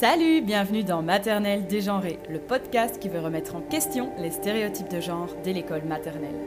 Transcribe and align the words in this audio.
Salut, 0.00 0.40
bienvenue 0.40 0.82
dans 0.82 1.02
Maternelle 1.02 1.66
Dégenrée, 1.66 2.18
le 2.30 2.38
podcast 2.38 2.98
qui 2.98 3.10
veut 3.10 3.20
remettre 3.20 3.54
en 3.54 3.60
question 3.60 4.08
les 4.16 4.30
stéréotypes 4.30 4.88
de 4.88 4.98
genre 4.98 5.28
dès 5.44 5.52
l'école 5.52 5.84
maternelle. 5.84 6.40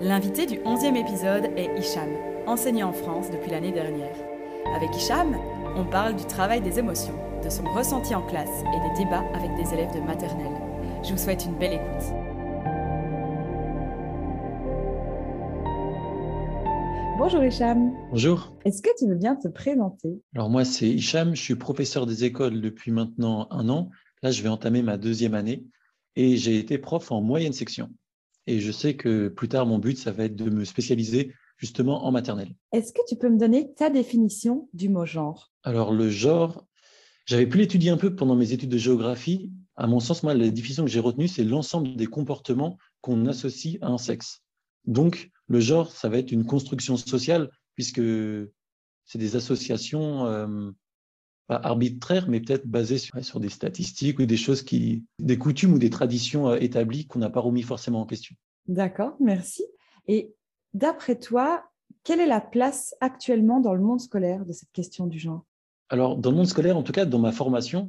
L'invité 0.00 0.46
du 0.46 0.56
11e 0.60 0.96
épisode 0.96 1.50
est 1.58 1.78
Hicham, 1.78 2.08
enseignant 2.46 2.88
en 2.88 2.92
France 2.94 3.30
depuis 3.30 3.50
l'année 3.50 3.70
dernière. 3.70 4.16
Avec 4.74 4.96
Hicham, 4.96 5.36
on 5.76 5.84
parle 5.84 6.16
du 6.16 6.24
travail 6.24 6.62
des 6.62 6.78
émotions, 6.78 7.20
de 7.44 7.50
son 7.50 7.64
ressenti 7.64 8.14
en 8.14 8.22
classe 8.22 8.62
et 8.62 8.88
des 8.88 9.04
débats 9.04 9.24
avec 9.34 9.54
des 9.56 9.74
élèves 9.74 9.94
de 9.94 10.00
maternelle. 10.00 10.56
Je 11.04 11.12
vous 11.12 11.18
souhaite 11.18 11.44
une 11.44 11.58
belle 11.58 11.74
écoute. 11.74 12.25
Bonjour 17.18 17.42
Hicham. 17.42 17.94
Bonjour. 18.10 18.54
Est-ce 18.66 18.82
que 18.82 18.90
tu 18.98 19.06
veux 19.08 19.14
bien 19.14 19.36
te 19.36 19.48
présenter? 19.48 20.20
Alors 20.34 20.50
moi, 20.50 20.66
c'est 20.66 20.86
Hicham, 20.86 21.34
je 21.34 21.40
suis 21.40 21.54
professeur 21.54 22.04
des 22.04 22.24
écoles 22.24 22.60
depuis 22.60 22.90
maintenant 22.90 23.48
un 23.50 23.70
an. 23.70 23.88
Là, 24.22 24.30
je 24.30 24.42
vais 24.42 24.50
entamer 24.50 24.82
ma 24.82 24.98
deuxième 24.98 25.32
année 25.32 25.64
et 26.14 26.36
j'ai 26.36 26.58
été 26.58 26.76
prof 26.76 27.10
en 27.10 27.22
moyenne 27.22 27.54
section. 27.54 27.88
Et 28.46 28.60
je 28.60 28.70
sais 28.70 28.96
que 28.96 29.28
plus 29.28 29.48
tard, 29.48 29.64
mon 29.64 29.78
but, 29.78 29.96
ça 29.96 30.12
va 30.12 30.24
être 30.24 30.36
de 30.36 30.50
me 30.50 30.66
spécialiser 30.66 31.32
justement 31.56 32.04
en 32.04 32.12
maternelle. 32.12 32.54
Est-ce 32.72 32.92
que 32.92 33.00
tu 33.08 33.16
peux 33.16 33.30
me 33.30 33.38
donner 33.38 33.72
ta 33.72 33.88
définition 33.88 34.68
du 34.74 34.90
mot 34.90 35.06
genre? 35.06 35.54
Alors 35.62 35.94
le 35.94 36.10
genre, 36.10 36.66
j'avais 37.24 37.46
pu 37.46 37.56
l'étudier 37.56 37.90
un 37.90 37.96
peu 37.96 38.14
pendant 38.14 38.36
mes 38.36 38.52
études 38.52 38.70
de 38.70 38.78
géographie. 38.78 39.50
À 39.74 39.86
mon 39.86 40.00
sens, 40.00 40.22
moi, 40.22 40.34
la 40.34 40.50
définition 40.50 40.84
que 40.84 40.90
j'ai 40.90 41.00
retenue, 41.00 41.28
c'est 41.28 41.44
l'ensemble 41.44 41.96
des 41.96 42.06
comportements 42.06 42.76
qu'on 43.00 43.24
associe 43.24 43.78
à 43.80 43.86
un 43.86 43.98
sexe. 43.98 44.42
Donc, 44.84 45.30
le 45.48 45.60
genre, 45.60 45.92
ça 45.92 46.08
va 46.08 46.18
être 46.18 46.32
une 46.32 46.44
construction 46.44 46.96
sociale, 46.96 47.50
puisque 47.74 48.02
c'est 49.04 49.18
des 49.18 49.36
associations 49.36 50.26
euh, 50.26 50.70
pas 51.46 51.56
arbitraires, 51.56 52.28
mais 52.28 52.40
peut-être 52.40 52.66
basées 52.66 52.98
sur, 52.98 53.40
des 53.40 53.48
statistiques 53.48 54.18
ou 54.18 54.26
des 54.26 54.36
choses 54.36 54.62
qui, 54.62 55.04
des 55.18 55.38
coutumes 55.38 55.74
ou 55.74 55.78
des 55.78 55.90
traditions 55.90 56.48
euh, 56.48 56.56
établies 56.56 57.06
qu'on 57.06 57.20
n'a 57.20 57.30
pas 57.30 57.40
remis 57.40 57.62
forcément 57.62 58.00
en 58.00 58.06
question. 58.06 58.34
D'accord, 58.66 59.16
merci. 59.20 59.64
Et 60.08 60.34
d'après 60.74 61.18
toi, 61.18 61.64
quelle 62.02 62.20
est 62.20 62.26
la 62.26 62.40
place 62.40 62.94
actuellement 63.00 63.60
dans 63.60 63.74
le 63.74 63.80
monde 63.80 64.00
scolaire 64.00 64.44
de 64.44 64.52
cette 64.52 64.72
question 64.72 65.06
du 65.06 65.18
genre? 65.18 65.44
Alors, 65.88 66.16
dans 66.16 66.30
le 66.30 66.36
monde 66.36 66.48
scolaire, 66.48 66.76
en 66.76 66.82
tout 66.82 66.92
cas, 66.92 67.04
dans 67.04 67.20
ma 67.20 67.30
formation, 67.30 67.88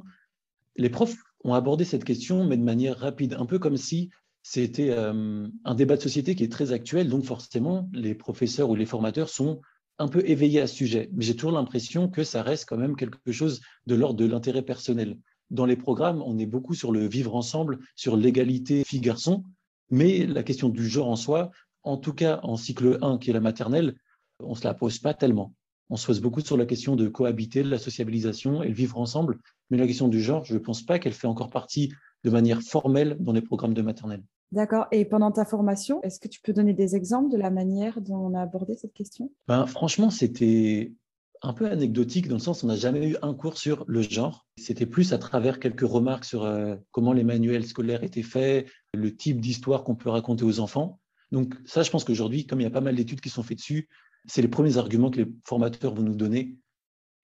les 0.76 0.90
profs 0.90 1.16
ont 1.42 1.54
abordé 1.54 1.84
cette 1.84 2.04
question, 2.04 2.44
mais 2.44 2.56
de 2.56 2.62
manière 2.62 2.96
rapide, 2.96 3.34
un 3.34 3.46
peu 3.46 3.58
comme 3.58 3.76
si 3.76 4.10
c'était 4.42 4.90
euh, 4.90 5.46
un 5.64 5.74
débat 5.74 5.96
de 5.96 6.02
société 6.02 6.34
qui 6.34 6.44
est 6.44 6.52
très 6.52 6.72
actuel, 6.72 7.08
donc 7.08 7.24
forcément, 7.24 7.88
les 7.92 8.14
professeurs 8.14 8.70
ou 8.70 8.74
les 8.74 8.86
formateurs 8.86 9.28
sont 9.28 9.60
un 9.98 10.08
peu 10.08 10.22
éveillés 10.26 10.60
à 10.60 10.66
ce 10.66 10.76
sujet. 10.76 11.10
Mais 11.12 11.24
j'ai 11.24 11.34
toujours 11.34 11.52
l'impression 11.52 12.08
que 12.08 12.24
ça 12.24 12.42
reste 12.42 12.66
quand 12.68 12.76
même 12.76 12.96
quelque 12.96 13.32
chose 13.32 13.60
de 13.86 13.94
l'ordre 13.94 14.18
de 14.18 14.26
l'intérêt 14.26 14.62
personnel. 14.62 15.18
Dans 15.50 15.66
les 15.66 15.76
programmes, 15.76 16.22
on 16.22 16.38
est 16.38 16.46
beaucoup 16.46 16.74
sur 16.74 16.92
le 16.92 17.06
vivre 17.08 17.34
ensemble, 17.34 17.78
sur 17.96 18.16
l'égalité 18.16 18.84
filles-garçons, 18.84 19.44
mais 19.90 20.26
la 20.26 20.42
question 20.42 20.68
du 20.68 20.86
genre 20.86 21.08
en 21.08 21.16
soi, 21.16 21.50
en 21.82 21.96
tout 21.96 22.12
cas 22.12 22.40
en 22.42 22.56
cycle 22.56 22.98
1, 23.02 23.18
qui 23.18 23.30
est 23.30 23.32
la 23.32 23.40
maternelle, 23.40 23.96
on 24.40 24.50
ne 24.50 24.54
se 24.54 24.64
la 24.64 24.74
pose 24.74 24.98
pas 24.98 25.14
tellement. 25.14 25.54
On 25.90 25.96
se 25.96 26.06
pose 26.06 26.20
beaucoup 26.20 26.42
sur 26.42 26.56
la 26.56 26.66
question 26.66 26.96
de 26.96 27.08
cohabiter, 27.08 27.62
de 27.62 27.70
la 27.70 27.78
sociabilisation 27.78 28.62
et 28.62 28.68
le 28.68 28.74
vivre 28.74 28.98
ensemble, 28.98 29.38
mais 29.70 29.78
la 29.78 29.86
question 29.86 30.08
du 30.08 30.22
genre, 30.22 30.44
je 30.44 30.54
ne 30.54 30.58
pense 30.58 30.82
pas 30.82 30.98
qu'elle 30.98 31.14
fait 31.14 31.26
encore 31.26 31.50
partie 31.50 31.92
de 32.28 32.32
manière 32.32 32.62
formelle 32.62 33.16
dans 33.20 33.32
les 33.32 33.42
programmes 33.42 33.74
de 33.74 33.82
maternelle. 33.82 34.22
D'accord. 34.52 34.86
Et 34.92 35.04
pendant 35.04 35.30
ta 35.30 35.44
formation, 35.44 36.02
est-ce 36.02 36.20
que 36.20 36.28
tu 36.28 36.40
peux 36.40 36.52
donner 36.52 36.72
des 36.72 36.96
exemples 36.96 37.30
de 37.30 37.36
la 37.36 37.50
manière 37.50 38.00
dont 38.00 38.16
on 38.16 38.34
a 38.34 38.42
abordé 38.42 38.76
cette 38.76 38.94
question? 38.94 39.30
Ben, 39.46 39.66
Franchement, 39.66 40.10
c'était 40.10 40.92
un 41.42 41.52
peu 41.52 41.66
anecdotique 41.66 42.28
dans 42.28 42.36
le 42.36 42.40
sens 42.40 42.62
où 42.62 42.66
on 42.66 42.68
n'a 42.68 42.76
jamais 42.76 43.10
eu 43.10 43.16
un 43.22 43.34
cours 43.34 43.58
sur 43.58 43.84
le 43.86 44.02
genre. 44.02 44.46
C'était 44.56 44.86
plus 44.86 45.12
à 45.12 45.18
travers 45.18 45.60
quelques 45.60 45.88
remarques 45.88 46.24
sur 46.24 46.44
euh, 46.44 46.76
comment 46.90 47.12
les 47.12 47.24
manuels 47.24 47.66
scolaires 47.66 48.02
étaient 48.02 48.22
faits, 48.22 48.66
le 48.94 49.14
type 49.14 49.40
d'histoire 49.40 49.84
qu'on 49.84 49.94
peut 49.94 50.10
raconter 50.10 50.44
aux 50.44 50.60
enfants. 50.60 50.98
Donc 51.30 51.54
ça, 51.66 51.82
je 51.82 51.90
pense 51.90 52.04
qu'aujourd'hui, 52.04 52.46
comme 52.46 52.60
il 52.60 52.64
y 52.64 52.66
a 52.66 52.70
pas 52.70 52.80
mal 52.80 52.96
d'études 52.96 53.20
qui 53.20 53.28
sont 53.28 53.42
faites 53.42 53.58
dessus, 53.58 53.88
c'est 54.26 54.42
les 54.42 54.48
premiers 54.48 54.78
arguments 54.78 55.10
que 55.10 55.18
les 55.18 55.28
formateurs 55.46 55.94
vont 55.94 56.02
nous 56.02 56.16
donner. 56.16 56.56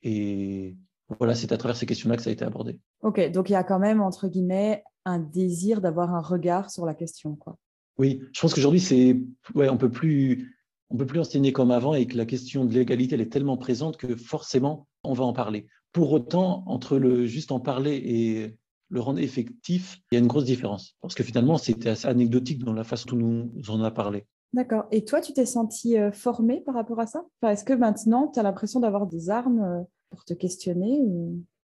Et 0.03 0.77
voilà, 1.19 1.35
c'est 1.35 1.53
à 1.53 1.57
travers 1.57 1.77
ces 1.77 1.87
questions-là 1.87 2.17
que 2.17 2.23
ça 2.23 2.31
a 2.31 2.33
été 2.33 2.45
abordé. 2.45 2.79
Ok, 3.03 3.31
donc 3.33 3.49
il 3.49 3.55
y 3.55 3.57
a 3.57 3.65
quand 3.65 3.79
même, 3.79 4.01
entre 4.01 4.29
guillemets, 4.29 4.85
un 5.05 5.19
désir 5.19 5.81
d'avoir 5.81 6.15
un 6.15 6.21
regard 6.21 6.71
sur 6.71 6.87
la 6.87 6.95
question. 6.95 7.37
Quoi. 7.37 7.57
Oui, 7.99 8.23
je 8.33 8.41
pense 8.41 8.55
qu'aujourd'hui, 8.55 8.81
c'est, 8.81 9.21
ouais, 9.55 9.69
on 9.69 9.77
peut 9.77 9.91
plus, 9.91 10.57
on 10.91 10.97
peut 10.97 11.07
plus 11.07 11.21
enseigner 11.21 11.53
comme 11.53 11.71
avant 11.71 11.95
et 11.95 12.07
que 12.07 12.17
la 12.17 12.27
question 12.27 12.65
de 12.65 12.73
l'égalité, 12.73 13.15
elle 13.15 13.21
est 13.21 13.33
tellement 13.33 13.57
présente 13.57 13.97
que 13.97 14.17
forcément, 14.17 14.89
on 15.03 15.13
va 15.13 15.25
en 15.25 15.33
parler. 15.33 15.67
Pour 15.93 16.13
autant, 16.13 16.65
entre 16.67 16.99
le 16.99 17.27
juste 17.27 17.53
en 17.53 17.61
parler 17.61 17.95
et 17.97 18.57
le 18.89 19.01
rendre 19.01 19.21
effectif, 19.21 20.01
il 20.11 20.17
y 20.17 20.19
a 20.19 20.21
une 20.21 20.27
grosse 20.27 20.45
différence. 20.45 20.97
Parce 21.01 21.15
que 21.15 21.23
finalement, 21.23 21.57
c'était 21.57 21.91
assez 21.91 22.09
anecdotique 22.09 22.65
dans 22.65 22.73
la 22.73 22.85
façon 22.85 23.17
dont 23.17 23.51
nous 23.53 23.71
en 23.71 23.83
a 23.83 23.91
parlé. 23.91 24.27
D'accord. 24.53 24.85
Et 24.93 25.05
toi, 25.05 25.21
tu 25.21 25.33
t'es 25.33 25.47
senti 25.47 25.99
euh, 25.99 26.13
formé 26.13 26.61
par 26.61 26.75
rapport 26.75 27.01
à 27.01 27.07
ça? 27.07 27.25
Enfin, 27.41 27.53
Est-ce 27.53 27.65
que 27.65 27.73
maintenant, 27.73 28.29
tu 28.29 28.39
as 28.39 28.45
l'impression 28.45 28.79
d'avoir 28.79 29.07
des 29.07 29.31
armes 29.31 29.61
euh, 29.61 29.83
pour 30.11 30.25
te 30.25 30.33
questionner 30.33 31.01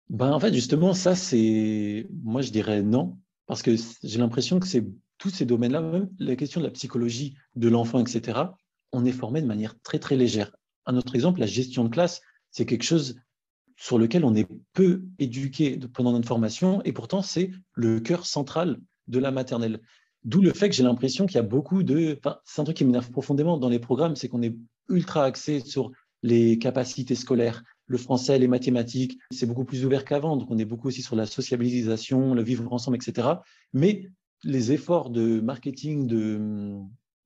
ben, 0.09 0.31
En 0.31 0.39
fait, 0.39 0.53
justement, 0.53 0.93
ça, 0.93 1.15
c'est. 1.15 2.07
Moi, 2.23 2.41
je 2.41 2.51
dirais 2.51 2.81
non, 2.81 3.17
parce 3.45 3.61
que 3.61 3.75
j'ai 4.03 4.19
l'impression 4.19 4.59
que 4.59 4.67
c'est 4.67 4.85
tous 5.17 5.29
ces 5.29 5.45
domaines-là, 5.45 5.81
même 5.81 6.09
la 6.19 6.35
question 6.35 6.61
de 6.61 6.65
la 6.65 6.71
psychologie 6.71 7.35
de 7.55 7.67
l'enfant, 7.67 7.99
etc., 7.99 8.39
on 8.91 9.05
est 9.05 9.11
formé 9.11 9.41
de 9.41 9.47
manière 9.47 9.79
très, 9.81 9.99
très 9.99 10.15
légère. 10.15 10.55
Un 10.85 10.95
autre 10.97 11.13
exemple, 11.13 11.39
la 11.39 11.45
gestion 11.45 11.83
de 11.83 11.89
classe, 11.89 12.21
c'est 12.51 12.65
quelque 12.65 12.83
chose 12.83 13.19
sur 13.75 13.97
lequel 13.97 14.25
on 14.25 14.35
est 14.35 14.47
peu 14.73 15.03
éduqué 15.19 15.79
pendant 15.93 16.11
notre 16.11 16.27
formation, 16.27 16.81
et 16.83 16.91
pourtant, 16.91 17.21
c'est 17.21 17.51
le 17.73 17.99
cœur 17.99 18.25
central 18.25 18.79
de 19.07 19.19
la 19.19 19.31
maternelle. 19.31 19.81
D'où 20.23 20.41
le 20.41 20.51
fait 20.51 20.69
que 20.69 20.75
j'ai 20.75 20.83
l'impression 20.83 21.25
qu'il 21.25 21.35
y 21.35 21.39
a 21.39 21.43
beaucoup 21.43 21.83
de. 21.83 22.17
Enfin, 22.17 22.39
c'est 22.43 22.59
un 22.59 22.65
truc 22.65 22.77
qui 22.77 22.85
m'énerve 22.85 23.09
profondément 23.09 23.57
dans 23.57 23.69
les 23.69 23.79
programmes, 23.79 24.15
c'est 24.15 24.27
qu'on 24.27 24.41
est 24.41 24.55
ultra 24.89 25.23
axé 25.23 25.61
sur 25.61 25.91
les 26.23 26.57
capacités 26.59 27.15
scolaires, 27.15 27.63
le 27.89 27.97
français, 27.97 28.37
les 28.37 28.47
mathématiques, 28.47 29.17
c'est 29.31 29.47
beaucoup 29.47 29.65
plus 29.65 29.83
ouvert 29.83 30.05
qu'avant. 30.05 30.37
Donc, 30.37 30.49
on 30.51 30.57
est 30.59 30.65
beaucoup 30.65 30.87
aussi 30.87 31.01
sur 31.01 31.15
la 31.15 31.25
sociabilisation, 31.25 32.35
le 32.35 32.43
vivre 32.43 32.71
ensemble, 32.71 32.97
etc. 32.97 33.27
Mais 33.73 34.07
les 34.43 34.71
efforts 34.71 35.09
de 35.09 35.41
marketing, 35.41 36.05
de, 36.05 36.77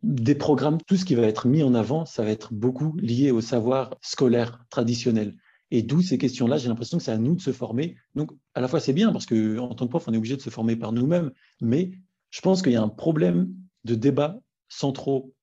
des 0.04 0.36
programmes, 0.36 0.78
tout 0.88 0.96
ce 0.96 1.04
qui 1.04 1.16
va 1.16 1.24
être 1.24 1.48
mis 1.48 1.64
en 1.64 1.76
avant, 1.76 2.06
ça 2.06 2.24
va 2.24 2.30
être 2.30 2.54
beaucoup 2.54 2.96
lié 2.98 3.30
au 3.30 3.42
savoir 3.42 3.98
scolaire 4.02 4.64
traditionnel. 4.70 5.36
Et 5.70 5.84
d'où 5.84 6.02
ces 6.02 6.18
questions-là, 6.18 6.58
j'ai 6.58 6.70
l'impression 6.70 6.98
que 6.98 7.04
c'est 7.04 7.12
à 7.12 7.18
nous 7.18 7.36
de 7.36 7.42
se 7.42 7.52
former. 7.52 7.98
Donc, 8.16 8.32
à 8.54 8.62
la 8.62 8.70
fois, 8.70 8.80
c'est 8.80 8.94
bien 8.94 9.12
parce 9.12 9.26
qu'en 9.26 9.76
tant 9.76 9.86
que 9.86 9.90
prof, 9.90 10.08
on 10.08 10.14
est 10.14 10.18
obligé 10.18 10.38
de 10.38 10.42
se 10.42 10.50
former 10.50 10.78
par 10.78 10.94
nous-mêmes, 10.94 11.32
mais 11.62 11.92
je 12.30 12.40
pense 12.40 12.62
qu'il 12.62 12.72
y 12.72 12.78
a 12.78 12.82
un 12.82 12.90
problème 12.90 13.54
de 13.84 13.96
débat 13.96 14.40
centraux 14.70 15.34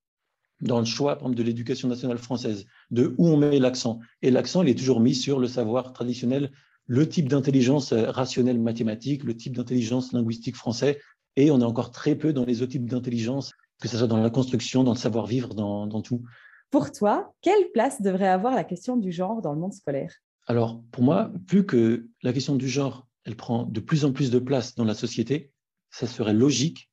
dans 0.61 0.79
le 0.79 0.85
choix, 0.85 1.15
par 1.17 1.23
exemple, 1.23 1.37
de 1.37 1.43
l'éducation 1.43 1.89
nationale 1.89 2.19
française, 2.19 2.67
de 2.91 3.15
où 3.19 3.29
on 3.29 3.37
met 3.37 3.59
l'accent. 3.59 4.01
Et 4.23 4.31
l'accent, 4.31 4.63
il 4.63 4.69
est 4.69 4.79
toujours 4.79 5.01
mis 5.01 5.15
sur 5.15 5.39
le 5.39 5.47
savoir 5.47 5.93
traditionnel, 5.93 6.51
le 6.87 7.09
type 7.09 7.29
d'intelligence 7.29 7.93
euh, 7.93 8.11
rationnelle 8.11 8.61
mathématique, 8.61 9.25
le 9.25 9.37
type 9.37 9.57
d'intelligence 9.57 10.13
linguistique 10.13 10.57
français, 10.57 11.01
et 11.37 11.51
on 11.51 11.61
est 11.61 11.65
encore 11.65 11.91
très 11.91 12.17
peu 12.17 12.33
dans 12.33 12.45
les 12.45 12.63
autres 12.63 12.73
types 12.73 12.89
d'intelligence, 12.89 13.53
que 13.81 13.89
ce 13.89 13.97
soit 13.97 14.09
dans 14.09 14.17
la 14.17 14.31
construction, 14.31 14.85
dans 14.85 14.93
le 14.93 14.99
savoir-vivre, 14.99 15.55
dans, 15.55 15.87
dans 15.87 16.03
tout. 16.03 16.23
Pour 16.71 16.93
toi, 16.93 17.33
quelle 17.41 17.71
place 17.73 18.03
devrait 18.03 18.29
avoir 18.29 18.55
la 18.55 18.65
question 18.65 18.97
du 18.97 19.13
genre 19.13 19.41
dans 19.41 19.53
le 19.53 19.61
monde 19.61 19.73
scolaire? 19.73 20.13
Alors, 20.47 20.83
pour 20.91 21.03
moi, 21.03 21.33
vu 21.49 21.65
que 21.65 22.09
la 22.23 22.33
question 22.33 22.57
du 22.57 22.69
genre, 22.69 23.07
elle 23.25 23.37
prend 23.37 23.65
de 23.65 23.81
plus 23.81 24.05
en 24.05 24.13
plus 24.13 24.31
de 24.31 24.39
place 24.39 24.75
dans 24.75 24.85
la 24.85 24.95
société, 24.95 25.53
ça 25.91 26.07
serait 26.07 26.35
logique 26.35 26.91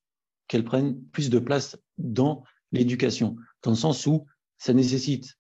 qu'elle 0.47 0.63
prenne 0.63 1.01
plus 1.11 1.29
de 1.29 1.39
place 1.39 1.77
dans 1.97 2.43
l'éducation, 2.71 3.35
dans 3.67 3.73
le 3.73 3.77
sens 3.77 4.07
où 4.07 4.25
ça 4.57 4.73
nécessite 4.73 5.35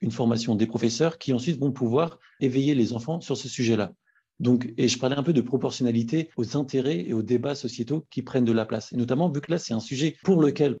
une 0.00 0.10
formation 0.10 0.56
des 0.56 0.66
professeurs 0.66 1.16
qui 1.16 1.32
ensuite 1.32 1.60
vont 1.60 1.70
pouvoir 1.70 2.18
éveiller 2.40 2.74
les 2.74 2.92
enfants 2.92 3.20
sur 3.20 3.36
ce 3.36 3.48
sujet-là. 3.48 3.92
Donc, 4.40 4.72
et 4.76 4.88
je 4.88 4.98
parlais 4.98 5.14
un 5.14 5.22
peu 5.22 5.32
de 5.32 5.40
proportionnalité 5.40 6.30
aux 6.36 6.56
intérêts 6.56 7.06
et 7.06 7.12
aux 7.12 7.22
débats 7.22 7.54
sociétaux 7.54 8.04
qui 8.10 8.22
prennent 8.22 8.44
de 8.44 8.50
la 8.50 8.66
place. 8.66 8.92
Et 8.92 8.96
notamment, 8.96 9.30
vu 9.30 9.40
que 9.40 9.52
là, 9.52 9.58
c'est 9.58 9.74
un 9.74 9.80
sujet 9.80 10.16
pour 10.24 10.42
lequel 10.42 10.76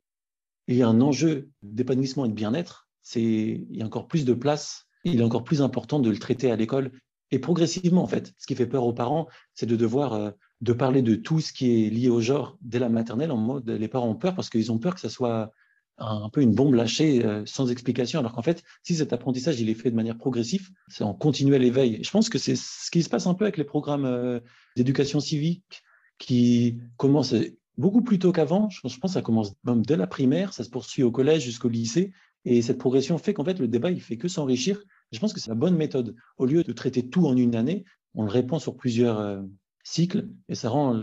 il 0.66 0.74
y 0.74 0.82
a 0.82 0.88
un 0.88 1.00
enjeu 1.00 1.48
d'épanouissement 1.62 2.24
et 2.24 2.30
de 2.30 2.34
bien-être, 2.34 2.88
c'est, 3.00 3.22
il 3.22 3.76
y 3.76 3.82
a 3.82 3.86
encore 3.86 4.08
plus 4.08 4.24
de 4.24 4.34
place, 4.34 4.86
il 5.04 5.20
est 5.20 5.24
encore 5.24 5.44
plus 5.44 5.62
important 5.62 6.00
de 6.00 6.10
le 6.10 6.18
traiter 6.18 6.50
à 6.50 6.56
l'école 6.56 6.90
et 7.30 7.38
progressivement, 7.38 8.02
en 8.02 8.08
fait. 8.08 8.34
Ce 8.38 8.46
qui 8.48 8.56
fait 8.56 8.66
peur 8.66 8.84
aux 8.84 8.92
parents, 8.92 9.28
c'est 9.54 9.66
de 9.66 9.76
devoir 9.76 10.14
euh, 10.14 10.30
de 10.62 10.72
parler 10.72 11.02
de 11.02 11.14
tout 11.14 11.40
ce 11.40 11.52
qui 11.52 11.86
est 11.86 11.90
lié 11.90 12.08
au 12.08 12.20
genre 12.20 12.58
dès 12.60 12.80
la 12.80 12.88
maternelle 12.88 13.30
en 13.30 13.36
mode 13.36 13.70
les 13.70 13.86
parents 13.86 14.08
ont 14.08 14.16
peur 14.16 14.34
parce 14.34 14.50
qu'ils 14.50 14.72
ont 14.72 14.78
peur 14.78 14.94
que 14.94 15.00
ça 15.00 15.08
soit 15.08 15.52
un 15.98 16.28
peu 16.28 16.42
une 16.42 16.54
bombe 16.54 16.74
lâchée 16.74 17.24
euh, 17.24 17.42
sans 17.46 17.70
explication, 17.70 18.20
alors 18.20 18.32
qu'en 18.32 18.42
fait, 18.42 18.62
si 18.82 18.94
cet 18.94 19.12
apprentissage 19.12 19.60
il 19.60 19.68
est 19.68 19.74
fait 19.74 19.90
de 19.90 19.96
manière 19.96 20.16
progressive, 20.16 20.70
c'est 20.88 21.04
en 21.04 21.14
continuel 21.14 21.64
éveil. 21.64 22.02
Je 22.02 22.10
pense 22.10 22.28
que 22.28 22.38
c'est 22.38 22.56
ce 22.56 22.90
qui 22.90 23.02
se 23.02 23.08
passe 23.08 23.26
un 23.26 23.34
peu 23.34 23.44
avec 23.44 23.56
les 23.56 23.64
programmes 23.64 24.04
euh, 24.04 24.40
d'éducation 24.76 25.20
civique 25.20 25.82
qui 26.18 26.78
commencent 26.96 27.34
beaucoup 27.76 28.02
plus 28.02 28.18
tôt 28.18 28.32
qu'avant. 28.32 28.68
Je 28.70 28.80
pense 28.80 28.96
que 28.96 29.08
ça 29.08 29.22
commence 29.22 29.54
même 29.64 29.84
dès 29.84 29.96
la 29.96 30.06
primaire, 30.06 30.52
ça 30.52 30.64
se 30.64 30.70
poursuit 30.70 31.02
au 31.02 31.10
collège 31.10 31.42
jusqu'au 31.42 31.68
lycée, 31.68 32.12
et 32.44 32.62
cette 32.62 32.78
progression 32.78 33.18
fait 33.18 33.34
qu'en 33.34 33.44
fait 33.44 33.58
le 33.58 33.68
débat 33.68 33.90
il 33.90 34.00
fait 34.00 34.16
que 34.16 34.28
s'enrichir. 34.28 34.82
Je 35.12 35.18
pense 35.18 35.32
que 35.32 35.40
c'est 35.40 35.50
la 35.50 35.56
bonne 35.56 35.76
méthode. 35.76 36.14
Au 36.36 36.46
lieu 36.46 36.62
de 36.62 36.72
traiter 36.72 37.08
tout 37.08 37.26
en 37.26 37.36
une 37.36 37.56
année, 37.56 37.84
on 38.14 38.24
le 38.24 38.30
répand 38.30 38.60
sur 38.60 38.76
plusieurs, 38.76 39.18
euh, 39.18 39.42
cycle 39.88 40.28
et 40.48 40.54
ça 40.54 40.68
rend 40.68 41.02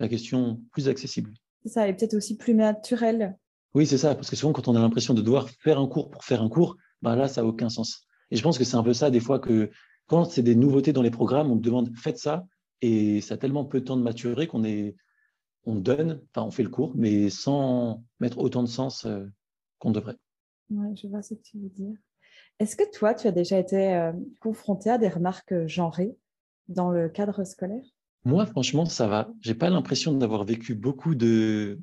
la 0.00 0.08
question 0.08 0.60
plus 0.72 0.88
accessible. 0.88 1.32
Ça 1.64 1.88
est 1.88 1.94
peut-être 1.94 2.14
aussi 2.14 2.36
plus 2.36 2.54
naturel. 2.54 3.38
Oui, 3.74 3.86
c'est 3.86 3.98
ça, 3.98 4.14
parce 4.14 4.30
que 4.30 4.36
souvent 4.36 4.52
quand 4.52 4.68
on 4.68 4.76
a 4.76 4.80
l'impression 4.80 5.14
de 5.14 5.22
devoir 5.22 5.50
faire 5.50 5.78
un 5.78 5.88
cours 5.88 6.10
pour 6.10 6.24
faire 6.24 6.42
un 6.42 6.48
cours, 6.48 6.76
bah 7.02 7.16
là, 7.16 7.26
ça 7.26 7.42
n'a 7.42 7.48
aucun 7.48 7.68
sens. 7.68 8.06
Et 8.30 8.36
je 8.36 8.42
pense 8.42 8.56
que 8.56 8.64
c'est 8.64 8.76
un 8.76 8.82
peu 8.82 8.94
ça 8.94 9.10
des 9.10 9.20
fois 9.20 9.40
que 9.40 9.70
quand 10.06 10.24
c'est 10.24 10.42
des 10.42 10.54
nouveautés 10.54 10.92
dans 10.92 11.02
les 11.02 11.10
programmes, 11.10 11.50
on 11.50 11.56
me 11.56 11.60
demande 11.60 11.90
faites 11.96 12.18
ça, 12.18 12.46
et 12.82 13.20
ça 13.20 13.34
a 13.34 13.36
tellement 13.36 13.64
peu 13.64 13.80
de 13.80 13.84
temps 13.84 13.96
de 13.96 14.02
maturer 14.02 14.46
qu'on 14.46 14.64
est, 14.64 14.94
on 15.64 15.74
donne, 15.74 16.20
enfin 16.30 16.46
on 16.46 16.50
fait 16.50 16.62
le 16.62 16.68
cours, 16.68 16.92
mais 16.94 17.30
sans 17.30 18.04
mettre 18.20 18.38
autant 18.38 18.62
de 18.62 18.68
sens 18.68 19.06
euh, 19.06 19.24
qu'on 19.78 19.90
devrait. 19.90 20.16
Oui, 20.70 20.96
je 20.96 21.08
vois 21.08 21.22
ce 21.22 21.34
que 21.34 21.42
tu 21.42 21.58
veux 21.58 21.68
dire. 21.68 21.96
Est-ce 22.60 22.76
que 22.76 22.88
toi, 22.92 23.14
tu 23.14 23.26
as 23.26 23.32
déjà 23.32 23.58
été 23.58 23.94
euh, 23.94 24.12
confronté 24.40 24.90
à 24.90 24.98
des 24.98 25.08
remarques 25.08 25.66
genrées 25.66 26.16
dans 26.68 26.90
le 26.90 27.08
cadre 27.08 27.44
scolaire? 27.44 27.82
Moi, 28.24 28.46
franchement, 28.46 28.86
ça 28.86 29.08
va. 29.08 29.28
J'ai 29.40 29.54
pas 29.54 29.70
l'impression 29.70 30.12
d'avoir 30.12 30.44
vécu 30.44 30.74
beaucoup 30.74 31.14
de, 31.14 31.80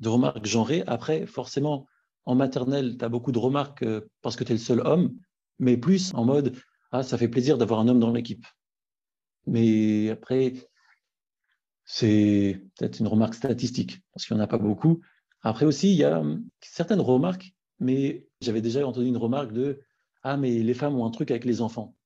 de 0.00 0.08
remarques 0.08 0.46
genrées. 0.46 0.82
Après, 0.86 1.26
forcément, 1.26 1.86
en 2.24 2.34
maternelle, 2.34 2.96
tu 2.98 3.04
as 3.04 3.08
beaucoup 3.08 3.32
de 3.32 3.38
remarques 3.38 3.82
euh, 3.82 4.02
parce 4.22 4.36
que 4.36 4.44
tu 4.44 4.52
es 4.52 4.54
le 4.54 4.60
seul 4.60 4.80
homme, 4.80 5.14
mais 5.58 5.76
plus 5.76 6.12
en 6.14 6.24
mode 6.24 6.56
Ah, 6.92 7.02
ça 7.02 7.18
fait 7.18 7.28
plaisir 7.28 7.58
d'avoir 7.58 7.80
un 7.80 7.88
homme 7.88 8.00
dans 8.00 8.12
l'équipe. 8.12 8.46
Mais 9.46 10.10
après, 10.10 10.54
c'est 11.84 12.62
peut-être 12.76 13.00
une 13.00 13.08
remarque 13.08 13.34
statistique, 13.34 14.00
parce 14.12 14.26
qu'il 14.26 14.36
n'y 14.36 14.40
en 14.40 14.44
a 14.44 14.48
pas 14.48 14.58
beaucoup. 14.58 15.00
Après 15.42 15.66
aussi, 15.66 15.90
il 15.92 15.96
y 15.96 16.04
a 16.04 16.20
hum, 16.20 16.44
certaines 16.60 17.00
remarques, 17.00 17.54
mais 17.78 18.28
j'avais 18.40 18.60
déjà 18.60 18.86
entendu 18.86 19.06
une 19.06 19.16
remarque 19.16 19.52
de 19.52 19.80
Ah, 20.22 20.36
mais 20.36 20.50
les 20.62 20.74
femmes 20.74 20.96
ont 20.96 21.06
un 21.06 21.10
truc 21.10 21.30
avec 21.30 21.44
les 21.44 21.62
enfants. 21.62 21.96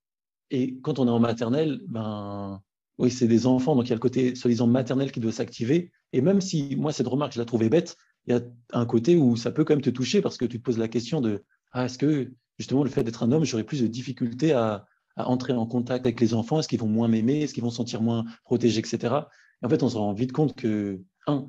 Et 0.50 0.78
quand 0.80 0.98
on 0.98 1.06
est 1.06 1.10
en 1.10 1.20
maternelle, 1.20 1.80
ben, 1.88 2.62
oui, 2.98 3.10
c'est 3.10 3.26
des 3.26 3.46
enfants, 3.46 3.74
donc 3.74 3.86
il 3.86 3.90
y 3.90 3.92
a 3.92 3.96
le 3.96 4.00
côté 4.00 4.34
soi-disant 4.34 4.66
maternel 4.66 5.10
qui 5.10 5.20
doit 5.20 5.32
s'activer. 5.32 5.90
Et 6.12 6.20
même 6.20 6.40
si 6.40 6.76
moi, 6.76 6.92
cette 6.92 7.08
remarque, 7.08 7.32
je 7.32 7.40
la 7.40 7.44
trouvais 7.44 7.68
bête, 7.68 7.96
il 8.26 8.34
y 8.34 8.36
a 8.36 8.42
un 8.72 8.86
côté 8.86 9.16
où 9.16 9.36
ça 9.36 9.50
peut 9.50 9.64
quand 9.64 9.74
même 9.74 9.82
te 9.82 9.90
toucher 9.90 10.22
parce 10.22 10.36
que 10.36 10.44
tu 10.44 10.58
te 10.58 10.62
poses 10.62 10.78
la 10.78 10.88
question 10.88 11.20
de 11.20 11.44
ah, 11.72 11.86
est-ce 11.86 11.98
que 11.98 12.32
justement 12.58 12.84
le 12.84 12.90
fait 12.90 13.02
d'être 13.02 13.22
un 13.22 13.32
homme, 13.32 13.44
j'aurais 13.44 13.64
plus 13.64 13.82
de 13.82 13.86
difficultés 13.86 14.52
à, 14.52 14.86
entrer 15.16 15.52
en 15.52 15.66
contact 15.66 16.06
avec 16.06 16.20
les 16.20 16.34
enfants? 16.34 16.60
Est-ce 16.60 16.68
qu'ils 16.68 16.80
vont 16.80 16.88
moins 16.88 17.08
m'aimer? 17.08 17.42
Est-ce 17.42 17.54
qu'ils 17.54 17.62
vont 17.62 17.70
se 17.70 17.76
sentir 17.76 18.00
moins 18.00 18.24
protégés, 18.44 18.80
etc. 18.80 19.14
Et 19.62 19.66
en 19.66 19.68
fait, 19.68 19.82
on 19.82 19.88
se 19.88 19.96
rend 19.96 20.12
vite 20.12 20.32
compte 20.32 20.54
que, 20.56 21.00
un, 21.26 21.46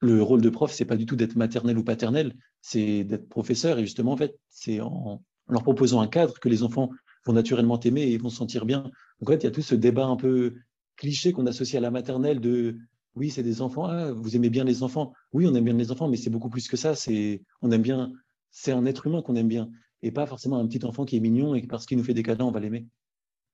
le 0.00 0.22
rôle 0.22 0.40
de 0.40 0.50
prof, 0.50 0.72
c'est 0.72 0.84
pas 0.84 0.96
du 0.96 1.06
tout 1.06 1.16
d'être 1.16 1.36
maternel 1.36 1.76
ou 1.76 1.84
paternel, 1.84 2.34
c'est 2.60 3.04
d'être 3.04 3.28
professeur. 3.28 3.78
Et 3.78 3.82
justement, 3.82 4.12
en 4.12 4.16
fait, 4.16 4.38
c'est 4.48 4.80
en, 4.80 5.22
leur 5.48 5.62
proposant 5.62 6.00
un 6.00 6.06
cadre 6.06 6.38
que 6.38 6.48
les 6.48 6.62
enfants 6.62 6.90
vont 7.26 7.32
naturellement 7.32 7.78
t'aimer 7.78 8.02
et 8.02 8.18
vont 8.18 8.28
se 8.28 8.36
sentir 8.36 8.64
bien. 8.64 8.82
Donc, 9.20 9.28
en 9.28 9.32
fait, 9.32 9.38
il 9.38 9.44
y 9.44 9.48
a 9.48 9.52
tout 9.52 9.62
ce 9.62 9.74
débat 9.74 10.06
un 10.06 10.16
peu 10.16 10.54
cliché 10.98 11.32
qu'on 11.32 11.46
associe 11.46 11.76
à 11.76 11.80
la 11.80 11.90
maternelle 11.90 12.40
de 12.40 12.76
oui, 13.14 13.30
c'est 13.30 13.42
des 13.42 13.62
enfants, 13.62 13.86
ah, 13.86 14.12
vous 14.12 14.36
aimez 14.36 14.50
bien 14.50 14.64
les 14.64 14.82
enfants. 14.82 15.12
Oui, 15.32 15.46
on 15.46 15.54
aime 15.54 15.64
bien 15.64 15.74
les 15.74 15.90
enfants, 15.90 16.08
mais 16.08 16.16
c'est 16.16 16.30
beaucoup 16.30 16.50
plus 16.50 16.68
que 16.68 16.76
ça. 16.76 16.94
C'est 16.94 17.42
on 17.62 17.70
aime 17.70 17.82
bien, 17.82 18.12
c'est 18.50 18.72
un 18.72 18.84
être 18.84 19.06
humain 19.06 19.22
qu'on 19.22 19.34
aime 19.34 19.48
bien 19.48 19.70
et 20.02 20.12
pas 20.12 20.26
forcément 20.26 20.58
un 20.58 20.66
petit 20.66 20.84
enfant 20.84 21.04
qui 21.04 21.16
est 21.16 21.20
mignon 21.20 21.54
et 21.54 21.66
parce 21.66 21.86
qu'il 21.86 21.98
nous 21.98 22.04
fait 22.04 22.14
des 22.14 22.22
câlins, 22.22 22.44
on 22.44 22.52
va 22.52 22.60
l'aimer. 22.60 22.86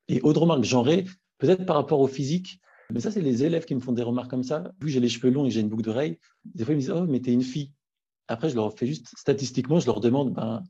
Et 0.08 0.20
autre 0.22 0.40
remarque 0.40 0.64
genrée, 0.64 1.04
peut-être 1.38 1.64
par 1.64 1.76
rapport 1.76 2.00
au 2.00 2.06
physique, 2.06 2.60
mais 2.90 3.00
ça, 3.00 3.10
c'est 3.10 3.22
les 3.22 3.44
élèves 3.44 3.64
qui 3.64 3.74
me 3.74 3.80
font 3.80 3.92
des 3.92 4.02
remarques 4.02 4.30
comme 4.30 4.42
ça. 4.42 4.72
Vu 4.80 4.86
que 4.86 4.88
j'ai 4.88 5.00
les 5.00 5.08
cheveux 5.08 5.30
longs 5.30 5.46
et 5.46 5.50
j'ai 5.50 5.60
une 5.60 5.68
boucle 5.68 5.82
d'oreille, 5.82 6.18
des 6.44 6.64
fois, 6.64 6.74
ils 6.74 6.76
me 6.76 6.80
disent 6.80 6.90
Oh, 6.90 7.06
mais 7.06 7.20
t'es 7.20 7.32
une 7.32 7.42
fille. 7.42 7.72
Après, 8.28 8.50
je 8.50 8.54
leur 8.54 8.76
fais 8.76 8.86
juste 8.86 9.08
statistiquement, 9.16 9.80
je 9.80 9.86
leur 9.86 10.00
demande 10.00 10.34
ben, 10.34 10.62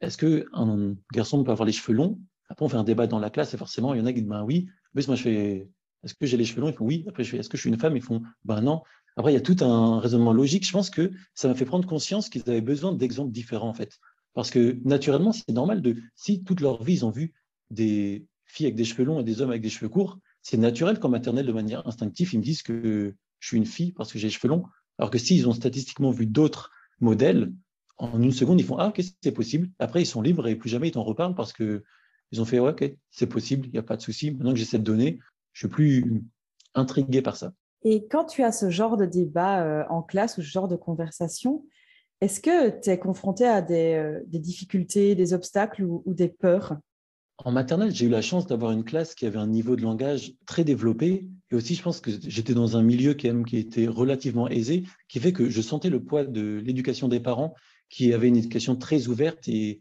Est-ce 0.00 0.16
qu'un 0.16 0.94
garçon 1.12 1.44
peut 1.44 1.52
avoir 1.52 1.66
les 1.66 1.72
cheveux 1.72 1.96
longs? 1.96 2.18
Après, 2.48 2.64
on 2.64 2.68
fait 2.68 2.76
un 2.76 2.84
débat 2.84 3.06
dans 3.06 3.18
la 3.18 3.30
classe 3.30 3.54
et 3.54 3.58
forcément, 3.58 3.94
il 3.94 3.98
y 3.98 4.02
en 4.02 4.06
a 4.06 4.12
qui 4.12 4.20
disent 4.20 4.30
Ben 4.30 4.44
oui. 4.44 4.68
Mais 4.94 5.02
moi, 5.06 5.16
je 5.16 5.22
fais 5.22 5.68
Est-ce 6.04 6.14
que 6.14 6.26
j'ai 6.26 6.36
les 6.36 6.44
cheveux 6.44 6.60
longs? 6.60 6.68
Ils 6.68 6.74
font 6.74 6.84
Oui. 6.84 7.04
Après, 7.08 7.22
Est-ce 7.22 7.48
que 7.48 7.56
je 7.56 7.62
suis 7.62 7.70
une 7.70 7.78
femme? 7.78 7.96
Ils 7.96 8.02
font 8.02 8.22
Ben 8.44 8.60
non. 8.60 8.82
Après, 9.16 9.32
il 9.32 9.34
y 9.34 9.38
a 9.38 9.42
tout 9.42 9.56
un 9.60 10.00
raisonnement 10.00 10.32
logique. 10.32 10.66
Je 10.66 10.72
pense 10.72 10.90
que 10.90 11.10
ça 11.34 11.48
m'a 11.48 11.54
fait 11.54 11.64
prendre 11.64 11.86
conscience 11.86 12.28
qu'ils 12.28 12.42
avaient 12.46 12.60
besoin 12.60 12.92
d'exemples 12.92 13.32
différents, 13.32 13.68
en 13.68 13.74
fait. 13.74 13.98
Parce 14.34 14.50
que 14.50 14.78
naturellement, 14.84 15.32
c'est 15.32 15.52
normal 15.52 15.82
de, 15.82 15.96
si 16.14 16.42
toute 16.42 16.60
leur 16.60 16.82
vie, 16.82 16.94
ils 16.94 17.04
ont 17.04 17.10
vu 17.10 17.34
des 17.70 18.26
filles 18.46 18.66
avec 18.66 18.76
des 18.76 18.84
cheveux 18.84 19.04
longs 19.04 19.20
et 19.20 19.24
des 19.24 19.40
hommes 19.40 19.50
avec 19.50 19.62
des 19.62 19.70
cheveux 19.70 19.88
courts, 19.88 20.18
c'est 20.42 20.56
naturel 20.56 20.98
qu'en 20.98 21.08
maternelle, 21.08 21.46
de 21.46 21.52
manière 21.52 21.86
instinctive, 21.86 22.32
ils 22.32 22.38
me 22.38 22.42
disent 22.42 22.62
que 22.62 23.14
je 23.38 23.46
suis 23.46 23.56
une 23.56 23.66
fille 23.66 23.92
parce 23.92 24.12
que 24.12 24.18
j'ai 24.18 24.28
les 24.28 24.32
cheveux 24.32 24.48
longs. 24.48 24.64
Alors 24.98 25.10
que 25.10 25.18
s'ils 25.18 25.48
ont 25.48 25.52
statistiquement 25.52 26.10
vu 26.10 26.26
d'autres 26.26 26.70
modèles, 27.00 27.52
en 27.98 28.20
une 28.20 28.32
seconde, 28.32 28.60
ils 28.60 28.64
font 28.64 28.78
Ah, 28.78 28.88
ok, 28.88 29.02
c'est 29.22 29.32
possible. 29.32 29.70
Après, 29.78 30.02
ils 30.02 30.06
sont 30.06 30.22
libres 30.22 30.48
et 30.48 30.56
plus 30.56 30.70
jamais 30.70 30.88
ils 30.88 30.92
t'en 30.92 31.04
reparlent 31.04 31.34
parce 31.34 31.52
que 31.52 31.82
ils 32.30 32.40
ont 32.40 32.44
fait 32.44 32.58
ouais, 32.58 32.70
Ok, 32.70 32.90
c'est 33.10 33.26
possible, 33.26 33.66
il 33.66 33.72
n'y 33.72 33.78
a 33.78 33.82
pas 33.82 33.96
de 33.96 34.02
souci. 34.02 34.30
Maintenant 34.30 34.52
que 34.52 34.58
j'ai 34.58 34.64
cette 34.64 34.82
donnée, 34.82 35.18
je 35.52 35.60
suis 35.60 35.68
plus 35.68 36.22
intrigué 36.74 37.22
par 37.22 37.36
ça. 37.36 37.52
Et 37.84 38.06
quand 38.06 38.24
tu 38.24 38.42
as 38.42 38.52
ce 38.52 38.70
genre 38.70 38.96
de 38.96 39.06
débat 39.06 39.64
euh, 39.64 39.84
en 39.90 40.02
classe 40.02 40.38
ou 40.38 40.42
ce 40.42 40.48
genre 40.48 40.68
de 40.68 40.76
conversation, 40.76 41.64
est-ce 42.20 42.40
que 42.40 42.80
tu 42.80 42.90
es 42.90 42.98
confronté 42.98 43.44
à 43.44 43.60
des, 43.62 43.94
euh, 43.94 44.20
difficultés, 44.26 45.14
des 45.14 45.32
obstacles 45.32 45.82
ou, 45.84 46.02
des 46.06 46.28
peurs? 46.28 46.76
En 47.38 47.50
maternelle, 47.50 47.92
j'ai 47.92 48.06
eu 48.06 48.10
la 48.10 48.22
chance 48.22 48.46
d'avoir 48.46 48.70
une 48.70 48.84
classe 48.84 49.16
qui 49.16 49.26
avait 49.26 49.38
un 49.38 49.48
niveau 49.48 49.74
de 49.74 49.82
langage 49.82 50.34
très 50.46 50.62
développé. 50.62 51.26
Et 51.50 51.54
aussi, 51.56 51.74
je 51.74 51.82
pense 51.82 52.00
que 52.00 52.12
j'étais 52.28 52.54
dans 52.54 52.76
un 52.76 52.82
milieu 52.82 53.14
qui, 53.14 53.28
qui 53.44 53.56
était 53.56 53.88
relativement 53.88 54.48
aisé, 54.48 54.84
qui 55.08 55.18
fait 55.18 55.32
que 55.32 55.50
je 55.50 55.60
sentais 55.60 55.90
le 55.90 56.04
poids 56.04 56.24
de 56.24 56.62
l'éducation 56.64 57.08
des 57.08 57.18
parents, 57.18 57.54
qui 57.88 58.14
avait 58.14 58.28
une 58.28 58.36
éducation 58.36 58.76
très 58.76 59.08
ouverte 59.08 59.48
et 59.48 59.80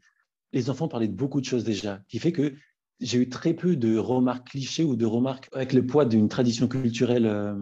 les 0.53 0.69
enfants 0.69 0.87
parlaient 0.87 1.07
de 1.07 1.15
beaucoup 1.15 1.39
de 1.39 1.45
choses 1.45 1.63
déjà, 1.63 2.01
qui 2.09 2.19
fait 2.19 2.31
que 2.31 2.55
j'ai 3.01 3.17
eu 3.17 3.29
très 3.29 3.53
peu 3.53 3.75
de 3.75 3.97
remarques 3.97 4.49
clichés 4.49 4.83
ou 4.83 4.95
de 4.95 5.05
remarques 5.05 5.49
avec 5.53 5.73
le 5.73 5.85
poids 5.85 6.05
d'une 6.05 6.29
tradition 6.29 6.67
culturelle, 6.67 7.25
euh, 7.25 7.55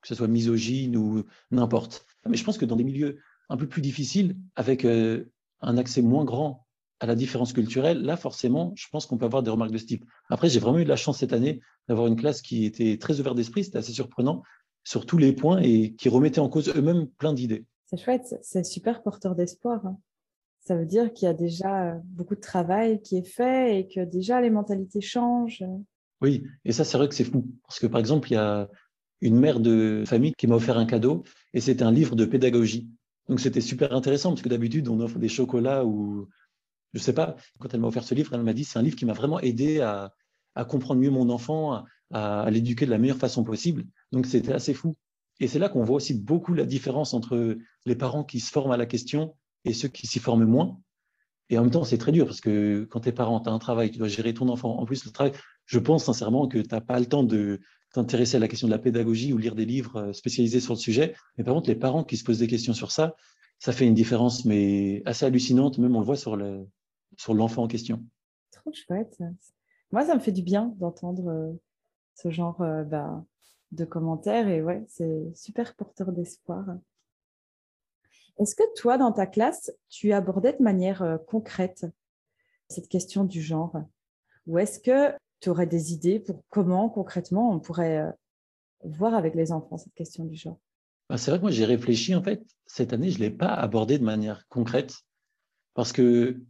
que 0.00 0.08
ce 0.08 0.14
soit 0.14 0.28
misogyne 0.28 0.96
ou 0.96 1.24
n'importe. 1.50 2.06
Mais 2.26 2.36
je 2.36 2.44
pense 2.44 2.58
que 2.58 2.64
dans 2.64 2.76
des 2.76 2.84
milieux 2.84 3.18
un 3.48 3.56
peu 3.56 3.66
plus 3.66 3.82
difficile, 3.82 4.36
avec 4.56 4.84
euh, 4.84 5.24
un 5.60 5.76
accès 5.76 6.00
moins 6.00 6.24
grand 6.24 6.66
à 7.00 7.06
la 7.06 7.16
différence 7.16 7.52
culturelle, 7.52 8.02
là, 8.02 8.16
forcément, 8.16 8.72
je 8.76 8.86
pense 8.90 9.06
qu'on 9.06 9.18
peut 9.18 9.24
avoir 9.24 9.42
des 9.42 9.50
remarques 9.50 9.72
de 9.72 9.78
ce 9.78 9.86
type. 9.86 10.04
Après, 10.30 10.48
j'ai 10.48 10.60
vraiment 10.60 10.78
eu 10.78 10.84
de 10.84 10.88
la 10.88 10.96
chance 10.96 11.18
cette 11.18 11.32
année 11.32 11.60
d'avoir 11.88 12.06
une 12.06 12.16
classe 12.16 12.40
qui 12.40 12.64
était 12.64 12.96
très 12.98 13.18
ouverte 13.18 13.36
d'esprit, 13.36 13.64
c'était 13.64 13.78
assez 13.78 13.92
surprenant 13.92 14.42
sur 14.84 15.04
tous 15.04 15.18
les 15.18 15.32
points 15.32 15.60
et 15.60 15.94
qui 15.94 16.08
remettait 16.08 16.40
en 16.40 16.48
cause 16.48 16.72
eux-mêmes 16.74 17.08
plein 17.18 17.32
d'idées. 17.32 17.66
C'est 17.86 17.98
chouette, 17.98 18.38
c'est 18.42 18.64
super 18.64 19.02
porteur 19.02 19.34
d'espoir. 19.34 19.84
Hein. 19.84 19.98
Ça 20.64 20.76
veut 20.76 20.86
dire 20.86 21.12
qu'il 21.12 21.26
y 21.26 21.28
a 21.28 21.34
déjà 21.34 21.90
euh, 21.90 21.98
beaucoup 22.04 22.36
de 22.36 22.40
travail 22.40 23.02
qui 23.02 23.16
est 23.16 23.28
fait 23.28 23.80
et 23.80 23.88
que 23.88 24.04
déjà 24.04 24.40
les 24.40 24.50
mentalités 24.50 25.00
changent. 25.00 25.64
Oui, 26.20 26.44
et 26.64 26.72
ça, 26.72 26.84
c'est 26.84 26.96
vrai 26.96 27.08
que 27.08 27.14
c'est 27.14 27.24
fou. 27.24 27.48
Parce 27.66 27.80
que 27.80 27.88
par 27.88 27.98
exemple, 27.98 28.30
il 28.30 28.34
y 28.34 28.38
a 28.38 28.68
une 29.22 29.38
mère 29.38 29.58
de 29.58 30.04
famille 30.06 30.34
qui 30.34 30.46
m'a 30.46 30.54
offert 30.54 30.78
un 30.78 30.86
cadeau 30.86 31.24
et 31.52 31.60
c'était 31.60 31.82
un 31.82 31.90
livre 31.90 32.14
de 32.14 32.24
pédagogie. 32.24 32.88
Donc 33.28 33.40
c'était 33.40 33.60
super 33.60 33.92
intéressant 33.92 34.30
parce 34.30 34.42
que 34.42 34.48
d'habitude 34.48 34.88
on 34.88 35.00
offre 35.00 35.18
des 35.18 35.28
chocolats 35.28 35.84
ou 35.84 36.28
je 36.92 36.98
sais 36.98 37.12
pas. 37.12 37.36
Quand 37.58 37.72
elle 37.72 37.80
m'a 37.80 37.88
offert 37.88 38.04
ce 38.04 38.14
livre, 38.14 38.34
elle 38.34 38.42
m'a 38.42 38.52
dit 38.52 38.64
c'est 38.64 38.78
un 38.78 38.82
livre 38.82 38.96
qui 38.96 39.06
m'a 39.06 39.12
vraiment 39.12 39.40
aidé 39.40 39.80
à, 39.80 40.12
comprendre 40.68 41.00
mieux 41.00 41.10
mon 41.10 41.30
enfant, 41.30 41.84
à, 42.12 42.50
l'éduquer 42.50 42.84
de 42.84 42.90
la 42.90 42.98
meilleure 42.98 43.16
façon 43.16 43.42
possible. 43.44 43.84
Donc 44.10 44.26
c'était 44.26 44.52
assez 44.52 44.74
fou. 44.74 44.96
Et 45.40 45.48
c'est 45.48 45.58
là 45.58 45.68
qu'on 45.68 45.82
voit 45.82 45.96
aussi 45.96 46.14
beaucoup 46.14 46.52
la 46.54 46.66
différence 46.66 47.14
entre 47.14 47.56
les 47.86 47.96
parents 47.96 48.22
qui 48.22 48.38
se 48.38 48.50
forment 48.50 48.72
à 48.72 48.76
la 48.76 48.86
question 48.86 49.34
et 49.64 49.72
ceux 49.72 49.88
qui 49.88 50.06
s'y 50.06 50.18
forment 50.18 50.44
moins. 50.44 50.78
Et 51.50 51.58
en 51.58 51.62
même 51.62 51.70
temps, 51.70 51.84
c'est 51.84 51.98
très 51.98 52.12
dur 52.12 52.26
parce 52.26 52.40
que 52.40 52.86
quand 52.90 53.00
tes 53.00 53.12
parents, 53.12 53.40
tu 53.40 53.48
as 53.48 53.52
un 53.52 53.58
travail, 53.58 53.90
tu 53.90 53.98
dois 53.98 54.08
gérer 54.08 54.32
ton 54.32 54.48
enfant. 54.48 54.78
En 54.78 54.84
plus, 54.86 55.04
le 55.04 55.10
travail, 55.10 55.32
je 55.66 55.78
pense 55.78 56.04
sincèrement 56.04 56.48
que 56.48 56.58
tu 56.58 56.68
n'as 56.70 56.80
pas 56.80 56.98
le 56.98 57.06
temps 57.06 57.22
de, 57.24 57.60
t'intéresser 57.92 58.36
à 58.36 58.40
la 58.40 58.48
question 58.48 58.66
de 58.66 58.72
la 58.72 58.78
pédagogie 58.78 59.32
ou 59.32 59.38
lire 59.38 59.54
des 59.54 59.66
livres 59.66 59.96
euh, 59.96 60.12
spécialisés 60.12 60.60
sur 60.60 60.74
le 60.74 60.78
sujet. 60.78 61.14
Mais 61.36 61.44
par 61.44 61.54
contre, 61.54 61.68
les 61.68 61.76
parents 61.76 62.04
qui 62.04 62.16
se 62.16 62.24
posent 62.24 62.38
des 62.38 62.46
questions 62.46 62.72
sur 62.72 62.90
ça, 62.90 63.14
ça 63.58 63.72
fait 63.72 63.86
une 63.86 63.94
différence, 63.94 64.44
mais 64.44 65.02
assez 65.04 65.24
hallucinante. 65.24 65.78
Même 65.78 65.94
on 65.94 66.00
le 66.00 66.06
voit 66.06 66.16
sur 66.16 66.36
le 66.36 66.66
sur 67.16 67.34
l'enfant 67.34 67.64
en 67.64 67.68
question. 67.68 68.02
Trop 68.50 68.72
chouette. 68.72 69.22
Moi, 69.92 70.06
ça 70.06 70.14
me 70.14 70.20
fait 70.20 70.32
du 70.32 70.42
bien 70.42 70.74
d'entendre 70.78 71.28
euh, 71.28 71.52
ce 72.14 72.30
genre 72.30 72.62
euh, 72.62 72.82
bah, 72.82 73.22
de 73.72 73.84
commentaires 73.84 74.48
et 74.48 74.62
ouais, 74.62 74.82
c'est 74.88 75.30
super 75.34 75.74
porteur 75.74 76.12
d'espoir. 76.12 76.64
Est-ce 78.42 78.56
que 78.56 78.74
toi, 78.74 78.98
dans 78.98 79.12
ta 79.12 79.26
classe, 79.26 79.70
tu 79.88 80.12
abordais 80.12 80.54
de 80.54 80.62
manière 80.64 81.18
concrète 81.28 81.86
cette 82.68 82.88
question 82.88 83.22
du 83.22 83.40
genre? 83.40 83.76
Ou 84.48 84.58
est-ce 84.58 84.80
que 84.80 85.16
tu 85.38 85.48
aurais 85.48 85.68
des 85.68 85.92
idées 85.92 86.18
pour 86.18 86.42
comment 86.48 86.88
concrètement 86.88 87.52
on 87.52 87.60
pourrait 87.60 87.98
euh, 87.98 88.10
voir 88.84 89.14
avec 89.14 89.36
les 89.36 89.52
enfants 89.52 89.78
cette 89.78 89.94
question 89.94 90.24
du 90.24 90.34
genre? 90.34 90.58
Bah, 91.08 91.18
C'est 91.18 91.30
vrai 91.30 91.38
que 91.38 91.42
moi 91.42 91.52
j'ai 91.52 91.64
réfléchi 91.64 92.16
en 92.16 92.22
fait, 92.22 92.42
cette 92.66 92.92
année 92.92 93.10
je 93.10 93.20
l'ai 93.20 93.30
pas 93.30 93.54
abordé 93.54 93.96
de 93.96 94.04
manière 94.04 94.48
concrète 94.48 94.94
parce 95.74 95.92
que, 95.92 96.40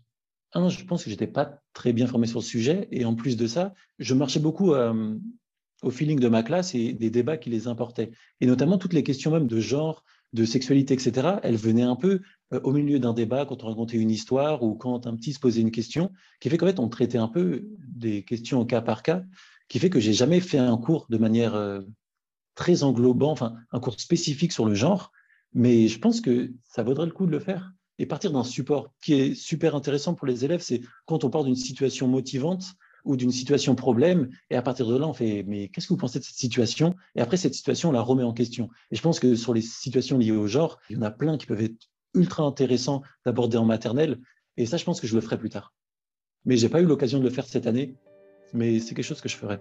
un, 0.54 0.70
je 0.70 0.84
pense 0.86 1.04
que 1.04 1.10
je 1.10 1.14
n'étais 1.14 1.26
pas 1.26 1.60
très 1.74 1.92
bien 1.92 2.06
formé 2.06 2.26
sur 2.26 2.38
le 2.38 2.44
sujet 2.44 2.88
et 2.90 3.04
en 3.04 3.14
plus 3.14 3.36
de 3.36 3.46
ça, 3.46 3.74
je 3.98 4.14
marchais 4.14 4.40
beaucoup 4.40 4.72
euh, 4.72 5.18
au 5.82 5.90
feeling 5.90 6.18
de 6.18 6.28
ma 6.28 6.42
classe 6.42 6.74
et 6.74 6.94
des 6.94 7.10
débats 7.10 7.36
qui 7.36 7.50
les 7.50 7.68
importaient. 7.68 8.12
Et 8.40 8.46
notamment 8.46 8.78
toutes 8.78 8.94
les 8.94 9.02
questions 9.02 9.30
même 9.30 9.46
de 9.46 9.60
genre, 9.60 10.04
de 10.32 10.44
sexualité, 10.44 10.94
etc., 10.94 11.36
elles 11.42 11.56
venaient 11.56 11.82
un 11.82 11.96
peu 11.96 12.20
euh, 12.52 12.60
au 12.64 12.72
milieu 12.72 12.98
d'un 12.98 13.12
débat, 13.12 13.44
quand 13.44 13.64
on 13.64 13.68
racontait 13.68 13.98
une 13.98 14.10
histoire 14.10 14.62
ou 14.62 14.74
quand 14.74 15.06
un 15.06 15.16
petit 15.16 15.32
se 15.32 15.40
posait 15.40 15.60
une 15.60 15.70
question, 15.70 16.10
qui 16.40 16.48
fait 16.48 16.58
qu'en 16.58 16.66
fait, 16.66 16.78
on 16.78 16.88
traitait 16.88 17.18
un 17.18 17.28
peu 17.28 17.66
des 17.78 18.24
questions 18.24 18.60
au 18.60 18.64
cas 18.64 18.80
par 18.80 19.02
cas, 19.02 19.22
qui 19.68 19.78
fait 19.78 19.90
que 19.90 20.00
j'ai 20.00 20.12
jamais 20.12 20.40
fait 20.40 20.58
un 20.58 20.76
cours 20.76 21.06
de 21.10 21.18
manière 21.18 21.54
euh, 21.54 21.80
très 22.54 22.82
englobant, 22.82 23.30
enfin 23.30 23.54
un 23.72 23.80
cours 23.80 23.98
spécifique 23.98 24.52
sur 24.52 24.66
le 24.66 24.74
genre, 24.74 25.12
mais 25.54 25.88
je 25.88 25.98
pense 25.98 26.20
que 26.20 26.52
ça 26.64 26.82
vaudrait 26.82 27.06
le 27.06 27.12
coup 27.12 27.26
de 27.26 27.32
le 27.32 27.40
faire 27.40 27.72
et 27.98 28.06
partir 28.06 28.32
d'un 28.32 28.44
support 28.44 28.92
qui 29.02 29.14
est 29.14 29.34
super 29.34 29.74
intéressant 29.76 30.14
pour 30.14 30.26
les 30.26 30.44
élèves, 30.44 30.62
c'est 30.62 30.80
quand 31.06 31.24
on 31.24 31.30
part 31.30 31.44
d'une 31.44 31.56
situation 31.56 32.08
motivante 32.08 32.74
ou 33.04 33.16
d'une 33.16 33.32
situation 33.32 33.74
problème, 33.74 34.30
et 34.50 34.56
à 34.56 34.62
partir 34.62 34.86
de 34.86 34.96
là, 34.96 35.06
on 35.08 35.12
fait, 35.12 35.44
mais 35.46 35.68
qu'est-ce 35.68 35.88
que 35.88 35.92
vous 35.92 35.98
pensez 35.98 36.18
de 36.18 36.24
cette 36.24 36.36
situation? 36.36 36.94
Et 37.14 37.20
après, 37.20 37.36
cette 37.36 37.54
situation, 37.54 37.88
on 37.88 37.92
la 37.92 38.00
remet 38.00 38.22
en 38.22 38.32
question. 38.32 38.68
Et 38.90 38.96
je 38.96 39.02
pense 39.02 39.18
que 39.18 39.34
sur 39.34 39.54
les 39.54 39.62
situations 39.62 40.18
liées 40.18 40.32
au 40.32 40.46
genre, 40.46 40.78
il 40.90 40.96
y 40.96 40.98
en 40.98 41.02
a 41.02 41.10
plein 41.10 41.38
qui 41.38 41.46
peuvent 41.46 41.62
être 41.62 41.90
ultra 42.14 42.44
intéressants 42.44 43.02
d'aborder 43.24 43.56
en 43.56 43.64
maternelle, 43.64 44.18
et 44.56 44.66
ça, 44.66 44.76
je 44.76 44.84
pense 44.84 45.00
que 45.00 45.06
je 45.06 45.14
le 45.14 45.20
ferai 45.20 45.38
plus 45.38 45.50
tard. 45.50 45.72
Mais 46.44 46.56
j'ai 46.56 46.68
pas 46.68 46.80
eu 46.80 46.86
l'occasion 46.86 47.18
de 47.18 47.24
le 47.24 47.30
faire 47.30 47.46
cette 47.46 47.66
année, 47.66 47.94
mais 48.52 48.80
c'est 48.80 48.94
quelque 48.94 49.04
chose 49.04 49.20
que 49.20 49.28
je 49.28 49.36
ferai. 49.36 49.58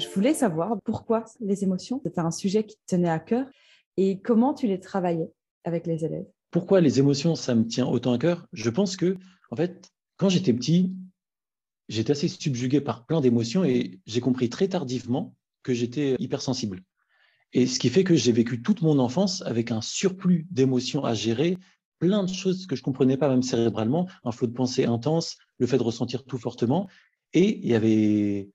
Je 0.00 0.08
voulais 0.08 0.32
savoir 0.32 0.80
pourquoi 0.82 1.26
les 1.40 1.62
émotions, 1.62 2.00
c'était 2.02 2.20
un 2.20 2.30
sujet 2.30 2.64
qui 2.64 2.76
te 2.76 2.96
tenait 2.96 3.10
à 3.10 3.18
cœur 3.18 3.46
et 3.98 4.18
comment 4.20 4.54
tu 4.54 4.66
les 4.66 4.80
travaillais 4.80 5.30
avec 5.64 5.86
les 5.86 6.06
élèves. 6.06 6.24
Pourquoi 6.50 6.80
les 6.80 6.98
émotions, 6.98 7.34
ça 7.34 7.54
me 7.54 7.66
tient 7.66 7.86
autant 7.86 8.14
à 8.14 8.18
cœur? 8.18 8.46
Je 8.54 8.70
pense 8.70 8.96
que, 8.96 9.18
en 9.50 9.56
fait, 9.56 9.90
quand 10.16 10.30
j'étais 10.30 10.54
petit, 10.54 10.94
j'étais 11.88 12.12
assez 12.12 12.28
subjugué 12.28 12.80
par 12.80 13.04
plein 13.04 13.20
d'émotions 13.20 13.62
et 13.62 14.00
j'ai 14.06 14.20
compris 14.20 14.48
très 14.48 14.68
tardivement 14.68 15.34
que 15.62 15.74
j'étais 15.74 16.16
hypersensible. 16.18 16.82
Et 17.52 17.66
ce 17.66 17.78
qui 17.78 17.90
fait 17.90 18.04
que 18.04 18.14
j'ai 18.14 18.32
vécu 18.32 18.62
toute 18.62 18.80
mon 18.80 18.98
enfance 19.00 19.42
avec 19.42 19.70
un 19.70 19.82
surplus 19.82 20.46
d'émotions 20.50 21.04
à 21.04 21.12
gérer, 21.12 21.58
plein 21.98 22.24
de 22.24 22.32
choses 22.32 22.66
que 22.66 22.74
je 22.74 22.82
comprenais 22.82 23.18
pas 23.18 23.28
même 23.28 23.42
cérébralement, 23.42 24.08
un 24.24 24.32
flot 24.32 24.46
de 24.46 24.54
pensée 24.54 24.86
intense, 24.86 25.36
le 25.58 25.66
fait 25.66 25.76
de 25.76 25.82
ressentir 25.82 26.24
tout 26.24 26.38
fortement. 26.38 26.88
Et 27.34 27.58
il 27.58 27.68
y 27.68 27.74
avait 27.74 28.50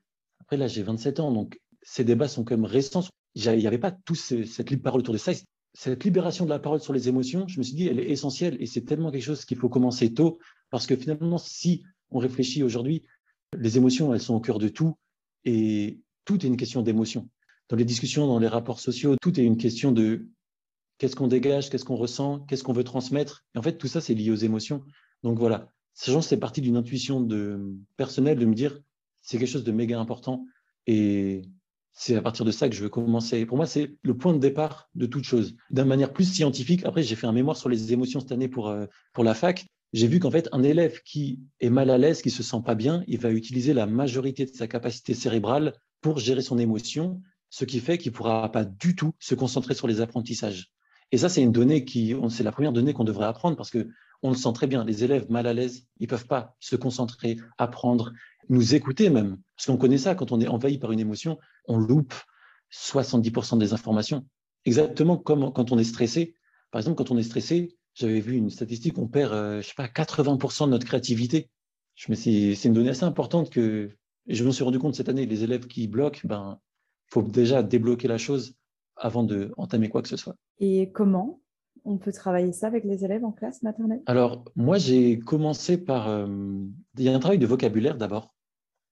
après, 0.46 0.58
là, 0.58 0.68
j'ai 0.68 0.84
27 0.84 1.20
ans, 1.20 1.32
donc 1.32 1.60
ces 1.82 2.04
débats 2.04 2.28
sont 2.28 2.44
quand 2.44 2.56
même 2.56 2.66
récents. 2.66 3.04
Il 3.34 3.52
n'y 3.58 3.66
avait 3.66 3.80
pas 3.80 3.92
toute 3.92 4.18
cette 4.18 4.70
libre 4.70 4.84
parole 4.84 5.00
autour 5.00 5.14
de 5.14 5.20
ça. 5.20 5.32
Cette 5.74 6.04
libération 6.04 6.46
de 6.46 6.52
la 6.52 6.60
parole 6.60 6.80
sur 6.80 6.94
les 6.94 7.10
émotions, 7.10 7.48
je 7.48 7.58
me 7.58 7.64
suis 7.64 7.74
dit, 7.74 7.88
elle 7.88 8.00
est 8.00 8.10
essentielle 8.10 8.56
et 8.60 8.68
c'est 8.68 8.86
tellement 8.86 9.12
quelque 9.12 9.24
chose 9.24 9.44
qu'il 9.44 9.58
faut 9.58 9.70
commencer 9.70 10.14
tôt 10.14 10.38
parce 10.70 10.86
que 10.86 10.96
finalement, 10.96 11.38
si 11.40 11.84
on 12.12 12.20
réfléchit 12.20 12.62
aujourd'hui, 12.64 13.04
les 13.58 13.78
émotions, 13.78 14.14
elles 14.14 14.22
sont 14.22 14.36
au 14.36 14.40
cœur 14.40 14.60
de 14.60 14.70
tout 14.70 14.96
et 15.44 16.00
tout 16.26 16.46
est 16.46 16.48
une 16.48 16.58
question 16.58 16.82
d'émotion. 16.82 17.28
Dans 17.70 17.76
les 17.76 17.84
discussions, 17.84 18.28
dans 18.28 18.40
les 18.40 18.48
rapports 18.48 18.80
sociaux, 18.80 19.16
tout 19.22 19.40
est 19.40 19.44
une 19.44 19.58
question 19.58 19.92
de 19.92 20.28
qu'est-ce 21.00 21.16
qu'on 21.16 21.28
dégage, 21.28 21.70
qu'est-ce 21.72 21.86
qu'on 21.86 21.96
ressent, 21.96 22.42
qu'est-ce 22.42 22.64
qu'on 22.64 22.74
veut 22.74 22.84
transmettre. 22.84 23.44
Et 23.56 23.58
en 23.58 23.62
fait, 23.64 23.78
tout 23.78 23.88
ça, 23.88 24.00
c'est 24.00 24.14
lié 24.14 24.30
aux 24.30 24.36
émotions. 24.36 24.84
Donc 25.24 25.40
voilà, 25.40 25.72
sachant 25.96 26.20
que 26.20 26.26
c'est 26.26 26.38
parti 26.38 26.62
d'une 26.62 26.78
intuition 26.78 27.28
personnelle 27.98 28.38
de 28.38 28.46
me 28.46 28.54
dire, 28.54 28.80
c'est 29.26 29.38
quelque 29.40 29.50
chose 29.50 29.64
de 29.64 29.72
méga 29.72 30.00
important. 30.00 30.46
Et 30.88 31.42
c'est 31.92 32.16
à 32.16 32.22
partir 32.22 32.46
de 32.46 32.52
ça 32.52 32.70
que 32.70 32.76
je 32.76 32.84
veux 32.84 32.90
commencer. 32.90 33.46
Pour 33.46 33.58
moi, 33.58 33.66
c'est 33.66 33.96
le 34.04 34.16
point 34.16 34.34
de 34.34 34.40
départ 34.40 34.90
de 34.96 35.06
toute 35.06 35.24
chose. 35.24 35.56
D'une 35.72 35.86
manière 35.86 36.14
plus 36.14 36.26
scientifique, 36.26 36.86
après, 36.86 37.04
j'ai 37.04 37.16
fait 37.16 37.28
un 37.28 37.34
mémoire 37.34 37.58
sur 37.58 37.68
les 37.68 37.92
émotions 37.92 38.20
cette 38.20 38.32
année 38.32 38.48
pour, 38.48 38.70
euh, 38.70 38.86
pour 39.14 39.24
la 39.24 39.34
fac. 39.34 39.66
J'ai 39.94 40.08
vu 40.08 40.20
qu'en 40.20 40.30
fait, 40.30 40.48
un 40.52 40.62
élève 40.62 41.02
qui 41.04 41.40
est 41.60 41.70
mal 41.70 41.90
à 41.90 41.98
l'aise, 41.98 42.22
qui 42.22 42.30
se 42.30 42.44
sent 42.44 42.62
pas 42.64 42.76
bien, 42.76 43.04
il 43.08 43.20
va 43.20 43.32
utiliser 43.32 43.74
la 43.74 43.88
majorité 43.88 44.46
de 44.46 44.52
sa 44.52 44.68
capacité 44.68 45.14
cérébrale 45.14 45.74
pour 46.02 46.20
gérer 46.20 46.42
son 46.42 46.60
émotion, 46.60 47.22
ce 47.50 47.66
qui 47.66 47.80
fait 47.80 47.98
qu'il 47.98 48.12
ne 48.12 48.18
pourra 48.18 48.52
pas 48.52 48.66
du 48.66 48.96
tout 48.96 49.14
se 49.20 49.34
concentrer 49.34 49.74
sur 49.74 49.88
les 49.88 50.02
apprentissages. 50.02 50.72
Et 51.12 51.18
ça, 51.18 51.30
c'est 51.30 51.42
une 51.42 51.52
donnée 51.52 51.86
qui, 51.86 52.14
c'est 52.30 52.44
la 52.44 52.52
première 52.52 52.74
donnée 52.74 52.94
qu'on 52.94 53.04
devrait 53.04 53.26
apprendre 53.26 53.56
parce 53.56 53.72
que 53.72 53.88
on 54.26 54.30
le 54.30 54.36
sent 54.36 54.54
très 54.54 54.68
bien. 54.68 54.84
Les 54.84 55.04
élèves 55.04 55.30
mal 55.30 55.46
à 55.46 55.54
l'aise, 55.54 55.86
ils 56.00 56.08
peuvent 56.08 56.26
pas 56.26 56.56
se 56.60 56.76
concentrer, 56.76 57.38
apprendre 57.58 58.12
nous 58.50 58.76
écouter 58.76 59.10
même. 59.10 59.38
Parce 59.56 59.68
qu'on 59.68 59.78
connaît 59.78 59.98
ça, 59.98 60.16
quand 60.16 60.32
on 60.32 60.42
est 60.42 60.48
envahi 60.48 60.78
par 60.78 60.92
une 60.92 61.00
émotion, 61.00 61.38
on 61.68 61.78
loupe 61.78 62.14
70% 62.72 63.58
des 63.60 63.74
informations. 63.74 64.26
Exactement 64.66 65.18
comme 65.18 65.54
quand 65.54 65.72
on 65.72 65.78
est 65.78 65.84
stressé. 65.84 66.36
Par 66.72 66.80
exemple, 66.80 66.98
quand 66.98 67.12
on 67.12 67.18
est 67.18 67.24
stressé, 67.24 67.78
j'avais 67.94 68.20
vu 68.20 68.36
une 68.36 68.50
statistique, 68.50 68.98
on 68.98 69.08
perd, 69.08 69.32
euh, 69.32 69.62
je 69.62 69.68
sais 69.68 69.74
pas, 69.76 69.88
80% 69.88 70.66
de 70.66 70.72
notre 70.72 70.86
créativité. 70.86 71.50
Je 71.94 72.12
me 72.12 72.16
c'est 72.16 72.66
une 72.66 72.74
donnée 72.74 72.90
assez 72.90 73.06
importante 73.06 73.50
que 73.50 73.92
je 74.28 74.44
me 74.44 74.52
suis 74.52 74.64
rendu 74.64 74.80
compte 74.80 74.96
cette 74.96 75.08
année. 75.08 75.26
Les 75.26 75.44
élèves 75.44 75.68
qui 75.68 75.88
bloquent, 75.88 76.22
ben, 76.24 76.60
faut 77.08 77.22
déjà 77.22 77.64
débloquer 77.64 78.08
la 78.08 78.18
chose 78.18 78.56
avant 78.98 79.24
de 79.24 79.54
entamer 79.58 79.88
quoi 79.88 80.02
que 80.02 80.10
ce 80.10 80.18
soit. 80.18 80.36
Et 80.60 80.92
comment 80.92 81.42
on 81.86 81.98
peut 81.98 82.12
travailler 82.12 82.52
ça 82.52 82.68
avec 82.68 82.84
les 82.84 83.06
élèves 83.06 83.24
en 83.24 83.32
classe 83.32 83.62
maternelle? 83.62 84.02
Alors, 84.08 84.44
moi, 84.56 84.78
j'ai 84.78 85.20
commencé 85.20 85.78
par. 85.78 86.10
Euh, 86.10 86.28
il 86.98 87.04
y 87.04 87.10
a 87.10 87.16
un 87.16 87.20
travail 87.20 87.38
de 87.38 87.46
vocabulaire 87.46 87.98
d'abord 87.98 88.34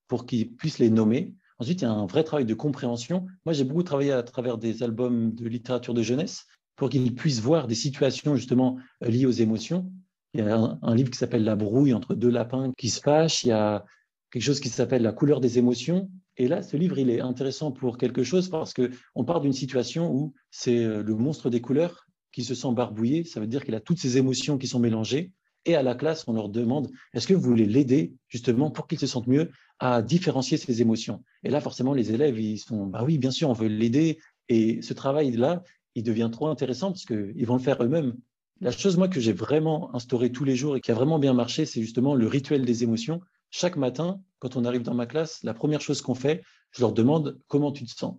pour 0.08 0.26
qu'ils 0.26 0.56
puissent 0.56 0.80
les 0.80 0.90
nommer. 0.90 1.36
Ensuite, 1.60 1.82
il 1.82 1.86
y 1.86 1.88
a 1.88 1.92
un 1.92 2.06
vrai 2.06 2.24
travail 2.24 2.46
de 2.46 2.54
compréhension. 2.54 3.26
Moi, 3.46 3.54
j'ai 3.54 3.64
beaucoup 3.64 3.84
travaillé 3.84 4.12
à 4.12 4.24
travers 4.24 4.58
des 4.58 4.84
albums 4.84 5.34
de 5.34 5.48
littérature 5.48 5.94
de 5.94 6.02
jeunesse 6.02 6.46
pour 6.76 6.90
qu'ils 6.90 7.14
puissent 7.16 7.42
voir 7.42 7.68
des 7.68 7.76
situations 7.76 8.36
justement 8.36 8.78
euh, 9.04 9.10
liées 9.10 9.26
aux 9.26 9.32
émotions. 9.32 9.92
Il 10.34 10.44
y 10.44 10.48
a 10.48 10.78
un, 10.82 10.96
livre 10.96 11.12
qui 11.12 11.18
s'appelle 11.18 11.44
La 11.44 11.56
brouille 11.56 11.94
entre 11.94 12.16
deux 12.16 12.30
lapins 12.30 12.72
qui 12.78 12.90
se 12.90 13.02
fâchent. 13.02 13.44
Il 13.44 13.50
y 13.50 13.52
a 13.52 13.86
quelque 14.32 14.42
chose 14.42 14.60
qui 14.60 14.70
s'appelle 14.70 15.04
La 15.04 15.12
couleur 15.12 15.40
des 15.40 15.60
émotions. 15.60 16.10
Et 16.38 16.48
là, 16.48 16.64
ce 16.64 16.76
livre, 16.76 16.98
il 16.98 17.12
est 17.12 17.22
intéressant 17.22 17.72
pour 17.72 18.00
quelque 18.00 18.24
chose 18.24 18.50
parce 18.50 18.74
qu'on 18.74 19.26
part 19.26 19.42
d'une 19.42 19.54
situation 19.54 20.12
où 20.12 20.34
c'est 20.50 20.84
euh, 20.84 21.04
le 21.04 21.16
monstre 21.16 21.52
des 21.52 21.62
couleurs 21.62 22.08
qui 22.34 22.44
se 22.44 22.56
sent 22.56 22.74
barbouillé. 22.74 23.24
Ça 23.24 23.40
veut 23.40 23.48
dire 23.48 23.63
qu'il 23.63 23.75
a 23.75 23.80
toutes 23.80 24.00
ces 24.00 24.18
émotions 24.18 24.58
qui 24.58 24.68
sont 24.68 24.80
mélangées. 24.80 25.32
Et 25.66 25.75
à 25.75 25.84
la 25.84 25.96
classe, 25.96 26.25
on 26.28 26.34
leur 26.34 26.50
demande, 26.50 26.90
est-ce 27.13 27.25
que 27.28 27.34
vous 27.34 27.42
voulez 27.42 27.66
l'aider 27.66 28.13
justement 28.28 28.70
pour 28.70 28.88
qu'il 28.88 29.00
se 29.00 29.08
sente 29.08 29.28
mieux 29.28 29.50
à 29.80 30.02
différencier 30.02 30.58
ses 30.58 30.82
émotions? 30.82 31.24
Et 31.44 31.50
là, 31.50 31.62
forcément, 31.62 31.94
les 31.94 32.12
élèves, 32.12 32.38
ils 32.38 32.58
sont, 32.58 32.88
bah 32.88 33.04
oui, 33.06 33.18
bien 33.18 33.32
sûr, 33.32 33.50
on 33.50 33.54
veut 33.54 33.68
l'aider. 33.68 34.20
Et 34.50 34.82
ce 34.82 34.94
travail-là, 34.94 35.63
il 35.96 36.04
devient 36.04 36.30
trop 36.30 36.48
intéressant 36.48 36.92
parce 36.92 37.06
qu'ils 37.06 37.46
vont 37.46 37.56
le 37.56 37.62
faire 37.62 37.82
eux-mêmes. 37.82 38.13
La 38.60 38.72
chose, 38.72 38.98
moi, 38.98 39.08
que 39.08 39.22
j'ai 39.22 39.32
vraiment 39.32 39.96
instauré 39.96 40.32
tous 40.32 40.44
les 40.44 40.56
jours 40.56 40.75
et 40.75 40.82
qui 40.82 40.92
a 40.92 40.96
vraiment 40.96 41.20
bien 41.20 41.34
marché, 41.34 41.66
c'est 41.66 41.82
justement 41.82 42.13
le 42.13 42.28
rituel 42.28 42.66
des 42.66 42.84
émotions. 42.84 43.22
Chaque 43.50 43.78
matin, 43.78 44.20
quand 44.40 44.58
on 44.58 44.66
arrive 44.66 44.82
dans 44.82 44.96
ma 44.96 45.06
classe, 45.06 45.44
la 45.44 45.54
première 45.54 45.80
chose 45.82 46.02
qu'on 46.02 46.16
fait, 46.16 46.44
je 46.72 46.82
leur 46.82 46.92
demande 46.92 47.40
comment 47.48 47.72
tu 47.72 47.86
te 47.86 47.92
sens. 47.92 48.16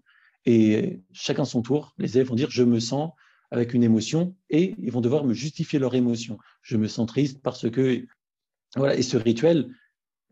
Et 0.46 1.02
chacun 1.12 1.44
son 1.44 1.62
tour, 1.62 1.94
les 1.98 2.16
élèves 2.16 2.28
vont 2.28 2.34
dire 2.34 2.50
je 2.50 2.62
me 2.62 2.78
sens 2.78 3.10
avec 3.54 3.72
une 3.72 3.84
émotion 3.84 4.34
et 4.50 4.74
ils 4.78 4.90
vont 4.90 5.00
devoir 5.00 5.24
me 5.24 5.32
justifier 5.32 5.78
leur 5.78 5.94
émotion. 5.94 6.38
Je 6.62 6.76
me 6.76 6.88
sens 6.88 7.06
triste 7.06 7.40
parce 7.40 7.70
que 7.70 8.04
voilà. 8.74 8.96
Et 8.96 9.02
ce 9.02 9.16
rituel, 9.16 9.70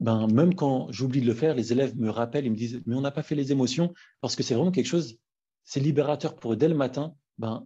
ben, 0.00 0.26
même 0.26 0.57
quand 0.57 0.91
j'oublie 0.91 1.21
de 1.21 1.26
le 1.26 1.35
faire, 1.35 1.55
les 1.55 1.73
élèves 1.73 1.97
me 1.97 2.11
rappellent, 2.11 2.47
ils 2.47 2.50
me 2.50 2.57
disent, 2.57 2.83
mais 2.85 2.97
on 2.97 3.00
n'a 3.00 3.12
pas 3.12 3.23
fait 3.23 3.37
les 3.37 3.52
émotions, 3.52 3.95
parce 4.21 4.35
que 4.35 4.43
c'est 4.43 4.55
vraiment 4.55 4.73
quelque 4.73 4.87
chose, 4.87 5.19
c'est 5.62 5.79
libérateur 5.79 6.35
pour 6.35 6.52
eux. 6.52 6.57
Dès 6.57 6.69
le 6.69 6.75
matin, 6.75 7.14
ben, 7.38 7.64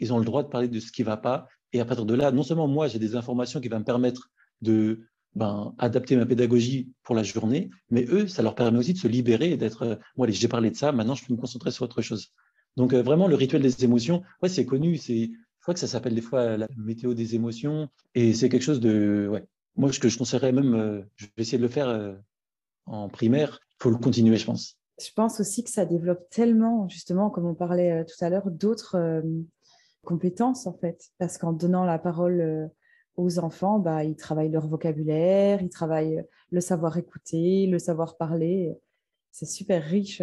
ils 0.00 0.12
ont 0.12 0.18
le 0.18 0.24
droit 0.24 0.42
de 0.42 0.48
parler 0.48 0.66
de 0.66 0.80
ce 0.80 0.90
qui 0.90 1.02
ne 1.02 1.06
va 1.06 1.16
pas. 1.16 1.46
Et 1.72 1.78
à 1.78 1.84
partir 1.84 2.04
de 2.04 2.14
là, 2.14 2.32
non 2.32 2.42
seulement 2.42 2.66
moi, 2.66 2.88
j'ai 2.88 2.98
des 2.98 3.14
informations 3.14 3.60
qui 3.60 3.68
vont 3.68 3.78
me 3.78 3.84
permettre 3.84 4.30
de 4.60 5.06
ben, 5.36 5.74
adapter 5.78 6.16
ma 6.16 6.26
pédagogie 6.26 6.90
pour 7.04 7.14
la 7.14 7.22
journée, 7.22 7.70
mais 7.90 8.04
eux, 8.08 8.26
ça 8.26 8.42
leur 8.42 8.56
permet 8.56 8.78
aussi 8.78 8.94
de 8.94 8.98
se 8.98 9.06
libérer 9.06 9.52
et 9.52 9.56
d'être, 9.56 9.82
euh, 9.82 9.94
moi, 10.16 10.26
j'ai 10.28 10.48
parlé 10.48 10.70
de 10.70 10.76
ça, 10.76 10.90
maintenant 10.90 11.14
je 11.14 11.24
peux 11.24 11.34
me 11.34 11.38
concentrer 11.38 11.70
sur 11.70 11.84
autre 11.84 12.02
chose. 12.02 12.32
Donc 12.78 12.92
euh, 12.92 13.02
vraiment, 13.02 13.26
le 13.26 13.34
rituel 13.34 13.60
des 13.60 13.84
émotions, 13.84 14.22
ouais, 14.40 14.48
c'est 14.48 14.64
connu, 14.64 14.96
c'est, 14.96 15.24
je 15.24 15.62
crois 15.62 15.74
que 15.74 15.80
ça 15.80 15.88
s'appelle 15.88 16.14
des 16.14 16.20
fois 16.20 16.56
la 16.56 16.68
météo 16.76 17.12
des 17.12 17.34
émotions, 17.34 17.88
et 18.14 18.32
c'est 18.32 18.48
quelque 18.48 18.62
chose 18.62 18.78
de, 18.78 19.28
ouais, 19.30 19.44
moi, 19.74 19.92
ce 19.92 19.98
que 19.98 20.08
je 20.08 20.16
conseillerais 20.16 20.52
même, 20.52 20.74
euh, 20.74 21.02
je 21.16 21.26
vais 21.26 21.42
essayer 21.42 21.58
de 21.58 21.62
le 21.64 21.68
faire 21.68 21.88
euh, 21.88 22.14
en 22.86 23.08
primaire, 23.08 23.58
il 23.72 23.82
faut 23.82 23.90
le 23.90 23.96
continuer, 23.96 24.36
je 24.36 24.46
pense. 24.46 24.78
Je 25.00 25.10
pense 25.12 25.40
aussi 25.40 25.64
que 25.64 25.70
ça 25.70 25.86
développe 25.86 26.30
tellement, 26.30 26.88
justement, 26.88 27.30
comme 27.30 27.46
on 27.46 27.54
parlait 27.54 28.04
tout 28.04 28.24
à 28.24 28.30
l'heure, 28.30 28.48
d'autres 28.50 29.22
compétences, 30.04 30.66
en 30.66 30.72
fait. 30.72 31.10
Parce 31.18 31.38
qu'en 31.38 31.52
donnant 31.52 31.84
la 31.84 32.00
parole 32.00 32.68
aux 33.14 33.38
enfants, 33.38 33.78
bah, 33.78 34.02
ils 34.02 34.16
travaillent 34.16 34.50
leur 34.50 34.66
vocabulaire, 34.66 35.62
ils 35.62 35.68
travaillent 35.68 36.24
le 36.50 36.60
savoir 36.60 36.96
écouter, 36.96 37.68
le 37.68 37.78
savoir 37.78 38.16
parler. 38.16 38.74
C'est 39.30 39.46
super 39.46 39.84
riche. 39.84 40.20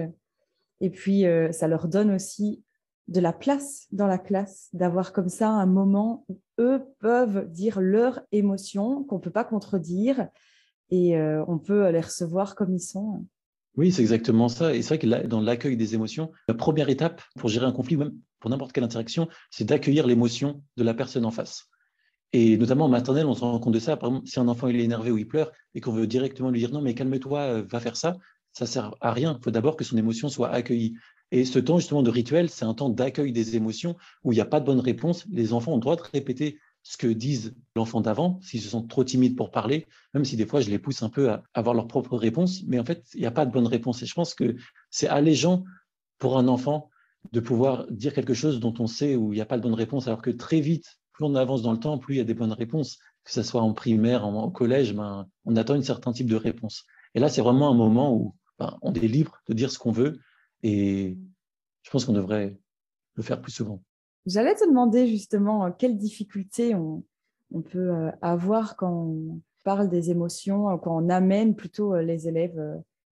Et 0.81 0.89
puis, 0.89 1.23
ça 1.51 1.67
leur 1.67 1.87
donne 1.87 2.11
aussi 2.11 2.63
de 3.07 3.19
la 3.19 3.33
place 3.33 3.87
dans 3.91 4.07
la 4.07 4.17
classe, 4.17 4.69
d'avoir 4.73 5.13
comme 5.13 5.29
ça 5.29 5.49
un 5.49 5.65
moment 5.65 6.25
où 6.27 6.41
eux 6.59 6.81
peuvent 6.99 7.49
dire 7.51 7.79
leurs 7.79 8.21
émotions 8.31 9.03
qu'on 9.03 9.17
ne 9.17 9.21
peut 9.21 9.31
pas 9.31 9.43
contredire 9.43 10.27
et 10.89 11.17
euh, 11.17 11.43
on 11.47 11.57
peut 11.57 11.89
les 11.89 12.01
recevoir 12.01 12.55
comme 12.55 12.73
ils 12.73 12.81
sont. 12.81 13.25
Oui, 13.77 13.91
c'est 13.91 14.01
exactement 14.01 14.47
ça. 14.47 14.73
Et 14.73 14.81
c'est 14.81 14.95
vrai 14.95 14.99
que 14.99 15.27
dans 15.27 15.41
l'accueil 15.41 15.75
des 15.75 15.95
émotions, 15.95 16.31
la 16.47 16.53
première 16.53 16.89
étape 16.89 17.21
pour 17.37 17.49
gérer 17.49 17.65
un 17.65 17.71
conflit, 17.71 17.97
même 17.97 18.13
pour 18.39 18.49
n'importe 18.49 18.71
quelle 18.71 18.83
interaction, 18.83 19.27
c'est 19.51 19.65
d'accueillir 19.65 20.07
l'émotion 20.07 20.63
de 20.77 20.83
la 20.83 20.93
personne 20.93 21.25
en 21.25 21.31
face. 21.31 21.65
Et 22.31 22.57
notamment 22.57 22.85
en 22.85 22.89
maternelle, 22.89 23.25
on 23.25 23.33
se 23.33 23.41
rend 23.41 23.59
compte 23.59 23.73
de 23.73 23.79
ça. 23.79 23.97
Par 23.97 24.09
exemple, 24.09 24.27
si 24.27 24.39
un 24.39 24.47
enfant 24.47 24.67
est 24.67 24.75
énervé 24.75 25.11
ou 25.11 25.17
il 25.17 25.27
pleure 25.27 25.51
et 25.73 25.81
qu'on 25.81 25.91
veut 25.91 26.07
directement 26.07 26.49
lui 26.49 26.59
dire 26.59 26.71
non, 26.71 26.81
mais 26.81 26.93
calme-toi, 26.93 27.39
euh, 27.39 27.63
va 27.69 27.79
faire 27.79 27.95
ça, 27.95 28.17
ça 28.57 28.65
sert 28.65 28.95
à 29.01 29.11
rien. 29.11 29.37
Il 29.39 29.43
faut 29.43 29.51
d'abord 29.51 29.75
que 29.75 29.83
son 29.83 29.97
émotion 29.97 30.29
soit 30.29 30.49
accueillie. 30.49 30.95
Et 31.31 31.43
ce 31.43 31.59
temps 31.59 31.77
justement 31.77 32.03
de 32.03 32.09
rituel, 32.09 32.49
c'est 32.49 32.65
un 32.65 32.73
temps 32.73 32.89
d'accueil 32.89 33.31
des 33.31 33.55
émotions 33.55 33.95
où 34.23 34.31
il 34.31 34.35
n'y 34.35 34.41
a 34.41 34.45
pas 34.45 34.59
de 34.59 34.65
bonne 34.65 34.79
réponse. 34.79 35.25
Les 35.29 35.53
enfants 35.53 35.73
ont 35.73 35.75
le 35.75 35.81
droit 35.81 35.95
de 35.95 36.03
répéter 36.13 36.59
ce 36.83 36.97
que 36.97 37.07
disent 37.07 37.55
l'enfant 37.75 37.99
d'avant, 37.99 38.39
s'ils 38.41 38.61
se 38.61 38.69
sentent 38.69 38.89
trop 38.89 39.03
timides 39.03 39.35
pour 39.35 39.49
parler, 39.49 39.87
même 40.13 40.23
si 40.23 40.37
des 40.37 40.45
fois 40.45 40.61
je 40.61 40.69
les 40.69 40.77
pousse 40.77 41.01
un 41.01 41.09
peu 41.09 41.31
à 41.31 41.41
avoir 41.55 41.73
leur 41.73 41.87
propre 41.87 42.15
réponse, 42.15 42.61
mais 42.67 42.77
en 42.77 42.85
fait, 42.85 43.03
il 43.15 43.21
n'y 43.21 43.25
a 43.25 43.31
pas 43.31 43.47
de 43.47 43.51
bonne 43.51 43.65
réponse. 43.65 44.03
Et 44.03 44.05
je 44.05 44.13
pense 44.13 44.35
que 44.35 44.55
c'est 44.91 45.07
allégeant 45.07 45.63
pour 46.19 46.37
un 46.37 46.47
enfant 46.47 46.91
de 47.31 47.39
pouvoir 47.39 47.87
dire 47.89 48.13
quelque 48.13 48.35
chose 48.35 48.59
dont 48.59 48.73
on 48.77 48.85
sait 48.85 49.15
où 49.15 49.33
il 49.33 49.37
n'y 49.37 49.41
a 49.41 49.47
pas 49.47 49.57
de 49.57 49.63
bonne 49.63 49.73
réponse, 49.73 50.07
alors 50.07 50.21
que 50.21 50.29
très 50.29 50.59
vite, 50.59 50.99
plus 51.11 51.25
on 51.25 51.33
avance 51.33 51.63
dans 51.63 51.71
le 51.71 51.79
temps, 51.79 51.97
plus 51.97 52.15
il 52.15 52.17
y 52.19 52.21
a 52.21 52.25
des 52.25 52.35
bonnes 52.35 52.53
réponses, 52.53 52.99
que 53.23 53.31
ce 53.31 53.41
soit 53.41 53.61
en 53.61 53.73
primaire, 53.73 54.25
en, 54.25 54.51
collège, 54.51 54.93
ben, 54.93 55.27
on 55.45 55.55
attend 55.55 55.73
un 55.73 55.81
certain 55.81 56.11
type 56.11 56.29
de 56.29 56.35
réponse. 56.35 56.85
Et 57.15 57.19
là, 57.19 57.29
c'est 57.29 57.41
vraiment 57.41 57.71
un 57.71 57.73
moment 57.73 58.13
où 58.13 58.35
ben, 58.59 58.77
on 58.81 58.93
est 58.93 59.07
libre 59.07 59.41
de 59.47 59.53
dire 59.53 59.71
ce 59.71 59.79
qu'on 59.79 59.91
veut, 59.91 60.19
et 60.63 61.17
je 61.83 61.89
pense 61.89 62.05
qu'on 62.05 62.13
devrait 62.13 62.57
le 63.15 63.23
faire 63.23 63.41
plus 63.41 63.51
souvent. 63.51 63.81
J'allais 64.25 64.55
te 64.55 64.67
demander 64.67 65.07
justement 65.07 65.65
euh, 65.65 65.71
quelles 65.77 65.97
difficultés 65.97 66.73
on, 66.75 67.03
peut 67.69 67.91
euh, 67.91 68.11
avoir 68.21 68.75
quand 68.75 68.91
on 68.91 69.41
parle 69.63 69.89
des 69.89 70.09
émotions, 70.09 70.69
euh, 70.69 70.77
quand 70.77 70.97
on 70.97 71.09
amène 71.09 71.55
plutôt 71.55 71.95
les 71.97 72.27
élèves 72.27 72.59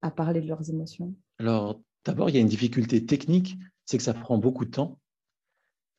à 0.02 0.12
parler 0.12 0.42
de 0.42 0.48
leurs 0.48 0.70
émotions? 0.70 1.14
Alors, 1.40 1.80
d'abord, 2.04 2.30
il 2.30 2.36
y 2.36 2.38
a 2.40 2.42
une 2.42 2.48
difficulté 2.48 3.06
technique, 3.06 3.58
c'est 3.86 3.98
que 3.98 4.04
ça 4.04 4.14
prend 4.14 4.38
beaucoup 4.38 4.66
de 4.66 4.72
temps 4.72 4.98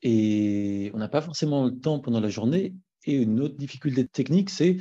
et 0.05 0.91
on 0.95 0.99
n'a 0.99 1.09
pas 1.09 1.23
forcément 1.23 1.65
le 1.65 1.79
temps 1.79 1.99
pendant 1.99 2.21
la 2.21 2.29
journée. 2.29 2.75
Et 3.07 3.15
une 3.17 3.41
autre 3.41 3.57
difficulté 3.57 4.07
technique, 4.07 4.51
c'est 4.51 4.77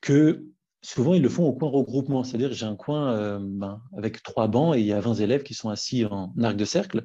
que 0.00 0.44
souvent, 0.82 1.14
ils 1.14 1.22
le 1.22 1.28
font 1.28 1.44
au 1.44 1.52
coin 1.52 1.68
regroupement. 1.68 2.24
C'est-à-dire, 2.24 2.52
j'ai 2.52 2.66
un 2.66 2.76
coin 2.76 3.38
ben, 3.40 3.80
avec 3.96 4.22
trois 4.22 4.48
bancs 4.48 4.76
et 4.76 4.80
il 4.80 4.86
y 4.86 4.92
a 4.92 5.00
20 5.00 5.14
élèves 5.14 5.42
qui 5.42 5.54
sont 5.54 5.70
assis 5.70 6.04
en 6.04 6.32
arc 6.42 6.56
de 6.56 6.64
cercle. 6.64 7.04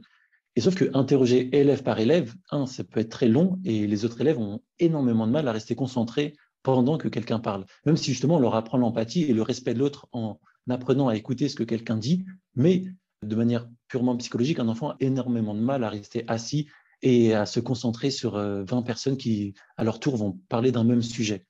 Et 0.58 0.62
sauf 0.62 0.74
que 0.74 0.90
interroger 0.96 1.56
élève 1.56 1.84
par 1.84 2.00
élève, 2.00 2.34
un, 2.50 2.66
ça 2.66 2.84
peut 2.84 3.00
être 3.00 3.12
très 3.12 3.28
long 3.28 3.60
et 3.64 3.86
les 3.86 4.06
autres 4.06 4.22
élèves 4.22 4.40
ont 4.40 4.62
énormément 4.80 5.28
de 5.28 5.32
mal 5.32 5.48
à 5.48 5.52
rester 5.52 5.76
concentrés 5.76 6.36
pendant 6.64 6.98
que 6.98 7.08
quelqu'un 7.08 7.40
parle. 7.40 7.66
Même 7.86 7.96
si 7.96 8.12
justement 8.12 8.38
on 8.38 8.40
leur 8.40 8.56
apprend 8.56 8.80
l'empathie 8.80 9.22
et 9.24 9.34
le 9.34 9.44
respect 9.44 9.76
de 9.76 9.80
l'autre 9.80 10.08
en 10.14 10.40
apprenant 10.68 11.10
à 11.10 11.16
écouter 11.16 11.48
ce 11.48 11.56
que 11.56 11.64
quelqu'un 11.64 11.96
dit, 11.96 12.26
mais 12.56 12.86
de 13.24 13.36
manière 13.36 13.70
purement 13.88 14.18
psychologique, 14.18 14.60
un 14.60 14.68
enfant 14.68 14.90
a 14.90 14.96
énormément 15.00 15.54
de 15.54 15.60
mal 15.60 15.84
à 15.84 15.90
rester 15.90 16.24
assis 16.28 16.68
et 17.04 17.36
à 17.36 17.46
se 17.46 17.60
concentrer 17.60 18.10
sur 18.10 18.34
20 18.34 18.40
euh, 18.40 18.82
personnes 18.82 19.18
qui, 19.18 19.54
à 19.78 19.84
leur 19.84 20.00
tour, 20.00 20.18
vont 20.18 20.40
parler 20.50 20.72
d'un 20.72 20.84
même 20.84 21.04
sujet. 21.04 21.46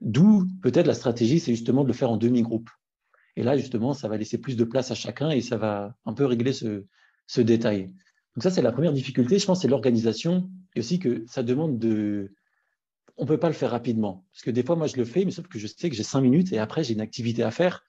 D'où 0.00 0.46
peut-être 0.62 0.86
la 0.86 0.94
stratégie, 0.94 1.40
c'est 1.40 1.52
justement 1.52 1.82
de 1.82 1.88
le 1.88 1.94
faire 1.94 2.10
en 2.10 2.16
demi-groupe. 2.16 2.68
Et 3.36 3.42
là, 3.42 3.56
justement, 3.56 3.92
ça 3.92 4.08
va 4.08 4.16
laisser 4.16 4.38
plus 4.38 4.56
de 4.56 4.64
place 4.64 4.90
à 4.90 4.94
chacun 4.94 5.30
et 5.30 5.40
ça 5.40 5.56
va 5.56 5.94
un 6.06 6.14
peu 6.14 6.24
régler 6.24 6.52
ce, 6.52 7.40
détail. 7.40 7.86
Donc 8.34 8.42
ça, 8.42 8.50
c'est 8.50 8.62
la 8.62 8.72
première 8.72 8.92
difficulté, 8.92 9.38
je 9.38 9.46
pense, 9.46 9.62
c'est 9.62 9.68
l'organisation 9.68 10.50
et 10.74 10.80
aussi 10.80 10.98
que 10.98 11.24
ça 11.26 11.42
demande 11.42 11.78
de... 11.78 12.32
On 13.18 13.22
ne 13.22 13.28
peut 13.28 13.38
pas 13.38 13.48
le 13.48 13.54
faire 13.54 13.70
rapidement. 13.70 14.26
Parce 14.32 14.42
que 14.42 14.50
des 14.50 14.62
fois, 14.62 14.76
moi, 14.76 14.86
je 14.86 14.96
le 14.96 15.04
fais, 15.04 15.24
mais 15.24 15.30
sauf 15.30 15.46
que 15.48 15.58
je 15.58 15.66
sais 15.66 15.88
que 15.88 15.96
j'ai 15.96 16.02
cinq 16.02 16.20
minutes 16.20 16.52
et 16.52 16.58
après, 16.58 16.84
j'ai 16.84 16.92
une 16.92 17.00
activité 17.00 17.42
à 17.42 17.50
faire. 17.50 17.82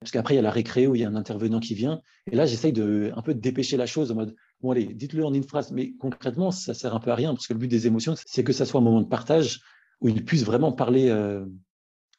Parce 0.00 0.10
qu'après, 0.10 0.34
il 0.34 0.38
y 0.38 0.40
a 0.40 0.42
la 0.42 0.50
récré 0.50 0.88
où 0.88 0.96
il 0.96 1.02
y 1.02 1.04
a 1.04 1.08
un 1.08 1.14
intervenant 1.14 1.60
qui 1.60 1.74
vient. 1.74 2.00
Et 2.30 2.34
là, 2.34 2.46
j'essaye 2.46 2.72
de 2.72 3.12
un 3.14 3.22
peu 3.22 3.34
de 3.34 3.40
dépêcher 3.40 3.76
la 3.76 3.86
chose 3.86 4.10
en 4.10 4.16
mode, 4.16 4.34
bon, 4.60 4.72
allez, 4.72 4.86
dites-le 4.86 5.24
en 5.24 5.32
une 5.32 5.44
phrase. 5.44 5.70
Mais 5.70 5.92
concrètement, 5.92 6.50
ça 6.50 6.74
sert 6.74 6.96
un 6.96 6.98
peu 6.98 7.12
à 7.12 7.14
rien 7.14 7.32
parce 7.32 7.46
que 7.46 7.52
le 7.52 7.60
but 7.60 7.68
des 7.68 7.86
émotions, 7.86 8.14
c'est 8.26 8.42
que 8.42 8.52
ça 8.52 8.66
soit 8.66 8.80
un 8.80 8.84
moment 8.84 9.00
de 9.00 9.06
partage 9.06 9.60
où 10.02 10.08
ils 10.08 10.24
puissent 10.24 10.44
vraiment 10.44 10.72
parler 10.72 11.10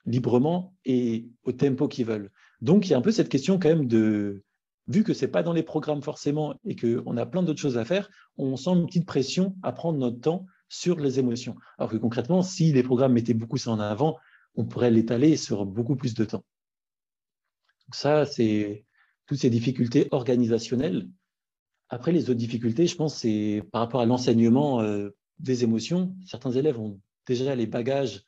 librement 0.05 0.73
et 0.85 1.29
au 1.43 1.51
tempo 1.51 1.87
qu'ils 1.87 2.05
veulent. 2.05 2.31
Donc, 2.61 2.87
il 2.87 2.91
y 2.91 2.93
a 2.93 2.97
un 2.97 3.01
peu 3.01 3.11
cette 3.11 3.29
question 3.29 3.59
quand 3.59 3.69
même 3.69 3.87
de 3.87 4.43
vu 4.87 5.03
que 5.03 5.13
ce 5.13 5.23
n'est 5.25 5.31
pas 5.31 5.43
dans 5.43 5.53
les 5.53 5.63
programmes 5.63 6.01
forcément 6.01 6.55
et 6.65 6.75
qu'on 6.75 7.15
a 7.15 7.25
plein 7.25 7.43
d'autres 7.43 7.61
choses 7.61 7.77
à 7.77 7.85
faire, 7.85 8.09
on 8.37 8.57
sent 8.57 8.71
une 8.71 8.85
petite 8.85 9.05
pression 9.05 9.55
à 9.63 9.71
prendre 9.71 9.99
notre 9.99 10.19
temps 10.19 10.45
sur 10.67 10.99
les 10.99 11.19
émotions. 11.19 11.55
Alors 11.77 11.91
que 11.91 11.97
concrètement, 11.97 12.41
si 12.41 12.73
les 12.73 12.84
programmes 12.84 13.13
mettaient 13.13 13.34
beaucoup 13.34 13.58
ça 13.58 13.71
en 13.71 13.79
avant, 13.79 14.17
on 14.55 14.65
pourrait 14.65 14.91
l'étaler 14.91 15.38
sur 15.38 15.65
beaucoup 15.65 15.95
plus 15.95 16.13
de 16.15 16.25
temps. 16.25 16.43
Donc 17.86 17.95
ça, 17.95 18.25
c'est 18.25 18.86
toutes 19.25 19.39
ces 19.39 19.49
difficultés 19.49 20.08
organisationnelles. 20.12 21.08
Après, 21.89 22.12
les 22.12 22.29
autres 22.29 22.39
difficultés, 22.39 22.88
je 22.88 22.95
pense, 22.95 23.17
c'est 23.17 23.63
par 23.71 23.81
rapport 23.81 24.01
à 24.01 24.05
l'enseignement 24.05 24.84
des 25.39 25.63
émotions. 25.63 26.15
Certains 26.25 26.51
élèves 26.51 26.79
ont 26.79 26.99
déjà 27.25 27.55
les 27.55 27.67
bagages, 27.67 28.23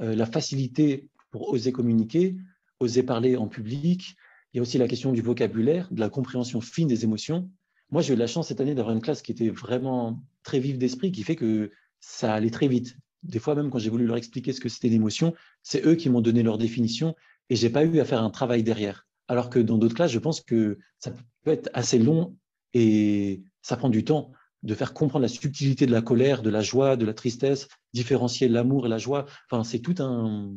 euh, 0.00 0.14
la 0.14 0.26
facilité 0.26 1.08
pour 1.30 1.48
oser 1.50 1.72
communiquer, 1.72 2.36
oser 2.80 3.02
parler 3.02 3.36
en 3.36 3.48
public, 3.48 4.16
il 4.52 4.56
y 4.56 4.60
a 4.60 4.62
aussi 4.62 4.78
la 4.78 4.88
question 4.88 5.12
du 5.12 5.20
vocabulaire, 5.20 5.88
de 5.90 6.00
la 6.00 6.08
compréhension 6.08 6.60
fine 6.60 6.88
des 6.88 7.04
émotions. 7.04 7.50
Moi, 7.90 8.02
j'ai 8.02 8.14
eu 8.14 8.16
la 8.16 8.26
chance 8.26 8.48
cette 8.48 8.60
année 8.60 8.74
d'avoir 8.74 8.94
une 8.94 9.02
classe 9.02 9.22
qui 9.22 9.32
était 9.32 9.50
vraiment 9.50 10.22
très 10.42 10.60
vive 10.60 10.78
d'esprit, 10.78 11.12
qui 11.12 11.22
fait 11.22 11.36
que 11.36 11.70
ça 12.00 12.34
allait 12.34 12.50
très 12.50 12.68
vite. 12.68 12.96
Des 13.22 13.38
fois, 13.38 13.54
même 13.54 13.70
quand 13.70 13.78
j'ai 13.78 13.90
voulu 13.90 14.06
leur 14.06 14.16
expliquer 14.16 14.52
ce 14.52 14.60
que 14.60 14.68
c'était 14.68 14.88
l'émotion, 14.88 15.34
c'est 15.62 15.84
eux 15.84 15.94
qui 15.94 16.08
m'ont 16.08 16.20
donné 16.20 16.42
leur 16.42 16.58
définition 16.58 17.14
et 17.50 17.56
j'ai 17.56 17.70
pas 17.70 17.84
eu 17.84 17.98
à 18.00 18.04
faire 18.04 18.22
un 18.22 18.30
travail 18.30 18.62
derrière. 18.62 19.06
Alors 19.28 19.50
que 19.50 19.58
dans 19.58 19.78
d'autres 19.78 19.94
classes, 19.94 20.12
je 20.12 20.18
pense 20.18 20.40
que 20.40 20.78
ça 20.98 21.12
peut 21.42 21.50
être 21.50 21.68
assez 21.74 21.98
long 21.98 22.36
et 22.72 23.42
ça 23.62 23.76
prend 23.76 23.88
du 23.88 24.04
temps 24.04 24.32
de 24.62 24.74
faire 24.74 24.94
comprendre 24.94 25.22
la 25.22 25.28
subtilité 25.28 25.86
de 25.86 25.92
la 25.92 26.02
colère, 26.02 26.42
de 26.42 26.50
la 26.50 26.62
joie, 26.62 26.96
de 26.96 27.04
la 27.06 27.14
tristesse, 27.14 27.68
différencier 27.92 28.48
l'amour 28.48 28.86
et 28.86 28.88
la 28.88 28.98
joie. 28.98 29.26
Enfin, 29.48 29.64
c'est 29.64 29.80
tout 29.80 29.94
un, 29.98 30.52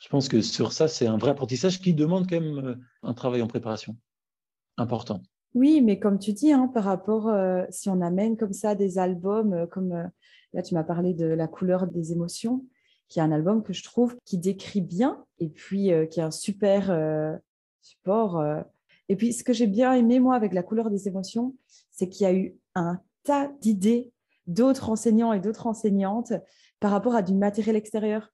je 0.00 0.08
pense 0.08 0.28
que 0.28 0.40
sur 0.40 0.72
ça, 0.72 0.88
c'est 0.88 1.06
un 1.06 1.18
vrai 1.18 1.30
apprentissage 1.30 1.80
qui 1.80 1.94
demande 1.94 2.28
quand 2.28 2.40
même 2.40 2.58
euh, 2.58 2.74
un 3.02 3.14
travail 3.14 3.42
en 3.42 3.46
préparation 3.46 3.96
important. 4.78 5.22
Oui, 5.54 5.82
mais 5.82 5.98
comme 5.98 6.18
tu 6.18 6.32
dis, 6.32 6.52
hein, 6.52 6.68
par 6.68 6.84
rapport, 6.84 7.28
euh, 7.28 7.64
si 7.70 7.90
on 7.90 8.00
amène 8.00 8.36
comme 8.36 8.54
ça 8.54 8.74
des 8.74 8.98
albums, 8.98 9.52
euh, 9.52 9.66
comme 9.66 10.10
là 10.54 10.62
tu 10.62 10.74
m'as 10.74 10.84
parlé 10.84 11.12
de 11.12 11.26
La 11.26 11.48
couleur 11.48 11.86
des 11.86 12.12
émotions, 12.12 12.64
qui 13.08 13.18
est 13.18 13.22
un 13.22 13.32
album 13.32 13.62
que 13.62 13.72
je 13.72 13.84
trouve 13.84 14.16
qui 14.24 14.38
décrit 14.38 14.80
bien 14.80 15.24
et 15.38 15.48
puis 15.48 15.90
qui 16.10 16.20
est 16.20 16.22
un 16.22 16.30
super 16.30 17.40
support. 17.82 18.40
Et 19.08 19.16
puis 19.16 19.32
ce 19.32 19.42
que 19.42 19.52
j'ai 19.52 19.66
bien 19.66 19.92
aimé 19.94 20.20
moi 20.20 20.36
avec 20.36 20.52
La 20.52 20.62
couleur 20.62 20.90
des 20.90 21.08
émotions, 21.08 21.56
c'est 21.90 22.08
qu'il 22.08 22.22
y 22.22 22.26
a 22.26 22.32
eu 22.32 22.56
un 22.74 23.00
tas 23.24 23.48
d'idées 23.60 24.12
d'autres 24.46 24.90
enseignants 24.90 25.32
et 25.32 25.40
d'autres 25.40 25.66
enseignantes 25.66 26.32
par 26.80 26.90
rapport 26.90 27.14
à 27.14 27.22
du 27.22 27.34
matériel 27.34 27.76
extérieur 27.76 28.30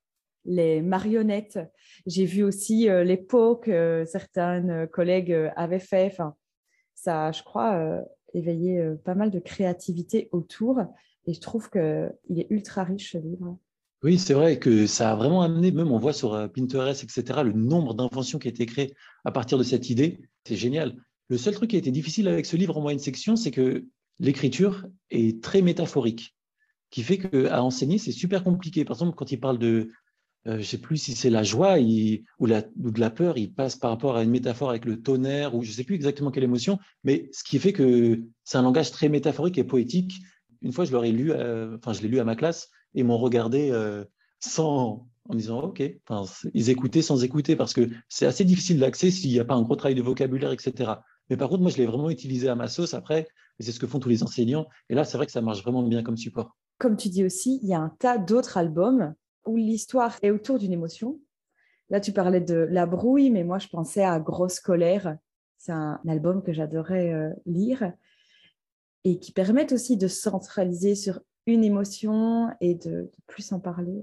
les 0.47 0.81
marionnettes. 0.81 1.59
J'ai 2.07 2.25
vu 2.25 2.43
aussi 2.43 2.89
euh, 2.89 3.05
les 3.05 3.17
pots 3.17 3.57
que 3.57 4.05
certains 4.07 4.87
collègues 4.87 5.33
euh, 5.33 5.51
avaient 5.57 5.81
fait. 5.81 6.07
Enfin, 6.07 6.35
ça, 6.95 7.33
je 7.33 7.43
crois, 7.43 7.75
euh, 7.75 8.01
éveillé 8.33 8.95
pas 9.05 9.15
mal 9.15 9.31
de 9.31 9.39
créativité 9.39 10.29
autour. 10.33 10.81
Et 11.27 11.35
je 11.35 11.41
trouve 11.41 11.69
qu'il 11.69 12.39
est 12.39 12.47
ultra 12.51 12.85
riche, 12.85 13.13
ce 13.13 13.19
livre. 13.19 13.59
Oui, 14.03 14.19
c'est 14.19 14.35
vrai 14.35 14.59
que 14.59 14.87
ça 14.87 15.11
a 15.11 15.17
vraiment 15.17 15.43
amené, 15.43 15.73
même 15.73 15.91
on 15.91 15.99
voit 15.99 16.13
sur 16.13 16.49
Pinterest, 16.55 17.03
etc., 17.03 17.41
le 17.43 17.53
nombre 17.53 17.95
d'inventions 17.95 18.39
qui 18.39 18.47
a 18.47 18.51
été 18.51 18.67
créées 18.67 18.95
à 19.25 19.33
partir 19.33 19.59
de 19.59 19.63
cette 19.65 19.91
idée. 19.91 20.21
C'est 20.47 20.55
génial. 20.55 20.95
Le 21.29 21.39
seul 21.39 21.55
truc 21.55 21.71
qui 21.71 21.77
a 21.77 21.79
été 21.79 21.91
difficile 21.91 22.29
avec 22.29 22.47
ce 22.47 22.57
livre 22.57 22.77
en 22.77 22.83
moyenne 22.83 23.01
section, 23.01 23.35
c'est 23.35 23.51
que 23.51 23.87
l'écriture 24.19 24.87
est 25.11 25.43
très 25.43 25.63
métaphorique, 25.63 26.37
qui 26.91 27.03
fait 27.03 27.19
qu'à 27.19 27.63
enseigner, 27.63 27.99
c'est 27.99 28.13
super 28.13 28.45
compliqué. 28.45 28.85
Par 28.85 28.97
exemple, 28.97 29.17
quand 29.17 29.33
il 29.33 29.41
parle 29.41 29.59
de 29.59 29.91
euh, 30.47 30.53
je 30.55 30.59
ne 30.59 30.63
sais 30.63 30.79
plus 30.79 30.97
si 30.97 31.15
c'est 31.15 31.31
la 31.31 31.43
joie 31.43 31.77
ou, 31.79 32.47
de 32.47 33.01
la 33.01 33.11
peur, 33.11 33.37
il 33.37 33.53
passe 33.53 33.75
par 33.75 33.91
rapport 33.91 34.17
à 34.17 34.23
une 34.23 34.31
métaphore 34.31 34.71
avec 34.71 34.85
le 34.85 35.03
tonnerre, 35.03 35.55
ou 35.55 35.63
je 35.63 35.71
ne 35.71 35.75
sais 35.75 35.85
plus 35.85 35.97
exactement 35.97 36.31
quelle 36.31 36.45
émotion, 36.45 36.79
mais 37.03 37.29
ce 37.33 37.43
qui 37.43 37.59
fait 37.59 37.73
que 37.73 38.23
c'est 38.45 38.59
un 38.59 38.63
langage 38.63 38.93
très 38.93 39.09
métaphorique 39.09 39.59
et 39.59 39.65
poétique. 39.65 40.15
Une 40.63 40.73
fois, 40.73 40.85
je 40.85 40.97
lu, 40.97 41.33
euh, 41.33 41.77
l'ai 42.01 42.09
lu 42.09 42.21
à 42.21 42.25
ma 42.25 42.37
classe, 42.37 42.71
et 42.95 43.03
m'ont 43.03 43.19
regardé 43.19 43.71
euh, 43.73 44.05
sans, 44.39 45.09
en 45.29 45.35
disant 45.35 45.61
OK. 45.63 45.83
ils 46.55 46.71
écoutaient 46.71 47.03
sans 47.03 47.25
écouter, 47.25 47.57
parce 47.57 47.75
que 47.75 47.91
c'est 48.09 48.27
assez 48.27 48.45
difficile 48.45 48.79
d'accès 48.79 49.11
s'il 49.11 49.31
n'y 49.31 49.41
a 49.41 49.45
pas 49.45 49.55
un 49.55 49.63
gros 49.63 49.75
travail 49.75 49.97
de 49.97 50.03
vocabulaire, 50.03 50.53
etc. 50.53 50.93
Mais 51.29 51.37
par 51.37 51.49
contre, 51.49 51.63
moi, 51.63 51.73
je 51.73 51.79
l'ai 51.79 51.87
vraiment 51.87 52.11
utilisé 52.11 52.49
à 52.49 52.55
ma 52.55 52.69
sauce 52.69 52.95
après, 52.95 53.27
et 53.59 53.63
c'est 53.63 53.73
ce 53.73 53.81
que 53.81 53.87
font 53.87 53.99
tous 53.99 54.09
les 54.09 54.23
enseignants. 54.23 54.67
Et 54.89 54.95
là, 54.95 55.05
c'est 55.05 55.17
vrai 55.17 55.27
que 55.27 55.33
ça 55.33 55.41
marche 55.41 55.63
vraiment 55.63 55.83
bien 55.83 56.03
comme 56.03 56.17
support. 56.17 56.57
Comme 56.79 56.97
tu 56.97 57.09
dis 57.09 57.25
aussi, 57.25 57.59
il 57.63 57.69
y 57.69 57.75
a 57.75 57.81
un 57.81 57.89
tas 57.99 58.19
d'autres 58.19 58.57
albums 58.57 59.15
où 59.47 59.57
l'histoire 59.57 60.17
est 60.23 60.31
autour 60.31 60.59
d'une 60.59 60.73
émotion. 60.73 61.21
Là, 61.89 62.01
tu 62.01 62.13
parlais 62.13 62.41
de 62.41 62.67
La 62.71 62.87
brouille, 62.87 63.31
mais 63.31 63.45
moi, 63.45 63.59
je 63.59 63.69
pensais 63.69 64.05
à 64.05 64.19
Grosse 64.19 64.61
colère. 64.61 65.17
C'est 65.57 65.73
un 65.73 66.01
album 66.07 66.43
que 66.43 66.53
j'adorais 66.53 67.13
euh, 67.13 67.31
lire 67.47 67.93
et 69.05 69.19
qui 69.19 69.33
permet 69.33 69.73
aussi 69.73 69.97
de 69.97 70.09
centraliser 70.09 70.97
sur 70.97 71.21
une 71.47 71.63
émotion 71.63 72.51
et 72.61 72.75
de, 72.75 73.11
plus 73.29 73.53
en 73.53 73.61
parler. 73.61 74.03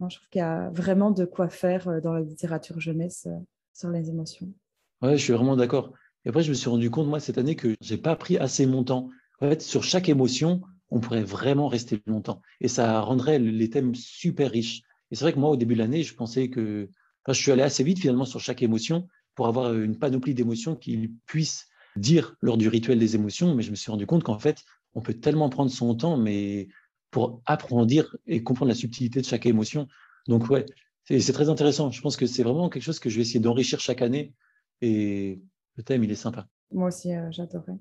je 0.00 0.16
trouve 0.16 0.28
qu'il 0.28 0.40
y 0.40 0.42
a 0.42 0.68
vraiment 0.70 1.10
de 1.10 1.24
quoi 1.24 1.48
faire 1.48 1.88
euh, 1.88 2.00
dans 2.00 2.12
la 2.12 2.20
littérature 2.20 2.78
jeunesse 2.78 3.26
euh, 3.26 3.38
sur 3.72 3.88
les 3.88 4.10
émotions. 4.10 4.52
Oui, 5.00 5.12
je 5.16 5.22
suis 5.24 5.32
vraiment 5.32 5.56
d'accord. 5.56 5.92
Et 6.24 6.28
après, 6.28 6.42
je 6.42 6.50
me 6.50 6.54
suis 6.54 6.68
rendu 6.68 6.90
compte, 6.90 7.06
moi, 7.06 7.20
cette 7.20 7.38
année, 7.38 7.56
que 7.56 7.74
je 7.80 7.94
n'ai 7.94 8.00
pas 8.00 8.16
pris 8.16 8.36
assez 8.38 8.66
mon 8.66 8.84
temps. 8.84 9.08
En 9.40 9.48
fait, 9.48 9.62
sur 9.62 9.84
chaque 9.84 10.08
émotion, 10.08 10.62
on 10.90 11.00
pourrait 11.00 11.22
vraiment 11.22 11.68
rester 11.68 12.00
longtemps. 12.06 12.42
Et 12.60 12.68
ça 12.68 13.00
rendrait 13.00 13.38
les 13.38 13.70
thèmes 13.70 13.94
super 13.94 14.50
riches. 14.50 14.82
Et 15.10 15.16
c'est 15.16 15.24
vrai 15.24 15.32
que 15.32 15.38
moi, 15.38 15.50
au 15.50 15.56
début 15.56 15.74
de 15.74 15.80
l'année, 15.80 16.02
je 16.02 16.14
pensais 16.14 16.50
que 16.50 16.88
je 17.26 17.32
suis 17.32 17.52
allé 17.52 17.62
assez 17.62 17.84
vite 17.84 17.98
finalement 18.00 18.24
sur 18.24 18.40
chaque 18.40 18.62
émotion 18.62 19.06
pour 19.34 19.46
avoir 19.46 19.74
une 19.74 19.98
panoplie 19.98 20.34
d'émotions 20.34 20.76
qui 20.76 21.12
puissent 21.26 21.68
dire 21.96 22.36
lors 22.40 22.56
du 22.56 22.68
rituel 22.68 22.98
des 22.98 23.14
émotions, 23.14 23.54
mais 23.54 23.62
je 23.62 23.70
me 23.70 23.76
suis 23.76 23.90
rendu 23.90 24.06
compte 24.06 24.24
qu'en 24.24 24.38
fait, 24.38 24.64
on 24.94 25.00
peut 25.00 25.14
tellement 25.14 25.48
prendre 25.48 25.70
son 25.70 25.94
temps, 25.94 26.16
mais 26.16 26.68
pour 27.10 27.42
approfondir 27.46 28.16
et 28.26 28.42
comprendre 28.42 28.68
la 28.68 28.74
subtilité 28.74 29.20
de 29.20 29.26
chaque 29.26 29.46
émotion. 29.46 29.88
Donc 30.26 30.50
ouais, 30.50 30.66
c'est 31.04 31.32
très 31.32 31.48
intéressant. 31.48 31.90
Je 31.90 32.00
pense 32.00 32.16
que 32.16 32.26
c'est 32.26 32.42
vraiment 32.42 32.68
quelque 32.68 32.82
chose 32.82 32.98
que 32.98 33.08
je 33.08 33.16
vais 33.16 33.22
essayer 33.22 33.40
d'enrichir 33.40 33.80
chaque 33.80 34.02
année. 34.02 34.34
Et 34.80 35.40
le 35.78 35.84
thème, 35.84 36.04
il 36.04 36.10
est 36.10 36.16
sympa. 36.16 36.46
Moi 36.72 36.88
aussi, 36.88 37.14
euh, 37.14 37.28
j'adorais. 37.30 37.78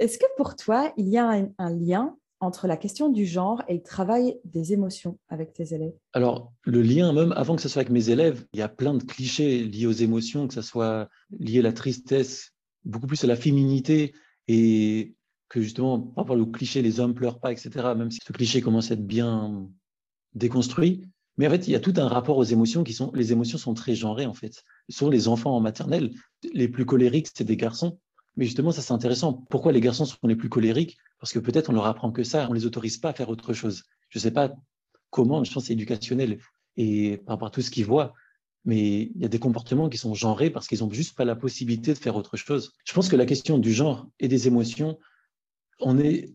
Est-ce 0.00 0.18
que 0.18 0.24
pour 0.36 0.56
toi, 0.56 0.92
il 0.96 1.08
y 1.08 1.18
a 1.18 1.28
un, 1.58 1.70
lien 1.70 2.16
entre 2.40 2.66
la 2.66 2.76
question 2.76 3.10
du 3.10 3.26
genre 3.26 3.62
et 3.68 3.74
le 3.74 3.82
travail 3.82 4.38
des 4.44 4.72
émotions 4.72 5.18
avec 5.28 5.52
tes 5.52 5.74
élèves? 5.74 5.92
Alors, 6.14 6.52
le 6.64 6.82
lien, 6.82 7.12
même 7.12 7.32
avant 7.32 7.56
que 7.56 7.62
ce 7.62 7.68
soit 7.68 7.80
avec 7.80 7.92
mes 7.92 8.10
élèves, 8.10 8.46
il 8.52 8.60
y 8.60 8.62
a 8.62 8.68
plein 8.68 8.94
de 8.94 9.02
clichés 9.02 9.64
liés 9.64 9.86
aux 9.86 9.92
émotions, 9.92 10.48
que 10.48 10.54
ce 10.54 10.62
soit 10.62 11.08
lié 11.38 11.58
à 11.58 11.62
la 11.62 11.72
tristesse, 11.72 12.52
beaucoup 12.84 13.06
plus 13.06 13.22
à 13.24 13.26
la 13.26 13.36
féminité, 13.36 14.14
et 14.46 15.14
que 15.48 15.60
justement, 15.60 16.00
par 16.00 16.24
rapport 16.24 16.38
au 16.38 16.46
cliché, 16.46 16.80
les 16.80 17.00
hommes 17.00 17.14
pleurent 17.14 17.40
pas, 17.40 17.52
etc., 17.52 17.70
même 17.96 18.10
si 18.10 18.20
ce 18.24 18.32
cliché 18.32 18.60
commence 18.60 18.90
à 18.90 18.94
être 18.94 19.06
bien 19.06 19.68
déconstruit. 20.34 21.10
Mais 21.38 21.46
en 21.46 21.50
fait, 21.50 21.68
il 21.68 21.70
y 21.70 21.76
a 21.76 21.80
tout 21.80 21.94
un 21.96 22.08
rapport 22.08 22.36
aux 22.36 22.44
émotions 22.44 22.84
qui 22.84 22.92
sont, 22.92 23.10
les 23.14 23.32
émotions 23.32 23.58
sont 23.58 23.72
très 23.72 23.94
genrées, 23.94 24.26
en 24.26 24.34
fait. 24.34 24.64
Sur 24.88 25.08
les 25.08 25.28
enfants 25.28 25.56
en 25.56 25.60
maternelle, 25.60 26.10
les 26.52 26.68
plus 26.68 26.84
colériques, 26.84 27.28
c'est 27.32 27.44
des 27.44 27.56
garçons. 27.56 27.98
Mais 28.36 28.44
justement, 28.44 28.72
ça 28.72 28.82
c'est 28.82 28.92
intéressant. 28.92 29.32
Pourquoi 29.50 29.72
les 29.72 29.80
garçons 29.80 30.04
sont 30.04 30.16
les 30.24 30.36
plus 30.36 30.48
colériques? 30.48 30.96
Parce 31.18 31.32
que 31.32 31.38
peut-être 31.38 31.70
on 31.70 31.72
leur 31.72 31.86
apprend 31.86 32.12
que 32.12 32.22
ça, 32.22 32.46
on 32.50 32.52
les 32.52 32.66
autorise 32.66 32.96
pas 32.96 33.10
à 33.10 33.12
faire 33.12 33.28
autre 33.28 33.52
chose. 33.52 33.84
Je 34.10 34.18
ne 34.18 34.22
sais 34.22 34.30
pas 34.30 34.54
comment, 35.10 35.42
je 35.42 35.52
pense 35.52 35.64
que 35.64 35.66
c'est 35.68 35.72
éducationnel 35.72 36.38
et 36.76 37.16
par 37.18 37.34
rapport 37.34 37.48
à 37.48 37.50
tout 37.50 37.62
ce 37.62 37.70
qu'ils 37.70 37.84
voient. 37.84 38.14
Mais 38.64 39.10
il 39.14 39.20
y 39.20 39.24
a 39.24 39.28
des 39.28 39.38
comportements 39.38 39.88
qui 39.88 39.98
sont 39.98 40.14
genrés 40.14 40.50
parce 40.50 40.68
qu'ils 40.68 40.80
n'ont 40.80 40.90
juste 40.90 41.16
pas 41.16 41.24
la 41.24 41.34
possibilité 41.34 41.92
de 41.94 41.98
faire 41.98 42.16
autre 42.16 42.36
chose. 42.36 42.74
Je 42.84 42.92
pense 42.92 43.08
que 43.08 43.16
la 43.16 43.26
question 43.26 43.58
du 43.58 43.72
genre 43.72 44.08
et 44.20 44.28
des 44.28 44.46
émotions, 44.46 44.98
on 45.80 45.98
est 45.98 46.32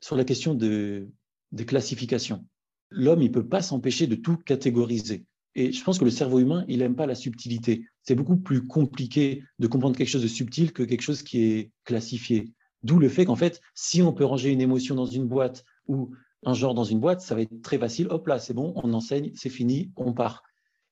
sur 0.00 0.16
la 0.16 0.24
question 0.24 0.54
de, 0.54 1.08
des 1.52 1.64
classifications. 1.64 2.44
L'homme, 2.90 3.22
il 3.22 3.28
ne 3.28 3.34
peut 3.34 3.46
pas 3.46 3.62
s'empêcher 3.62 4.06
de 4.06 4.14
tout 4.14 4.36
catégoriser. 4.36 5.24
Et 5.54 5.72
je 5.72 5.84
pense 5.84 5.98
que 5.98 6.04
le 6.04 6.10
cerveau 6.10 6.40
humain, 6.40 6.64
il 6.68 6.78
n'aime 6.78 6.96
pas 6.96 7.06
la 7.06 7.14
subtilité. 7.14 7.86
C'est 8.02 8.14
beaucoup 8.14 8.36
plus 8.36 8.66
compliqué 8.66 9.44
de 9.58 9.66
comprendre 9.66 9.96
quelque 9.96 10.08
chose 10.08 10.22
de 10.22 10.28
subtil 10.28 10.72
que 10.72 10.82
quelque 10.82 11.02
chose 11.02 11.22
qui 11.22 11.42
est 11.42 11.70
classifié. 11.84 12.52
D'où 12.82 12.98
le 12.98 13.08
fait 13.08 13.24
qu'en 13.24 13.36
fait, 13.36 13.60
si 13.74 14.02
on 14.02 14.12
peut 14.12 14.24
ranger 14.24 14.50
une 14.50 14.60
émotion 14.60 14.94
dans 14.94 15.06
une 15.06 15.26
boîte 15.26 15.64
ou 15.86 16.10
un 16.44 16.54
genre 16.54 16.74
dans 16.74 16.84
une 16.84 17.00
boîte, 17.00 17.20
ça 17.20 17.34
va 17.34 17.42
être 17.42 17.62
très 17.62 17.78
facile. 17.78 18.08
Hop 18.10 18.26
là, 18.26 18.38
c'est 18.38 18.52
bon, 18.52 18.72
on 18.76 18.92
enseigne, 18.92 19.32
c'est 19.34 19.48
fini, 19.48 19.90
on 19.96 20.12
part. 20.12 20.42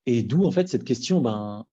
Et 0.05 0.23
d'où 0.23 0.45
en 0.45 0.51
fait 0.51 0.67
cette 0.67 0.83
question 0.83 1.21
ben, 1.21 1.65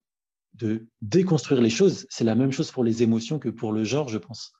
de 0.54 0.87
déconstruire 1.00 1.61
les 1.61 1.70
choses. 1.70 2.06
C'est 2.11 2.24
la 2.24 2.35
même 2.35 2.52
chose 2.52 2.70
pour 2.70 2.85
les 2.85 3.02
émotions 3.02 3.38
que 3.38 3.48
pour 3.48 3.72
le 3.72 3.85
genre, 3.85 4.09
je 4.09 4.18
pense. 4.18 4.52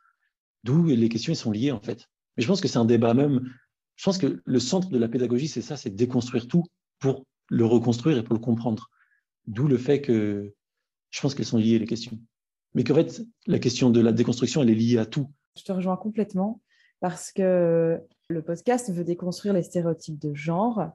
D'où 0.64 0.87
les 0.87 1.09
questions 1.09 1.35
sont 1.35 1.51
liées 1.51 1.73
en 1.73 1.81
fait. 1.81 2.09
Mais 2.37 2.42
je 2.42 2.49
pense 2.49 2.61
que 2.61 2.68
c'est 2.68 2.79
un 2.79 2.85
débat 2.85 3.14
même. 3.14 3.53
Je 4.00 4.06
pense 4.06 4.16
que 4.16 4.40
le 4.42 4.60
centre 4.60 4.88
de 4.88 4.96
la 4.96 5.08
pédagogie, 5.08 5.46
c'est 5.46 5.60
ça, 5.60 5.76
c'est 5.76 5.90
déconstruire 5.90 6.48
tout 6.48 6.64
pour 7.00 7.26
le 7.50 7.66
reconstruire 7.66 8.16
et 8.16 8.24
pour 8.24 8.32
le 8.32 8.40
comprendre. 8.40 8.88
D'où 9.46 9.68
le 9.68 9.76
fait 9.76 10.00
que 10.00 10.54
je 11.10 11.20
pense 11.20 11.34
qu'elles 11.34 11.44
sont 11.44 11.58
liées, 11.58 11.78
les 11.78 11.84
questions. 11.84 12.18
Mais 12.72 12.82
qu'en 12.82 12.94
fait, 12.94 13.20
la 13.46 13.58
question 13.58 13.90
de 13.90 14.00
la 14.00 14.12
déconstruction, 14.12 14.62
elle 14.62 14.70
est 14.70 14.74
liée 14.74 14.96
à 14.96 15.04
tout. 15.04 15.30
Je 15.54 15.64
te 15.64 15.72
rejoins 15.72 15.98
complètement 15.98 16.62
parce 17.00 17.30
que 17.30 18.00
le 18.28 18.42
podcast 18.42 18.90
veut 18.90 19.04
déconstruire 19.04 19.52
les 19.52 19.64
stéréotypes 19.64 20.18
de 20.18 20.32
genre 20.32 20.92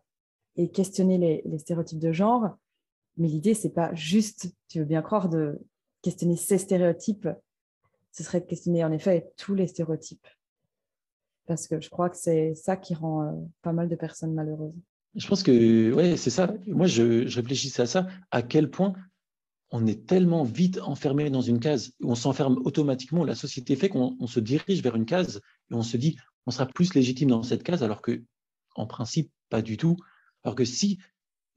et 0.55 0.71
questionner 0.71 1.43
les, 1.45 1.59
stéréotypes 1.59 1.99
de 1.99 2.11
genre. 2.11 2.57
Mais 3.17 3.27
l'idée, 3.27 3.53
c'est 3.53 3.69
pas 3.69 3.93
juste, 3.93 4.51
tu 4.67 4.79
veux 4.79 4.85
bien 4.85 5.03
croire, 5.03 5.29
de 5.29 5.59
questionner 6.01 6.37
ces 6.37 6.57
stéréotypes. 6.57 7.29
Ce 8.11 8.23
serait 8.23 8.41
de 8.41 8.47
questionner 8.47 8.83
en 8.83 8.91
effet 8.91 9.31
tous 9.37 9.53
les 9.53 9.67
stéréotypes. 9.67 10.25
Parce 11.47 11.67
que 11.67 11.79
je 11.79 11.89
crois 11.89 12.10
que 12.10 12.17
c'est 12.17 12.55
ça 12.55 12.75
qui 12.75 12.95
rend 12.95 13.23
euh, 13.23 13.31
pas 13.62 13.73
mal 13.73 13.88
de 13.88 13.95
personnes 13.95 14.34
malheureuses. 14.34 14.73
Je 15.15 15.27
pense 15.27 15.43
que, 15.43 15.93
ouais, 15.93 16.17
c'est 16.17 16.29
ça. 16.29 16.53
Moi, 16.67 16.88
je, 16.88 17.23
réfléchissais 17.36 17.84
à 17.84 17.86
ça. 17.86 18.08
À 18.31 18.41
quel 18.41 18.69
point 18.69 18.93
on 19.71 19.88
est 19.88 20.05
tellement 20.05 20.43
vite 20.43 20.79
enfermé 20.84 21.29
dans 21.29 21.41
une 21.41 21.60
case, 21.60 21.93
on 22.01 22.15
s'enferme 22.15 22.58
automatiquement. 22.65 23.23
La 23.23 23.36
société 23.36 23.75
fait 23.75 23.89
qu'on 23.89 24.27
se 24.27 24.39
dirige 24.39 24.81
vers 24.84 24.95
une 24.95 25.05
case 25.05 25.41
et 25.71 25.73
on 25.73 25.81
se 25.81 25.97
dit, 25.97 26.17
on 26.45 26.51
sera 26.51 26.65
plus 26.65 26.93
légitime 26.93 27.29
dans 27.29 27.43
cette 27.43 27.63
case, 27.63 27.81
alors 27.84 28.01
que, 28.01 28.23
en 28.75 28.86
principe, 28.86 29.31
pas 29.49 29.62
du 29.62 29.77
tout. 29.77 29.95
Alors 30.43 30.55
que 30.55 30.65
si, 30.65 30.99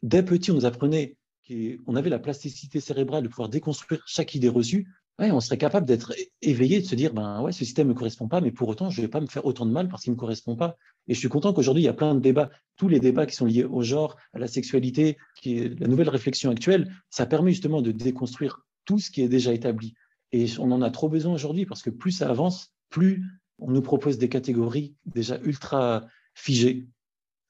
dès 0.03 0.23
petit, 0.23 0.51
on 0.51 0.55
nous 0.55 0.67
apprenait 0.67 1.17
qu'on 1.47 1.97
avait 1.97 2.11
la 2.11 2.19
plasticité 2.19 2.81
cérébrale 2.81 3.23
de 3.23 3.29
pouvoir 3.29 3.49
déconstruire 3.49 4.03
chaque 4.07 4.35
idée 4.35 4.49
reçue, 4.49 4.89
on 5.19 5.41
serait 5.41 5.59
capable 5.59 5.87
d'être 5.87 6.15
éveillé, 6.43 6.81
de 6.81 6.87
se 6.87 6.95
dire, 6.95 7.13
ben 7.13 7.43
ouais, 7.43 7.53
ce 7.53 7.65
système 7.65 7.89
ne 7.89 7.93
me 7.93 7.99
correspond 7.99 8.29
pas, 8.29 8.41
mais 8.41 8.53
pour 8.53 8.69
autant, 8.69 8.91
je 8.91 9.01
ne 9.01 9.07
vais 9.07 9.11
pas 9.11 9.21
me 9.21 9.27
faire 9.27 9.45
autant 9.45 9.67
de 9.67 9.73
mal 9.73 9.89
parce 9.89 10.05
qu'il 10.05 10.13
ne 10.13 10.17
me 10.17 10.21
correspond 10.21 10.55
pas. 10.55 10.77
Et 11.09 11.15
je 11.15 11.19
suis 11.19 11.29
content 11.29 11.53
qu'aujourd'hui, 11.53 11.83
il 11.83 11.87
y 11.87 11.91
a 11.91 11.95
plein 11.95 12.15
de 12.15 12.21
débats, 12.21 12.51
tous 12.77 12.89
les 12.89 13.01
débats 13.01 13.27
qui 13.27 13.35
sont 13.35 13.47
liés 13.47 13.65
au 13.65 13.83
genre, 13.83 14.17
à 14.33 14.39
la 14.39 14.47
sexualité, 14.47 15.17
la 15.45 15.89
nouvelle 15.89 16.09
réflexion 16.09 16.51
actuelle, 16.51 16.95
ça 17.11 17.27
permet 17.27 17.51
justement 17.51 17.83
de 17.83 17.91
déconstruire 17.91 18.61
tout 18.85 18.99
ce 18.99 19.11
qui 19.11 19.23
est 19.23 19.29
déjà 19.29 19.53
établi. 19.53 19.95
Et 20.31 20.47
on 20.59 20.71
en 20.71 20.83
a 20.83 20.91
trop 20.91 21.09
besoin 21.09 21.35
aujourd'hui 21.35 21.67
parce 21.67 21.83
que 21.83 21.91
plus 21.91 22.13
ça 22.13 22.29
avance, 22.29 22.73
plus 22.91 23.25
on 23.59 23.71
nous 23.71 23.83
propose 23.83 24.19
des 24.19 24.29
catégories 24.29 24.95
déjà 25.07 25.39
ultra 25.43 26.07
figées. 26.35 26.87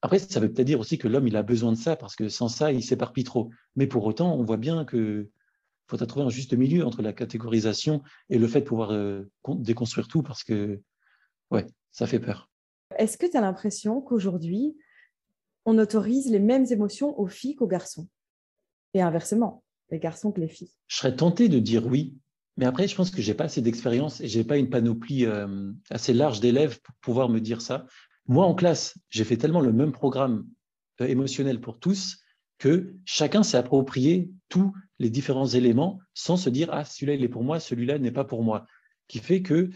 Après, 0.00 0.18
ça 0.18 0.40
veut 0.40 0.50
peut-être 0.50 0.66
dire 0.66 0.80
aussi 0.80 0.96
que 0.96 1.08
l'homme, 1.08 1.26
il 1.26 1.36
a 1.36 1.42
besoin 1.42 1.72
de 1.72 1.76
ça 1.76 1.96
parce 1.96 2.16
que 2.16 2.28
sans 2.28 2.48
ça, 2.48 2.72
il 2.72 2.82
s'éparpille 2.82 3.24
trop. 3.24 3.50
Mais 3.76 3.86
pour 3.86 4.06
autant, 4.06 4.34
on 4.34 4.44
voit 4.44 4.56
bien 4.56 4.84
que 4.84 5.28
faut 5.88 5.96
trouver 5.96 6.26
un 6.26 6.30
juste 6.30 6.52
milieu 6.54 6.84
entre 6.84 7.02
la 7.02 7.12
catégorisation 7.12 8.02
et 8.28 8.38
le 8.38 8.46
fait 8.46 8.60
de 8.60 8.66
pouvoir 8.66 8.92
euh, 8.92 9.30
déconstruire 9.46 10.08
tout 10.08 10.22
parce 10.22 10.44
que, 10.44 10.80
ouais, 11.50 11.66
ça 11.90 12.06
fait 12.06 12.20
peur. 12.20 12.50
Est-ce 12.96 13.16
que 13.16 13.26
tu 13.26 13.36
as 13.36 13.40
l'impression 13.40 14.00
qu'aujourd'hui, 14.00 14.76
on 15.64 15.78
autorise 15.78 16.30
les 16.30 16.38
mêmes 16.38 16.66
émotions 16.70 17.18
aux 17.18 17.26
filles 17.26 17.56
qu'aux 17.56 17.66
garçons? 17.66 18.08
Et 18.94 19.02
inversement, 19.02 19.62
les 19.90 19.98
garçons 19.98 20.32
que 20.32 20.40
les 20.40 20.48
filles 20.48 20.72
Je 20.86 20.96
serais 20.96 21.14
tenté 21.14 21.48
de 21.48 21.58
dire 21.58 21.86
oui, 21.86 22.16
mais 22.56 22.66
après, 22.66 22.88
je 22.88 22.96
pense 22.96 23.10
que 23.10 23.22
j'ai 23.22 23.34
pas 23.34 23.44
assez 23.44 23.62
d'expérience 23.62 24.20
et 24.20 24.28
j'ai 24.28 24.44
pas 24.44 24.56
une 24.56 24.68
panoplie 24.68 25.26
euh, 25.26 25.70
assez 25.90 26.12
large 26.12 26.40
d'élèves 26.40 26.80
pour 26.80 26.94
pouvoir 26.96 27.28
me 27.28 27.40
dire 27.40 27.60
ça. 27.60 27.86
Moi, 28.26 28.44
en 28.44 28.54
classe, 28.54 28.98
j'ai 29.10 29.24
fait 29.24 29.36
tellement 29.36 29.60
le 29.60 29.72
même 29.72 29.92
programme 29.92 30.46
euh, 31.00 31.06
émotionnel 31.06 31.60
pour 31.60 31.78
tous 31.78 32.18
que 32.58 32.94
chacun 33.04 33.42
s'est 33.42 33.56
approprié 33.56 34.30
tous 34.48 34.72
les 34.98 35.10
différents 35.10 35.46
éléments 35.46 36.00
sans 36.14 36.36
se 36.36 36.50
dire 36.50 36.68
ah 36.72 36.84
celui-là 36.84 37.14
il 37.14 37.24
est 37.24 37.28
pour 37.28 37.44
moi, 37.44 37.60
celui-là 37.60 37.98
n'est 37.98 38.12
pas 38.12 38.24
pour 38.24 38.42
moi, 38.42 38.66
qui 39.06 39.20
fait 39.20 39.42
que 39.42 39.70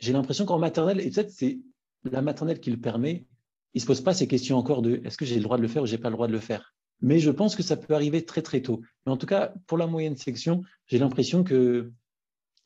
j'ai 0.00 0.12
l'impression 0.12 0.44
qu'en 0.44 0.58
maternelle 0.58 1.00
et 1.00 1.10
peut-être 1.10 1.30
c'est 1.30 1.60
la 2.04 2.22
maternelle 2.22 2.60
qui 2.60 2.70
le 2.70 2.80
permet, 2.80 3.26
il 3.74 3.80
se 3.80 3.86
pose 3.86 4.00
pas 4.00 4.14
ces 4.14 4.26
questions 4.26 4.58
encore 4.58 4.82
de 4.82 5.00
est-ce 5.04 5.16
que 5.16 5.24
j'ai 5.24 5.36
le 5.36 5.42
droit 5.42 5.56
de 5.56 5.62
le 5.62 5.68
faire 5.68 5.82
ou 5.82 5.86
j'ai 5.86 5.98
pas 5.98 6.10
le 6.10 6.16
droit 6.16 6.26
de 6.26 6.32
le 6.32 6.40
faire? 6.40 6.74
Mais 7.00 7.18
je 7.18 7.30
pense 7.30 7.56
que 7.56 7.62
ça 7.62 7.76
peut 7.76 7.94
arriver 7.94 8.24
très 8.24 8.42
très 8.42 8.60
tôt. 8.60 8.80
Mais 9.06 9.12
en 9.12 9.16
tout 9.16 9.26
cas, 9.26 9.54
pour 9.66 9.78
la 9.78 9.86
moyenne 9.86 10.16
section, 10.16 10.62
j'ai 10.86 10.98
l'impression 10.98 11.42
que 11.42 11.92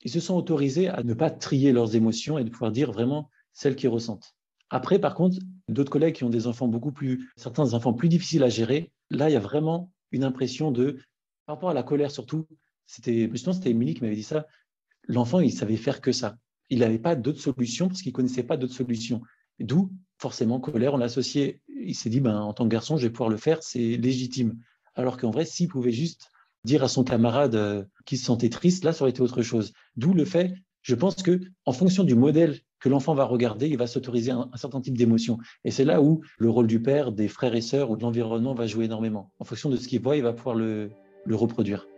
ils 0.03 0.11
se 0.11 0.21
sont 0.21 0.35
autorisés 0.35 0.89
à 0.89 1.03
ne 1.03 1.15
pas 1.15 1.31
trier 1.31 1.73
leurs 1.73 1.97
émotions 1.97 2.39
et 2.39 2.45
de 2.45 2.51
pouvoir 2.51 2.71
dire 2.71 2.93
vraiment 2.93 3.31
celles 3.53 3.77
qu'ils 3.77 3.89
ressentent. 3.89 4.37
Après, 4.71 4.99
par 4.99 5.15
contre, 5.15 5.39
d'autres 5.69 5.91
collègues 5.91 6.15
qui 6.15 6.25
ont 6.25 6.31
des 6.31 6.47
enfants 6.47 6.69
beaucoup 6.69 6.93
plus, 6.93 7.31
certains 7.37 7.75
enfants 7.75 7.93
plus 7.93 8.09
difficiles 8.09 8.43
à 8.43 8.49
gérer, 8.49 8.91
là, 9.11 9.29
il 9.31 9.33
y 9.33 9.37
a 9.37 9.41
vraiment 9.41 9.93
une 10.13 10.25
impression 10.25 10.71
de, 10.71 10.99
par 11.47 11.57
rapport 11.57 11.71
à 11.71 11.75
la 11.75 11.83
colère 11.83 12.11
surtout, 12.11 12.47
c'était, 12.87 13.29
justement, 13.31 13.53
c'était 13.53 13.71
Émilie 13.71 13.95
qui 13.95 14.03
m'avait 14.03 14.15
dit 14.15 14.23
ça, 14.23 14.47
l'enfant, 15.09 15.41
il 15.41 15.53
savait 15.53 15.77
faire 15.77 16.01
que 16.01 16.13
ça. 16.13 16.37
Il 16.71 16.81
n'avait 16.81 16.99
pas 16.99 17.15
d'autres 17.15 17.41
solutions 17.41 17.89
parce 17.89 18.03
qu'il 18.03 18.13
connaissait 18.13 18.43
pas 18.43 18.57
d'autres 18.57 18.75
solutions. 18.75 19.23
D'où, 19.59 19.91
forcément, 20.19 20.61
colère, 20.61 20.95
on 20.95 20.97
l'a 20.97 21.07
associé. 21.07 21.61
Il 21.69 21.95
s'est 21.95 22.11
dit, 22.11 22.21
ben, 22.21 22.39
en 22.39 22.53
tant 22.53 22.65
que 22.65 22.71
garçon, 22.71 22.97
je 22.97 23.07
vais 23.07 23.11
pouvoir 23.11 23.29
le 23.29 23.37
faire, 23.37 23.63
c'est 23.63 23.97
légitime. 23.97 24.59
Alors 24.95 25.17
qu'en 25.17 25.31
vrai, 25.31 25.45
s'il 25.45 25.69
pouvait 25.69 25.93
juste 25.93 26.31
dire 26.65 26.83
à 26.83 26.89
son 26.89 27.05
camarade 27.05 27.55
euh, 27.55 27.85
qu'il 28.05 28.19
se 28.19 28.25
sentait 28.25 28.49
triste, 28.49 28.85
là, 28.85 28.93
ça 28.93 29.03
aurait 29.03 29.11
été 29.11 29.21
autre 29.21 29.43
chose. 29.43 29.73
D'où 29.97 30.15
le 30.15 30.25
fait, 30.25 30.55
je 30.83 30.95
pense 30.95 31.17
que, 31.17 31.41
en 31.65 31.73
fonction 31.73 32.05
du 32.05 32.15
modèle 32.15 32.61
que 32.87 32.91
l'enfant 32.93 33.15
va 33.15 33.25
regarder, 33.25 33.67
il 33.67 33.77
va 33.77 33.89
s'autoriser 33.89 34.31
un, 34.31 34.49
certain 34.55 34.81
type 34.81 34.97
d'émotion. 34.97 35.39
Et 35.65 35.73
c'est 35.73 35.85
là 35.85 36.01
où 36.01 36.21
le 36.39 36.49
rôle 36.49 36.69
du 36.69 36.81
père, 36.81 37.11
des 37.11 37.27
frères 37.27 37.57
et 37.57 37.61
sœurs 37.61 37.91
ou 37.91 37.97
de 37.97 38.03
l'environnement 38.03 38.55
va 38.55 38.69
jouer 38.69 38.85
énormément. 38.85 39.33
En 39.41 39.45
fonction 39.45 39.71
de 39.71 39.77
ce 39.77 39.89
qu'il 39.89 40.01
voit, 40.01 40.17
il 40.17 40.23
va 40.23 40.33
pouvoir 40.33 40.55
le 40.55 40.93
reproduire. 41.29 41.89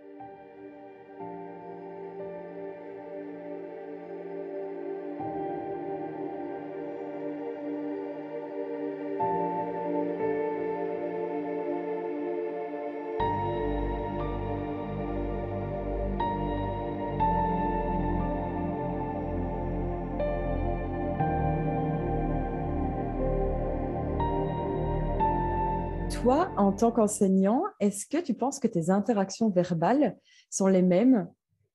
En 26.68 26.72
tant 26.72 26.92
qu'enseignant, 26.92 27.62
est-ce 27.80 28.04
que 28.04 28.22
tu 28.22 28.34
penses 28.34 28.58
que 28.58 28.66
tes 28.66 28.90
interactions 28.90 29.48
verbales 29.48 30.18
sont 30.50 30.66
les 30.66 30.82
mêmes 30.82 31.26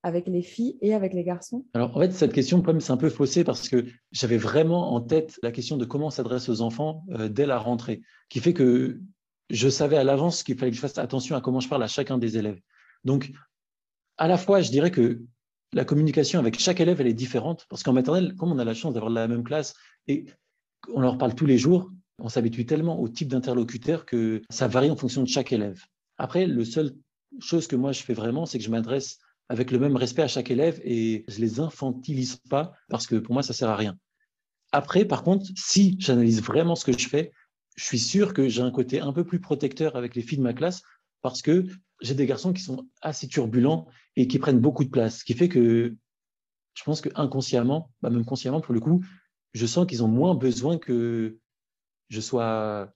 avec 0.04 0.28
les 0.28 0.44
filles 0.44 0.78
et 0.82 0.94
avec 0.94 1.16
les 1.16 1.24
garçons? 1.24 1.66
Alors, 1.74 1.98
en 1.98 2.00
fait, 2.00 2.12
cette 2.12 2.32
question, 2.32 2.64
c'est 2.80 2.92
un 2.92 2.98
peu 2.98 3.10
faussé 3.10 3.44
parce 3.44 3.70
que 3.70 3.88
j'avais 4.12 4.38
vraiment 4.38 4.94
en 4.94 5.02
tête 5.02 5.40
la 5.42 5.52
question 5.52 5.78
de 5.78 5.86
comment 5.86 6.12
s'adresse 6.12 6.48
aux 6.48 6.62
enfants 6.62 7.06
euh, 7.10 7.28
dès 7.28 7.48
la 7.48 7.58
rentrée, 7.58 8.04
qui 8.30 8.40
fait 8.40 8.54
que 8.54 9.02
je 9.50 9.68
savais 9.68 9.98
à 9.98 10.04
l'avance 10.04 10.44
qu'il 10.44 10.60
fallait 10.60 10.70
que 10.70 10.78
je 10.78 10.82
fasse 10.82 11.00
attention 11.00 11.36
à 11.36 11.42
comment 11.42 11.60
je 11.60 11.70
parle 11.70 11.82
à 11.82 11.88
chacun 11.88 12.20
des 12.20 12.38
élèves. 12.38 12.60
Donc, 13.04 13.32
à 14.18 14.28
la 14.28 14.38
fois, 14.38 14.62
je 14.62 14.70
dirais 14.70 14.92
que 14.92 15.24
la 15.74 15.86
communication 15.86 16.40
avec 16.40 16.60
chaque 16.60 16.82
élève, 16.82 17.02
elle 17.02 17.08
est 17.08 17.14
différente, 17.14 17.66
parce 17.68 17.82
qu'en 17.82 17.94
maternelle, 17.94 18.36
comme 18.36 18.52
on 18.52 18.60
a 18.60 18.66
la 18.66 18.76
chance 18.76 18.94
d'avoir 18.94 19.12
la 19.12 19.28
même 19.28 19.44
classe 19.44 19.74
et 20.08 20.26
on 20.94 21.02
leur 21.02 21.18
parle 21.18 21.34
tous 21.34 21.48
les 21.48 21.58
jours, 21.58 21.90
on 22.20 22.30
s'habitue 22.30 22.66
tellement 22.66 23.00
au 23.00 23.10
type 23.10 23.28
d'interlocuteur 23.28 24.06
que 24.06 24.42
ça 24.50 24.68
varie 24.68 24.92
en 24.92 24.96
fonction 24.96 25.24
de 25.24 25.28
chaque 25.28 25.52
élève. 25.52 25.82
Après, 26.18 26.46
le 26.46 26.66
seul 26.66 26.96
chose 27.40 27.68
que 27.68 27.76
moi 27.76 27.92
je 27.92 28.04
fais 28.04 28.14
vraiment, 28.14 28.46
c'est 28.46 28.60
que 28.60 28.64
je 28.64 28.70
m'adresse 28.70 29.18
avec 29.50 29.72
le 29.72 29.80
même 29.80 29.96
respect 29.96 30.22
à 30.22 30.28
chaque 30.28 30.52
élève 30.52 30.80
et 30.84 31.26
je 31.28 31.40
les 31.40 31.60
infantilise 31.60 32.38
pas 32.50 32.74
parce 32.90 33.08
que 33.08 33.16
pour 33.16 33.34
moi 33.34 33.44
ça 33.44 33.54
sert 33.54 33.70
à 33.70 33.76
rien. 33.76 33.98
Après, 34.72 35.06
par 35.06 35.24
contre, 35.24 35.46
si 35.56 35.96
j'analyse 36.00 36.42
vraiment 36.42 36.76
ce 36.76 36.86
que 36.86 36.98
je 36.98 37.08
fais, 37.08 37.32
je 37.76 37.84
suis 37.84 38.00
sûr 38.00 38.34
que 38.34 38.48
j'ai 38.48 38.62
un 38.62 38.72
côté 38.72 39.00
un 39.00 39.14
peu 39.14 39.24
plus 39.24 39.40
protecteur 39.40 39.96
avec 39.96 40.16
les 40.16 40.22
filles 40.22 40.38
de 40.38 40.44
ma 40.44 40.54
classe 40.54 40.82
parce 41.22 41.42
que 41.42 41.66
j'ai 42.02 42.16
des 42.16 42.26
garçons 42.26 42.54
qui 42.54 42.62
sont 42.62 42.88
assez 43.02 43.28
turbulents 43.28 43.88
et 44.16 44.28
qui 44.28 44.40
prennent 44.40 44.60
beaucoup 44.60 44.84
de 44.84 44.90
place, 44.90 45.20
ce 45.20 45.26
qui 45.26 45.34
fait 45.34 45.50
que 45.50 45.96
je 46.76 46.84
pense 46.84 47.02
que 47.02 47.10
inconsciemment, 47.16 47.92
bah 48.02 48.10
même 48.10 48.26
consciemment 48.26 48.62
pour 48.62 48.74
le 48.74 48.80
coup, 48.80 49.04
je 49.54 49.66
sens 49.66 49.86
qu'ils 49.86 50.04
ont 50.04 50.08
moins 50.08 50.36
besoin 50.36 50.78
que 50.78 51.38
je 52.10 52.22
sois 52.22 52.94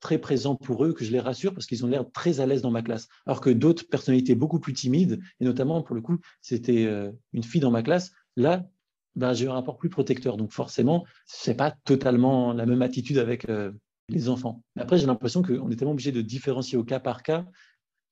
très 0.00 0.18
présent 0.18 0.56
pour 0.56 0.84
eux, 0.84 0.92
que 0.92 1.04
je 1.04 1.12
les 1.12 1.20
rassure 1.20 1.54
parce 1.54 1.66
qu'ils 1.66 1.84
ont 1.84 1.88
l'air 1.88 2.10
très 2.10 2.40
à 2.40 2.46
l'aise 2.46 2.62
dans 2.62 2.70
ma 2.70 2.82
classe. 2.82 3.08
Alors 3.26 3.40
que 3.40 3.50
d'autres 3.50 3.86
personnalités 3.86 4.34
beaucoup 4.34 4.58
plus 4.58 4.72
timides, 4.72 5.20
et 5.40 5.44
notamment 5.44 5.82
pour 5.82 5.94
le 5.94 6.00
coup, 6.00 6.18
c'était 6.40 6.86
euh, 6.86 7.12
une 7.32 7.42
fille 7.42 7.60
dans 7.60 7.70
ma 7.70 7.82
classe, 7.82 8.10
là, 8.36 8.66
ben, 9.14 9.32
j'ai 9.34 9.46
un 9.46 9.52
rapport 9.52 9.76
plus 9.76 9.90
protecteur. 9.90 10.36
Donc 10.36 10.52
forcément, 10.52 11.04
c'est 11.26 11.54
pas 11.54 11.70
totalement 11.84 12.52
la 12.52 12.66
même 12.66 12.82
attitude 12.82 13.18
avec 13.18 13.48
euh, 13.48 13.72
les 14.08 14.28
enfants. 14.28 14.62
Mais 14.74 14.82
après, 14.82 14.98
j'ai 14.98 15.06
l'impression 15.06 15.42
qu'on 15.42 15.70
est 15.70 15.76
tellement 15.76 15.92
obligé 15.92 16.12
de 16.12 16.22
différencier 16.22 16.78
au 16.78 16.84
cas 16.84 17.00
par 17.00 17.22
cas 17.22 17.44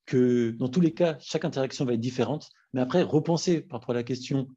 que 0.05 0.51
dans 0.51 0.69
tous 0.69 0.81
les 0.81 0.93
cas, 0.93 1.17
chaque 1.19 1.45
interaction 1.45 1.85
va 1.85 1.93
être 1.93 1.99
différente. 1.99 2.49
Mais 2.73 2.81
après, 2.81 3.01
repenser 3.01 3.61
par 3.61 3.79
rapport 3.79 3.93
à 3.93 3.97
la 3.97 4.03
question 4.03 4.47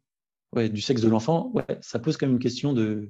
du 0.54 0.80
sexe 0.82 1.00
de 1.00 1.08
l'enfant, 1.08 1.50
ouais, 1.54 1.78
ça 1.80 1.98
pose 1.98 2.16
quand 2.16 2.26
même 2.26 2.34
une 2.34 2.42
question 2.42 2.72
de 2.74 3.08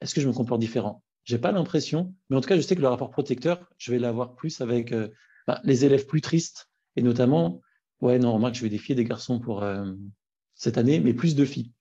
est-ce 0.00 0.14
que 0.14 0.20
je 0.20 0.28
me 0.28 0.32
comporte 0.32 0.60
différent? 0.60 1.02
J'ai 1.24 1.38
pas 1.38 1.52
l'impression, 1.52 2.14
mais 2.28 2.36
en 2.36 2.40
tout 2.40 2.48
cas, 2.48 2.56
je 2.56 2.62
sais 2.62 2.74
que 2.74 2.80
le 2.80 2.88
rapport 2.88 3.10
protecteur, 3.10 3.70
je 3.78 3.92
vais 3.92 3.98
l'avoir 3.98 4.34
plus 4.34 4.60
avec 4.60 4.92
euh, 4.92 5.08
bah, 5.46 5.60
les 5.64 5.84
élèves 5.84 6.06
plus 6.06 6.20
tristes, 6.20 6.68
et 6.96 7.02
notamment, 7.02 7.60
ouais, 8.00 8.18
non, 8.18 8.34
remarque, 8.34 8.54
je 8.56 8.62
vais 8.62 8.68
des 8.68 8.78
filles 8.78 8.94
et 8.94 8.96
des 8.96 9.04
garçons 9.04 9.38
pour 9.38 9.62
euh, 9.62 9.92
cette 10.54 10.78
année, 10.78 11.00
mais 11.00 11.14
plus 11.14 11.34
de 11.34 11.44
filles. 11.44 11.72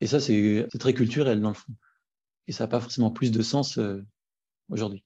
Et 0.00 0.06
ça, 0.06 0.20
c'est 0.20 0.66
très 0.78 0.94
culturel 0.94 1.40
dans 1.40 1.48
le 1.48 1.54
fond. 1.54 1.72
Et 2.46 2.52
ça 2.52 2.64
n'a 2.64 2.68
pas 2.68 2.80
forcément 2.80 3.10
plus 3.10 3.30
de 3.30 3.42
sens 3.42 3.78
euh, 3.78 4.04
aujourd'hui. 4.68 5.04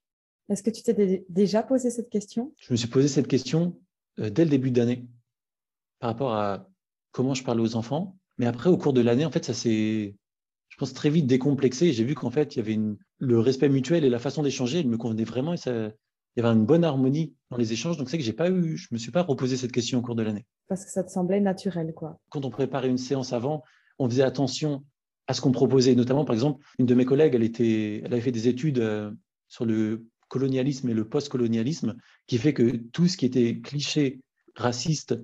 Est-ce 0.49 0.63
que 0.63 0.71
tu 0.71 0.83
t'es 0.83 1.25
déjà 1.29 1.63
posé 1.63 1.91
cette 1.91 2.11
question? 2.11 2.55
Je 2.59 2.73
me 2.73 2.77
suis 2.77 2.89
posé 2.89 3.09
cette 3.09 3.29
question 3.29 3.81
dès 4.19 4.45
le 4.45 4.51
début 4.51 4.71
d'année 4.71 5.07
par 5.99 6.11
rapport 6.11 6.35
à 6.35 6.69
comment 7.13 7.33
je 7.33 7.45
parle 7.45 7.61
aux 7.61 7.77
enfants. 7.77 8.19
Mais 8.39 8.47
après, 8.47 8.69
au 8.69 8.77
cours 8.77 8.93
de 8.93 9.01
l'année, 9.01 9.25
en 9.25 9.31
fait, 9.31 9.45
ça 9.45 9.55
s'est 9.55 10.17
pense, 10.83 10.95
très 10.95 11.11
vite 11.11 11.27
décomplexé. 11.27 11.93
J'ai 11.93 12.05
vu 12.05 12.15
qu'en 12.15 12.31
fait, 12.31 12.57
il 12.57 12.59
y 12.59 12.61
avait 12.61 12.79
le 13.19 13.39
respect 13.39 13.69
mutuel 13.69 14.05
et 14.05 14.11
la 14.11 14.19
façon 14.19 14.43
d'échanger, 14.43 14.81
il 14.81 14.89
me 14.89 14.97
convenait 14.97 15.25
vraiment 15.25 15.53
et 15.55 15.57
ça, 15.57 15.71
il 15.73 16.43
y 16.43 16.45
avait 16.45 16.59
une 16.59 16.67
bonne 16.67 16.83
harmonie 16.83 17.35
dans 17.51 17.57
les 17.57 17.73
échanges. 17.73 17.97
Donc, 17.97 18.11
c'est 18.11 18.19
que 18.19 18.25
j'ai 18.25 18.33
pas 18.33 18.51
eu, 18.51 18.77
je 18.77 18.89
me 18.91 18.99
suis 18.99 19.13
pas 19.13 19.23
reposé 19.23 19.57
cette 19.57 19.71
question 19.71 20.01
au 20.01 20.03
cours 20.03 20.17
de 20.17 20.23
l'année. 20.23 20.45
Parce 20.69 20.85
que 20.85 20.91
ça 20.91 21.05
te 21.05 21.11
semblait 21.11 21.41
naturel, 21.41 21.93
quoi. 21.95 22.19
Quand 22.31 22.45
on 22.45 22.51
préparait 22.51 22.89
une 22.89 22.99
séance 22.99 23.33
avant, 23.33 23.63
on 23.99 24.09
faisait 24.09 24.25
attention 24.25 24.85
à 25.29 25.35
ce 25.35 25.41
qu'on 25.41 25.53
proposait. 25.53 25.95
Notamment, 25.95 26.25
par 26.25 26.35
exemple, 26.35 26.65
une 26.79 26.87
de 26.87 26.95
mes 26.95 27.05
collègues, 27.05 27.37
elle, 27.37 27.45
était, 27.45 28.03
elle 28.05 28.13
avait 28.13 28.23
fait 28.23 28.33
des 28.33 28.49
études 28.49 28.81
euh, 28.81 29.13
sur 29.49 29.65
le 29.65 30.07
colonialisme 30.29 30.89
et 30.89 30.95
le 30.95 31.09
post-colonialisme, 31.09 31.95
qui 32.27 32.39
fait 32.39 32.55
que 32.55 32.77
tout 32.93 33.07
ce 33.07 33.17
qui 33.17 33.27
était 33.27 33.61
cliché 33.61 34.21
raciste 34.57 35.15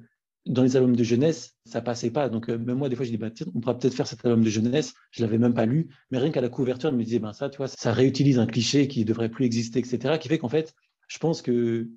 dans 0.49 0.63
les 0.63 0.77
albums 0.77 0.97
de 0.97 1.05
jeunesse, 1.05 1.57
ça 1.65 1.81
passait 1.81 2.11
pas. 2.11 2.29
Donc, 2.29 2.49
euh, 2.49 2.59
même 2.59 2.79
moi, 2.79 2.89
des 2.89 2.97
fois, 2.97 3.05
je 3.05 3.11
dis, 3.11 3.17
bah, 3.17 3.29
on 3.55 3.61
pourra 3.61 3.79
peut-être 3.79 3.95
faire 3.95 4.07
cet 4.07 4.25
album 4.25 4.43
de 4.43 4.51
jeunesse. 4.51 4.95
Je 5.11 5.23
l'avais 5.23 5.39
même 5.39 5.55
pas 5.55 5.67
lu, 5.67 5.89
mais 6.11 6.19
rien 6.19 6.31
qu'à 6.31 6.41
la 6.41 6.49
couverture, 6.49 6.91
je 6.91 6.97
me 6.97 7.05
disais, 7.05 7.19
ben 7.19 7.33
ça, 7.33 7.49
tu 7.51 7.59
vois, 7.59 7.69
ça 7.69 7.93
réutilise 7.93 8.39
un 8.39 8.47
cliché 8.47 8.89
qui 8.89 9.05
devrait 9.05 9.29
plus 9.29 9.45
exister, 9.45 9.79
etc. 9.79 10.19
Qui 10.19 10.29
fait 10.29 10.39
qu'en 10.39 10.49
fait, 10.49 10.75
je 11.07 11.19
pense 11.19 11.43
que 11.43 11.89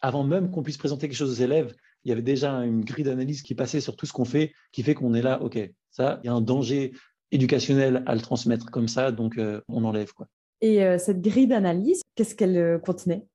avant 0.00 0.24
même 0.24 0.50
qu'on 0.50 0.62
puisse 0.62 0.78
présenter 0.78 1.08
quelque 1.08 1.16
chose 1.16 1.40
aux 1.40 1.44
élèves, 1.44 1.74
il 2.04 2.08
y 2.08 2.12
avait 2.12 2.22
déjà 2.22 2.52
une 2.52 2.84
grille 2.84 3.04
d'analyse 3.04 3.42
qui 3.42 3.54
passait 3.54 3.80
sur 3.80 3.96
tout 3.96 4.06
ce 4.06 4.12
qu'on 4.12 4.24
fait, 4.24 4.52
qui 4.72 4.82
fait 4.82 4.94
qu'on 4.94 5.14
est 5.14 5.22
là, 5.22 5.42
ok, 5.42 5.58
ça, 5.90 6.20
il 6.22 6.26
y 6.26 6.30
a 6.30 6.32
un 6.32 6.40
danger 6.40 6.92
éducationnel 7.32 8.02
à 8.06 8.14
le 8.14 8.20
transmettre 8.20 8.70
comme 8.70 8.88
ça, 8.88 9.12
donc 9.12 9.36
euh, 9.36 9.60
on 9.68 9.84
enlève 9.84 10.12
quoi. 10.12 10.28
Et 10.60 10.84
euh, 10.84 10.98
cette 10.98 11.20
grille 11.20 11.46
d'analyse, 11.46 12.00
qu'est-ce 12.14 12.34
qu'elle 12.34 12.80
contenait 12.80 13.26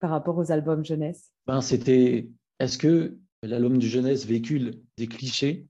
par 0.00 0.10
rapport 0.10 0.36
aux 0.36 0.50
albums 0.50 0.84
jeunesse? 0.84 1.30
Ben 1.46 1.60
c'était, 1.60 2.28
est-ce 2.58 2.78
que 2.78 3.18
l'album 3.42 3.78
du 3.78 3.88
jeunesse 3.88 4.26
véhicule 4.26 4.80
des 4.96 5.06
clichés. 5.06 5.66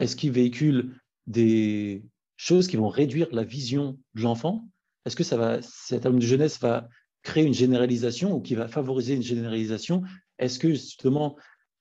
Est-ce 0.00 0.16
qu'il 0.16 0.32
véhicule 0.32 0.94
des 1.26 2.04
choses 2.36 2.68
qui 2.68 2.76
vont 2.76 2.88
réduire 2.88 3.28
la 3.32 3.44
vision 3.44 3.98
de 4.14 4.22
l'enfant? 4.22 4.68
Est-ce 5.04 5.16
que 5.16 5.24
ça 5.24 5.36
va, 5.36 5.60
cet 5.62 6.06
album 6.06 6.20
de 6.20 6.26
jeunesse 6.26 6.60
va 6.60 6.88
créer 7.22 7.44
une 7.44 7.54
généralisation 7.54 8.32
ou 8.34 8.40
qui 8.40 8.54
va 8.54 8.68
favoriser 8.68 9.14
une 9.14 9.22
généralisation? 9.22 10.02
Est-ce 10.38 10.58
que 10.58 10.68
justement 10.70 11.36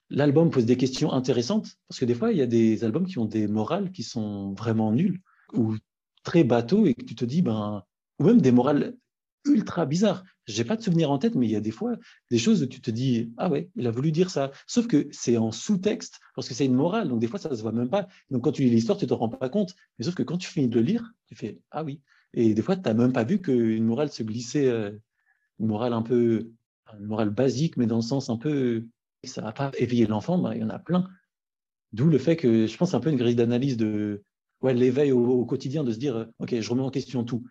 l'album 0.09 0.49
pose 0.49 0.65
des 0.65 0.77
questions 0.77 1.13
intéressantes? 1.13 1.75
Parce 1.87 1.99
que 1.99 2.05
des 2.05 2.15
fois, 2.15 2.31
il 2.31 2.37
y 2.37 2.41
a 2.41 2.47
des 2.47 2.83
albums 2.83 3.05
qui 3.05 3.19
ont 3.19 3.25
des 3.25 3.47
morales 3.47 3.91
qui 3.91 4.03
sont 4.03 4.53
vraiment 4.53 4.91
nulles 4.91 5.19
ou 5.53 5.75
très 6.23 6.43
bateaux 6.43 6.85
et 6.85 6.93
que 6.93 7.05
tu 7.05 7.15
te 7.15 7.25
dis, 7.25 7.41
ben, 7.41 7.83
ou 8.19 8.25
même 8.25 8.41
des 8.41 8.51
morales 8.51 8.97
ultra 9.45 9.85
bizarres. 9.85 10.23
J'ai 10.47 10.63
pas 10.63 10.77
de 10.77 10.81
souvenir 10.81 11.11
en 11.11 11.17
tête, 11.17 11.35
mais 11.35 11.45
il 11.45 11.51
y 11.51 11.55
a 11.57 11.61
des 11.61 11.71
fois 11.71 11.95
des 12.31 12.37
choses 12.37 12.63
où 12.63 12.65
tu 12.67 12.79
te 12.79 12.89
dis 12.89 13.33
ah 13.37 13.49
ouais, 13.49 13.69
il 13.75 13.85
a 13.85 13.91
voulu 13.91 14.11
dire 14.11 14.29
ça. 14.29 14.51
Sauf 14.65 14.87
que 14.87 15.07
c'est 15.11 15.37
en 15.37 15.51
sous-texte 15.51 16.19
parce 16.35 16.47
que 16.47 16.53
c'est 16.53 16.65
une 16.65 16.73
morale, 16.73 17.09
donc 17.09 17.19
des 17.19 17.27
fois 17.27 17.37
ça 17.37 17.53
se 17.53 17.61
voit 17.61 17.73
même 17.73 17.89
pas. 17.89 18.07
Donc 18.31 18.43
quand 18.45 18.53
tu 18.53 18.63
lis 18.63 18.69
l'histoire, 18.69 18.97
tu 18.97 19.07
te 19.07 19.13
rends 19.13 19.29
pas 19.29 19.49
compte. 19.49 19.75
Mais 19.99 20.05
sauf 20.05 20.15
que 20.15 20.23
quand 20.23 20.37
tu 20.37 20.47
finis 20.49 20.69
de 20.69 20.75
le 20.75 20.81
lire, 20.81 21.13
tu 21.27 21.35
fais 21.35 21.59
ah 21.71 21.83
oui. 21.83 22.01
Et 22.33 22.53
des 22.53 22.61
fois, 22.61 22.75
tu 22.75 22.83
n'as 22.83 22.93
même 22.93 23.13
pas 23.13 23.23
vu 23.23 23.41
qu'une 23.41 23.85
morale 23.85 24.11
se 24.11 24.23
glissait, 24.23 24.67
euh, 24.67 24.91
une 25.59 25.67
morale 25.67 25.93
un 25.93 26.01
peu, 26.01 26.51
morale 26.99 27.29
basique, 27.29 27.77
mais 27.77 27.87
dans 27.87 27.97
le 27.97 28.01
sens 28.01 28.29
un 28.29 28.37
peu, 28.37 28.85
ça 29.23 29.41
va 29.41 29.51
pas 29.51 29.71
éveiller 29.77 30.05
l'enfant. 30.05 30.37
Ben, 30.37 30.53
il 30.53 30.61
y 30.61 30.63
en 30.63 30.69
a 30.69 30.79
plein. 30.79 31.09
D'où 31.93 32.07
le 32.07 32.17
fait 32.17 32.35
que 32.35 32.67
je 32.67 32.77
pense 32.77 32.93
un 32.93 32.99
peu 32.99 33.09
une 33.09 33.17
grille 33.17 33.35
d'analyse 33.35 33.77
de 33.77 34.23
ouais, 34.61 34.73
l'éveil 34.73 35.11
au, 35.11 35.25
au, 35.25 35.45
quotidien, 35.45 35.83
de 35.83 35.91
se 35.91 35.99
dire 35.99 36.27
ok, 36.39 36.59
je 36.59 36.69
remets 36.69 36.83
en 36.83 36.91
question 36.91 37.23
tout. 37.23 37.43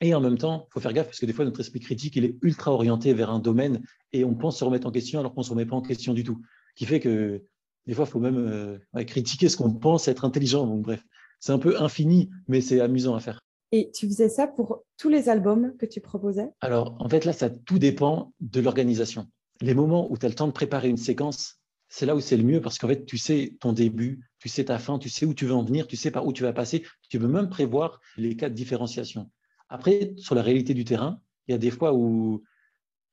Et 0.00 0.14
en 0.14 0.20
même 0.20 0.38
temps, 0.38 0.66
il 0.68 0.72
faut 0.72 0.80
faire 0.80 0.92
gaffe 0.92 1.06
parce 1.06 1.20
que 1.20 1.26
des 1.26 1.32
fois, 1.32 1.44
notre 1.44 1.60
esprit 1.60 1.80
critique, 1.80 2.16
il 2.16 2.24
est 2.24 2.36
ultra 2.42 2.72
orienté 2.72 3.14
vers 3.14 3.30
un 3.30 3.38
domaine 3.38 3.82
et 4.12 4.24
on 4.24 4.34
pense 4.34 4.58
se 4.58 4.64
remettre 4.64 4.86
en 4.86 4.90
question 4.90 5.20
alors 5.20 5.34
qu'on 5.34 5.40
ne 5.40 5.46
se 5.46 5.50
remet 5.50 5.66
pas 5.66 5.76
en 5.76 5.82
question 5.82 6.14
du 6.14 6.24
tout. 6.24 6.40
qui 6.74 6.84
fait 6.84 7.00
que 7.00 7.44
des 7.86 7.94
fois, 7.94 8.06
il 8.06 8.10
faut 8.10 8.20
même 8.20 8.38
euh, 8.38 9.04
critiquer 9.04 9.48
ce 9.48 9.56
qu'on 9.56 9.72
pense 9.72 10.08
être 10.08 10.24
intelligent. 10.24 10.66
Donc, 10.66 10.82
bref, 10.82 11.04
c'est 11.38 11.52
un 11.52 11.58
peu 11.58 11.80
infini, 11.80 12.30
mais 12.48 12.60
c'est 12.60 12.80
amusant 12.80 13.14
à 13.14 13.20
faire. 13.20 13.40
Et 13.72 13.90
tu 13.92 14.06
faisais 14.06 14.28
ça 14.28 14.46
pour 14.46 14.84
tous 14.96 15.08
les 15.08 15.28
albums 15.28 15.76
que 15.76 15.84
tu 15.84 16.00
proposais? 16.00 16.48
Alors, 16.60 16.96
en 17.00 17.08
fait, 17.08 17.24
là, 17.24 17.32
ça 17.32 17.50
tout 17.50 17.78
dépend 17.78 18.32
de 18.40 18.60
l'organisation. 18.60 19.26
Les 19.60 19.74
moments 19.74 20.10
où 20.10 20.16
tu 20.16 20.24
as 20.26 20.28
le 20.28 20.34
temps 20.34 20.46
de 20.46 20.52
préparer 20.52 20.88
une 20.88 20.96
séquence, 20.96 21.56
c'est 21.88 22.06
là 22.06 22.16
où 22.16 22.20
c'est 22.20 22.36
le 22.36 22.44
mieux 22.44 22.60
parce 22.60 22.78
qu'en 22.78 22.88
fait, 22.88 23.04
tu 23.04 23.18
sais 23.18 23.56
ton 23.60 23.72
début, 23.72 24.28
tu 24.38 24.48
sais 24.48 24.64
ta 24.64 24.78
fin, 24.78 24.98
tu 24.98 25.08
sais 25.08 25.26
où 25.26 25.34
tu 25.34 25.44
veux 25.44 25.54
en 25.54 25.64
venir, 25.64 25.86
tu 25.86 25.96
sais 25.96 26.10
par 26.10 26.26
où 26.26 26.32
tu 26.32 26.42
vas 26.42 26.52
passer. 26.52 26.84
Tu 27.08 27.18
peux 27.18 27.28
même 27.28 27.48
prévoir 27.48 28.00
les 28.16 28.36
cas 28.36 28.48
de 28.48 28.54
différenciation. 28.54 29.30
Après, 29.68 30.14
sur 30.16 30.34
la 30.34 30.42
réalité 30.42 30.74
du 30.74 30.84
terrain, 30.84 31.20
il 31.46 31.52
y 31.52 31.54
a 31.54 31.58
des 31.58 31.70
fois 31.70 31.94
où 31.94 32.42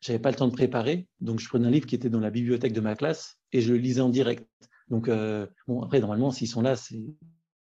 j'avais 0.01 0.19
pas 0.19 0.31
le 0.31 0.35
temps 0.35 0.47
de 0.47 0.53
préparer, 0.53 1.07
donc 1.19 1.39
je 1.39 1.47
prenais 1.47 1.67
un 1.67 1.71
livre 1.71 1.85
qui 1.85 1.95
était 1.95 2.09
dans 2.09 2.19
la 2.19 2.31
bibliothèque 2.31 2.73
de 2.73 2.81
ma 2.81 2.95
classe 2.95 3.37
et 3.51 3.61
je 3.61 3.71
le 3.71 3.79
lisais 3.79 4.01
en 4.01 4.09
direct. 4.09 4.47
Donc, 4.89 5.07
euh, 5.07 5.47
bon, 5.67 5.81
après, 5.81 5.99
normalement, 5.99 6.31
s'ils 6.31 6.47
sont 6.47 6.61
là, 6.61 6.75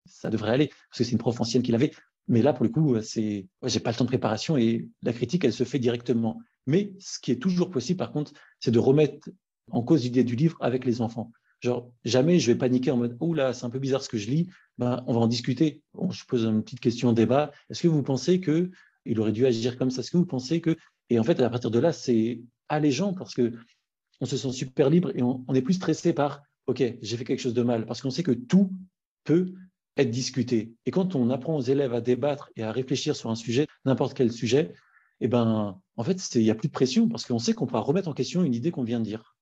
ça 0.05 0.29
devrait 0.29 0.51
aller, 0.51 0.67
parce 0.67 0.99
que 0.99 1.03
c'est 1.03 1.11
une 1.11 1.17
prof 1.17 1.39
ancienne 1.39 1.63
qui 1.63 1.71
l'avait. 1.71 1.91
Mais 2.27 2.41
là, 2.41 2.53
pour 2.53 2.65
le 2.65 2.71
coup, 2.71 2.99
c'est, 3.01 3.47
ouais, 3.61 3.79
pas 3.79 3.91
le 3.91 3.97
temps 3.97 4.03
de 4.03 4.09
préparation 4.09 4.57
et 4.57 4.89
la 5.03 5.13
critique, 5.13 5.43
elle 5.45 5.53
se 5.53 5.63
fait 5.63 5.79
directement. 5.79 6.39
Mais 6.67 6.93
ce 6.99 7.19
qui 7.19 7.31
est 7.31 7.41
toujours 7.41 7.69
possible, 7.69 7.97
par 7.97 8.11
contre, 8.11 8.33
c'est 8.59 8.71
de 8.71 8.79
remettre 8.79 9.29
en 9.71 9.83
cause 9.83 10.03
l'idée 10.03 10.23
du 10.23 10.35
livre 10.35 10.57
avec 10.59 10.85
les 10.85 11.01
enfants. 11.01 11.31
Genre, 11.65 11.91
jamais 12.03 12.37
je 12.37 12.51
vais 12.51 12.57
paniquer 12.57 12.91
en 12.91 12.97
mode, 12.97 13.17
oh 13.19 13.33
là, 13.33 13.51
c'est 13.51 13.65
un 13.65 13.71
peu 13.71 13.79
bizarre 13.79 14.03
ce 14.03 14.09
que 14.09 14.19
je 14.19 14.29
lis, 14.29 14.47
ben, 14.77 15.03
on 15.07 15.13
va 15.13 15.21
en 15.21 15.27
discuter. 15.27 15.81
je 16.11 16.23
pose 16.25 16.43
une 16.43 16.63
petite 16.63 16.79
question 16.79 17.11
débat. 17.11 17.51
Est-ce 17.71 17.81
que 17.81 17.87
vous 17.87 18.03
pensez 18.03 18.39
que 18.39 18.69
il 19.05 19.19
aurait 19.19 19.31
dû 19.31 19.47
agir 19.47 19.75
comme 19.75 19.89
ça? 19.89 20.01
Est-ce 20.01 20.11
que 20.11 20.17
vous 20.17 20.27
pensez 20.27 20.61
que. 20.61 20.77
Et 21.09 21.17
en 21.17 21.23
fait, 21.23 21.39
à 21.39 21.49
partir 21.49 21.71
de 21.71 21.79
là, 21.79 21.91
c'est 21.91 22.43
allégeant 22.69 23.13
parce 23.15 23.33
que 23.33 23.51
on 24.21 24.27
se 24.27 24.37
sent 24.37 24.51
super 24.51 24.91
libre 24.91 25.11
et 25.15 25.23
on, 25.23 25.43
est 25.55 25.63
plus 25.63 25.73
stressé 25.73 26.13
par, 26.13 26.43
OK, 26.67 26.83
j'ai 27.01 27.17
fait 27.17 27.23
quelque 27.23 27.41
chose 27.41 27.55
de 27.55 27.63
mal, 27.63 27.87
parce 27.87 28.03
qu'on 28.03 28.11
sait 28.11 28.23
que 28.23 28.31
tout 28.31 28.71
peut 29.23 29.51
être 29.97 30.11
discuté. 30.11 30.71
Et 30.85 30.91
quand 30.91 31.15
on 31.15 31.31
apprend 31.31 31.55
aux 31.55 31.61
élèves 31.61 31.95
à 31.95 32.01
débattre 32.01 32.51
et 32.55 32.61
à 32.61 32.71
réfléchir 32.71 33.15
sur 33.15 33.31
un 33.31 33.35
sujet, 33.35 33.65
n'importe 33.85 34.15
quel 34.15 34.31
sujet, 34.31 34.71
eh 35.19 35.27
ben, 35.27 35.81
en 35.97 36.03
fait, 36.03 36.35
il 36.35 36.43
n'y 36.43 36.51
a 36.51 36.55
plus 36.55 36.67
de 36.67 36.73
pression 36.73 37.09
parce 37.09 37.25
qu'on 37.25 37.39
sait 37.39 37.53
qu'on 37.53 37.65
pourra 37.65 37.81
remettre 37.81 38.07
en 38.07 38.13
question 38.13 38.43
une 38.43 38.53
idée 38.53 38.69
qu'on 38.69 38.83
vient 38.83 38.99
de 38.99 39.05
dire. 39.05 39.34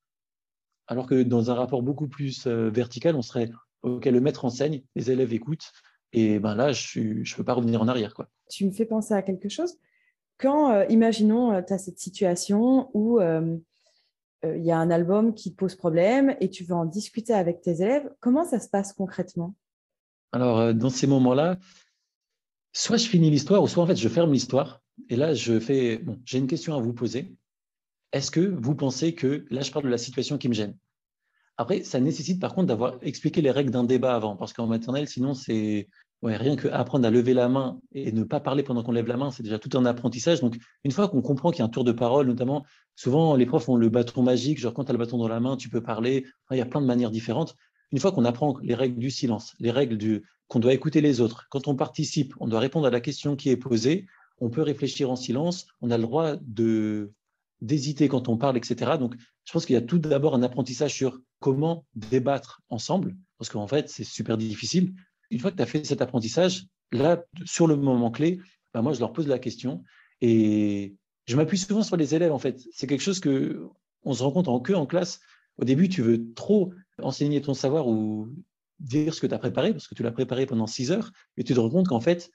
Alors 0.87 1.07
que 1.07 1.23
dans 1.23 1.49
un 1.49 1.53
rapport 1.53 1.81
beaucoup 1.81 2.07
plus 2.07 2.45
euh, 2.47 2.69
vertical, 2.69 3.15
on 3.15 3.21
serait, 3.21 3.49
OK, 3.83 4.05
le 4.05 4.21
maître 4.21 4.45
enseigne, 4.45 4.83
les 4.95 5.11
élèves 5.11 5.33
écoutent, 5.33 5.71
et 6.11 6.39
ben 6.39 6.55
là, 6.55 6.71
je 6.71 6.99
ne 6.99 7.35
peux 7.35 7.43
pas 7.43 7.53
revenir 7.53 7.81
en 7.81 7.87
arrière. 7.87 8.13
Quoi. 8.13 8.29
Tu 8.49 8.65
me 8.65 8.71
fais 8.71 8.85
penser 8.85 9.13
à 9.13 9.21
quelque 9.21 9.49
chose. 9.49 9.77
Quand, 10.37 10.71
euh, 10.71 10.85
imaginons, 10.89 11.61
tu 11.63 11.73
as 11.73 11.77
cette 11.77 11.99
situation 11.99 12.89
où 12.93 13.19
il 13.21 14.63
y 14.65 14.71
a 14.71 14.77
un 14.77 14.91
album 14.91 15.33
qui 15.33 15.53
te 15.53 15.55
pose 15.55 15.75
problème 15.75 16.35
et 16.41 16.49
tu 16.49 16.65
veux 16.65 16.75
en 16.75 16.85
discuter 16.85 17.33
avec 17.33 17.61
tes 17.61 17.81
élèves, 17.81 18.11
comment 18.19 18.43
ça 18.43 18.59
se 18.59 18.67
passe 18.67 18.91
concrètement? 18.91 19.55
Alors, 20.33 20.73
dans 20.73 20.89
ces 20.89 21.07
moments-là, 21.07 21.57
soit 22.73 22.97
je 22.97 23.07
finis 23.07 23.29
l'histoire, 23.29 23.63
ou 23.63 23.67
soit 23.67 23.83
en 23.83 23.87
fait 23.87 23.95
je 23.95 24.09
ferme 24.09 24.33
l'histoire. 24.33 24.81
Et 25.09 25.15
là, 25.15 25.33
je 25.33 25.59
fais, 25.59 25.97
bon, 25.97 26.19
j'ai 26.25 26.39
une 26.39 26.47
question 26.47 26.75
à 26.75 26.81
vous 26.81 26.93
poser. 26.93 27.35
Est-ce 28.13 28.29
que 28.29 28.39
vous 28.39 28.75
pensez 28.75 29.15
que, 29.15 29.45
là 29.49 29.61
je 29.61 29.71
parle 29.71 29.85
de 29.85 29.89
la 29.89 29.97
situation 29.97 30.37
qui 30.37 30.47
me 30.47 30.53
gêne? 30.53 30.77
Après, 31.57 31.83
ça 31.83 31.99
nécessite 31.99 32.39
par 32.39 32.53
contre 32.53 32.67
d'avoir 32.67 32.97
expliqué 33.01 33.41
les 33.41 33.51
règles 33.51 33.71
d'un 33.71 33.83
débat 33.83 34.15
avant, 34.15 34.35
parce 34.35 34.53
qu'en 34.53 34.67
maternelle, 34.67 35.07
sinon, 35.07 35.33
c'est 35.33 35.87
rien 36.21 36.55
qu'apprendre 36.55 37.05
à 37.05 37.11
lever 37.11 37.33
la 37.33 37.49
main 37.49 37.79
et 37.91 38.11
ne 38.11 38.23
pas 38.23 38.39
parler 38.39 38.63
pendant 38.63 38.83
qu'on 38.83 38.91
lève 38.91 39.07
la 39.07 39.17
main, 39.17 39.31
c'est 39.31 39.43
déjà 39.43 39.59
tout 39.59 39.75
un 39.77 39.85
apprentissage. 39.85 40.41
Donc, 40.41 40.57
une 40.83 40.91
fois 40.91 41.09
qu'on 41.09 41.21
comprend 41.21 41.51
qu'il 41.51 41.59
y 41.59 41.61
a 41.63 41.65
un 41.65 41.69
tour 41.69 41.83
de 41.83 41.91
parole, 41.91 42.27
notamment, 42.27 42.65
souvent 42.95 43.35
les 43.35 43.45
profs 43.45 43.67
ont 43.67 43.75
le 43.75 43.89
bâton 43.89 44.23
magique, 44.23 44.59
genre 44.59 44.73
quand 44.73 44.85
tu 44.85 44.91
as 44.91 44.93
le 44.93 44.99
bâton 44.99 45.17
dans 45.17 45.27
la 45.27 45.39
main, 45.39 45.57
tu 45.57 45.69
peux 45.69 45.81
parler. 45.81 46.25
il 46.51 46.57
y 46.57 46.61
a 46.61 46.65
plein 46.65 46.81
de 46.81 46.85
manières 46.85 47.11
différentes. 47.11 47.55
Une 47.91 47.99
fois 47.99 48.11
qu'on 48.11 48.25
apprend 48.25 48.57
les 48.61 48.75
règles 48.75 48.99
du 48.99 49.11
silence, 49.11 49.53
les 49.59 49.71
règles 49.71 49.97
du, 49.97 50.23
qu'on 50.47 50.59
doit 50.59 50.73
écouter 50.73 51.01
les 51.01 51.19
autres. 51.19 51.47
Quand 51.49 51.67
on 51.67 51.75
participe, 51.75 52.33
on 52.39 52.47
doit 52.47 52.59
répondre 52.59 52.87
à 52.87 52.91
la 52.91 53.01
question 53.01 53.35
qui 53.35 53.49
est 53.49 53.57
posée. 53.57 54.05
On 54.39 54.49
peut 54.49 54.61
réfléchir 54.61 55.11
en 55.11 55.15
silence. 55.15 55.67
On 55.81 55.91
a 55.91 55.97
le 55.97 56.03
droit 56.03 56.35
de 56.41 57.11
d'hésiter 57.63 58.09
quand 58.09 58.27
on 58.27 58.37
parle, 58.37 58.57
etc. 58.57 58.97
Donc, 58.99 59.15
je 59.45 59.51
pense 59.53 59.65
qu'il 59.65 59.73
y 59.73 59.77
a 59.77 59.81
tout 59.81 59.97
d'abord 59.97 60.35
un 60.35 60.43
apprentissage 60.43 60.93
sur 60.93 61.19
comment 61.39 61.85
débattre 61.95 62.61
ensemble, 62.69 63.15
parce 63.37 63.49
qu'en 63.49 63.67
fait, 63.67 63.89
c'est 63.89 64.03
super 64.03 64.37
difficile. 64.37 64.93
Une 65.31 65.39
fois 65.39 65.49
que 65.49 65.55
tu 65.55 65.63
as 65.63 65.65
fait 65.65 65.83
cet 65.85 66.01
apprentissage, 66.01 66.65
là, 66.91 67.23
sur 67.45 67.65
le 67.65 67.77
moment 67.77 68.11
clé, 68.11 68.39
bah, 68.73 68.81
moi, 68.81 68.93
je 68.93 68.99
leur 68.99 69.13
pose 69.13 69.27
la 69.27 69.39
question 69.39 69.81
et 70.19 70.95
je 71.25 71.35
m'appuie 71.37 71.57
souvent 71.57 71.83
sur 71.83 71.95
les 71.95 72.13
élèves, 72.13 72.33
en 72.33 72.39
fait. 72.39 72.61
C'est 72.73 72.85
quelque 72.85 73.01
chose 73.01 73.21
que 73.21 73.65
on 74.03 74.13
se 74.13 74.21
rend 74.21 74.31
compte 74.31 74.49
en 74.49 74.59
que 74.59 74.73
en 74.73 74.85
classe. 74.85 75.21
Au 75.57 75.63
début, 75.63 75.87
tu 75.87 76.01
veux 76.01 76.33
trop 76.33 76.73
enseigner 77.01 77.41
ton 77.41 77.53
savoir 77.53 77.87
ou 77.87 78.27
dire 78.79 79.13
ce 79.13 79.21
que 79.21 79.27
tu 79.27 79.33
as 79.33 79.39
préparé, 79.39 79.71
parce 79.71 79.87
que 79.87 79.95
tu 79.95 80.03
l'as 80.03 80.11
préparé 80.11 80.45
pendant 80.45 80.67
six 80.67 80.91
heures, 80.91 81.11
et 81.37 81.45
tu 81.45 81.53
te 81.53 81.59
rends 81.59 81.69
compte 81.69 81.87
qu'en 81.87 82.01
fait, 82.01 82.29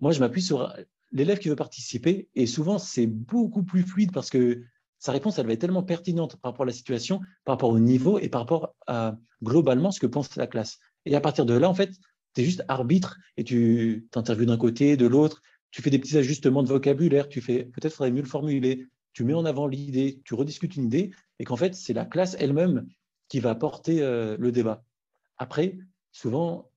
moi, 0.00 0.10
je 0.10 0.18
m'appuie 0.18 0.42
sur 0.42 0.74
l'élève 1.12 1.38
qui 1.38 1.48
veut 1.48 1.56
participer, 1.56 2.28
et 2.34 2.46
souvent, 2.46 2.78
c'est 2.78 3.06
beaucoup 3.06 3.62
plus 3.62 3.82
fluide 3.82 4.12
parce 4.12 4.30
que 4.30 4.62
sa 4.98 5.12
réponse, 5.12 5.38
elle 5.38 5.46
va 5.46 5.52
être 5.52 5.60
tellement 5.60 5.82
pertinente 5.82 6.36
par 6.36 6.52
rapport 6.52 6.62
à 6.62 6.66
la 6.66 6.72
situation, 6.72 7.20
par 7.44 7.54
rapport 7.54 7.70
au 7.70 7.78
niveau 7.78 8.18
et 8.18 8.28
par 8.28 8.42
rapport 8.42 8.74
à 8.86 9.18
globalement 9.42 9.90
ce 9.90 10.00
que 10.00 10.06
pense 10.06 10.36
la 10.36 10.46
classe. 10.46 10.78
Et 11.06 11.14
à 11.16 11.20
partir 11.20 11.44
de 11.44 11.54
là, 11.54 11.68
en 11.68 11.74
fait, 11.74 11.90
tu 12.34 12.40
es 12.40 12.44
juste 12.44 12.64
arbitre 12.68 13.18
et 13.36 13.44
tu 13.44 14.06
t'interviews 14.10 14.46
d'un 14.46 14.56
côté, 14.56 14.96
de 14.96 15.06
l'autre, 15.06 15.42
tu 15.70 15.82
fais 15.82 15.90
des 15.90 15.98
petits 15.98 16.18
ajustements 16.18 16.62
de 16.62 16.68
vocabulaire, 16.68 17.28
tu 17.28 17.40
fais 17.40 17.64
peut-être 17.64 17.94
faudrait 17.94 18.12
mieux 18.12 18.22
le 18.22 18.28
formuler, 18.28 18.86
tu 19.12 19.24
mets 19.24 19.34
en 19.34 19.44
avant 19.44 19.66
l'idée, 19.66 20.20
tu 20.24 20.34
rediscutes 20.34 20.76
une 20.76 20.84
idée, 20.84 21.10
et 21.38 21.44
qu'en 21.44 21.56
fait, 21.56 21.74
c'est 21.74 21.92
la 21.92 22.04
classe 22.04 22.36
elle-même 22.38 22.86
qui 23.28 23.40
va 23.40 23.54
porter 23.54 24.02
euh, 24.02 24.36
le 24.38 24.52
débat. 24.52 24.84
Après, 25.38 25.78
souvent, 26.12 26.70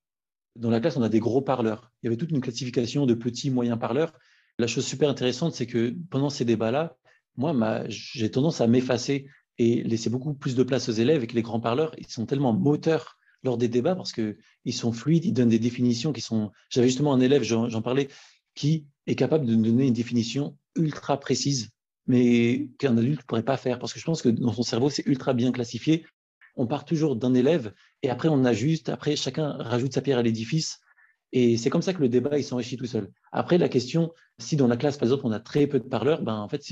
dans 0.55 0.69
la 0.69 0.79
classe, 0.79 0.97
on 0.97 1.03
a 1.03 1.09
des 1.09 1.19
gros 1.19 1.41
parleurs. 1.41 1.91
Il 2.01 2.05
y 2.05 2.07
avait 2.07 2.17
toute 2.17 2.31
une 2.31 2.41
classification 2.41 3.05
de 3.05 3.13
petits, 3.13 3.49
moyens 3.49 3.79
parleurs. 3.79 4.13
La 4.57 4.67
chose 4.67 4.85
super 4.85 5.09
intéressante, 5.09 5.53
c'est 5.53 5.67
que 5.67 5.93
pendant 6.09 6.29
ces 6.29 6.45
débats-là, 6.45 6.95
moi, 7.37 7.83
j'ai 7.89 8.31
tendance 8.31 8.61
à 8.61 8.67
m'effacer 8.67 9.27
et 9.57 9.83
laisser 9.83 10.09
beaucoup 10.09 10.33
plus 10.33 10.55
de 10.55 10.63
place 10.63 10.87
aux 10.89 10.93
élèves 10.93 11.23
et 11.23 11.27
que 11.27 11.35
les 11.35 11.41
grands 11.41 11.59
parleurs, 11.59 11.93
ils 11.97 12.07
sont 12.07 12.25
tellement 12.25 12.53
moteurs 12.53 13.17
lors 13.43 13.57
des 13.57 13.67
débats 13.67 13.95
parce 13.95 14.13
qu'ils 14.13 14.73
sont 14.73 14.91
fluides, 14.91 15.25
ils 15.25 15.33
donnent 15.33 15.49
des 15.49 15.59
définitions 15.59 16.13
qui 16.13 16.21
sont... 16.21 16.51
J'avais 16.69 16.87
justement 16.87 17.13
un 17.13 17.19
élève, 17.19 17.43
j'en 17.43 17.81
parlais, 17.81 18.07
qui 18.55 18.87
est 19.07 19.15
capable 19.15 19.45
de 19.45 19.55
donner 19.55 19.87
une 19.87 19.93
définition 19.93 20.57
ultra 20.75 21.19
précise, 21.19 21.69
mais 22.07 22.69
qu'un 22.79 22.97
adulte 22.97 23.19
ne 23.19 23.25
pourrait 23.25 23.43
pas 23.43 23.57
faire 23.57 23.79
parce 23.79 23.93
que 23.93 23.99
je 23.99 24.05
pense 24.05 24.21
que 24.21 24.29
dans 24.29 24.53
son 24.53 24.63
cerveau, 24.63 24.89
c'est 24.89 25.05
ultra 25.05 25.33
bien 25.33 25.51
classifié 25.51 26.05
on 26.55 26.67
part 26.67 26.85
toujours 26.85 27.15
d'un 27.15 27.33
élève 27.33 27.73
et 28.03 28.09
après 28.09 28.29
on 28.29 28.45
ajuste, 28.45 28.89
après 28.89 29.15
chacun 29.15 29.53
rajoute 29.59 29.93
sa 29.93 30.01
pierre 30.01 30.19
à 30.19 30.23
l'édifice. 30.23 30.79
Et 31.31 31.57
c'est 31.57 31.69
comme 31.69 31.81
ça 31.81 31.93
que 31.93 32.01
le 32.01 32.09
débat 32.09 32.37
il 32.37 32.43
s'enrichit 32.43 32.77
tout 32.77 32.85
seul. 32.85 33.11
Après, 33.31 33.57
la 33.57 33.67
question, 33.67 34.13
si 34.37 34.55
dans 34.55 34.67
la 34.67 34.77
classe, 34.77 34.97
par 34.97 35.07
exemple, 35.07 35.25
on 35.25 35.31
a 35.31 35.39
très 35.39 35.67
peu 35.67 35.79
de 35.79 35.85
parleurs, 35.85 36.21
ben, 36.21 36.35
en 36.35 36.47
fait, 36.47 36.63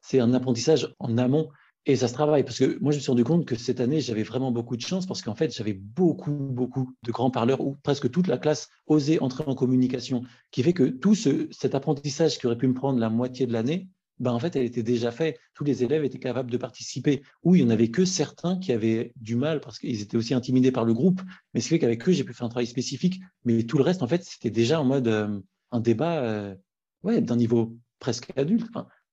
c'est 0.00 0.20
un 0.20 0.34
apprentissage 0.34 0.92
en 0.98 1.18
amont 1.18 1.48
et 1.86 1.94
ça 1.94 2.08
se 2.08 2.14
travaille. 2.14 2.42
Parce 2.42 2.58
que 2.58 2.78
moi, 2.80 2.90
je 2.90 2.96
me 2.96 3.00
suis 3.00 3.10
rendu 3.10 3.22
compte 3.22 3.44
que 3.46 3.54
cette 3.54 3.80
année, 3.80 4.00
j'avais 4.00 4.24
vraiment 4.24 4.50
beaucoup 4.50 4.76
de 4.76 4.82
chance 4.82 5.06
parce 5.06 5.22
qu'en 5.22 5.36
fait, 5.36 5.54
j'avais 5.54 5.74
beaucoup, 5.74 6.32
beaucoup 6.32 6.92
de 7.04 7.12
grands 7.12 7.30
parleurs 7.30 7.60
où 7.60 7.76
presque 7.82 8.10
toute 8.10 8.26
la 8.26 8.38
classe 8.38 8.68
osait 8.86 9.20
entrer 9.20 9.44
en 9.46 9.54
communication, 9.54 10.24
qui 10.50 10.64
fait 10.64 10.72
que 10.72 10.84
tout 10.84 11.14
cet 11.14 11.74
apprentissage 11.74 12.38
qui 12.38 12.46
aurait 12.46 12.58
pu 12.58 12.66
me 12.66 12.74
prendre 12.74 12.98
la 12.98 13.10
moitié 13.10 13.46
de 13.46 13.52
l'année, 13.52 13.88
ben, 14.20 14.32
en 14.32 14.38
fait, 14.38 14.56
elle 14.56 14.64
était 14.64 14.82
déjà 14.82 15.10
faite. 15.10 15.38
Tous 15.54 15.64
les 15.64 15.84
élèves 15.84 16.04
étaient 16.04 16.18
capables 16.18 16.50
de 16.50 16.56
participer. 16.56 17.22
Oui, 17.42 17.60
il 17.60 17.64
n'y 17.64 17.70
en 17.70 17.74
avait 17.74 17.90
que 17.90 18.04
certains 18.04 18.58
qui 18.58 18.72
avaient 18.72 19.12
du 19.16 19.36
mal 19.36 19.60
parce 19.60 19.78
qu'ils 19.78 20.00
étaient 20.00 20.16
aussi 20.16 20.34
intimidés 20.34 20.72
par 20.72 20.84
le 20.84 20.94
groupe. 20.94 21.20
Mais 21.54 21.60
c'est 21.60 21.70
fait 21.70 21.78
qu'avec 21.78 22.06
eux, 22.08 22.12
j'ai 22.12 22.24
pu 22.24 22.34
faire 22.34 22.46
un 22.46 22.50
travail 22.50 22.66
spécifique. 22.66 23.20
Mais 23.44 23.62
tout 23.62 23.78
le 23.78 23.84
reste, 23.84 24.02
en 24.02 24.08
fait, 24.08 24.24
c'était 24.24 24.50
déjà 24.50 24.80
en 24.80 24.84
mode 24.84 25.08
euh, 25.08 25.40
un 25.70 25.80
débat 25.80 26.22
euh, 26.22 26.54
ouais, 27.02 27.20
d'un 27.20 27.36
niveau 27.36 27.76
presque 28.00 28.30
adulte. 28.36 28.68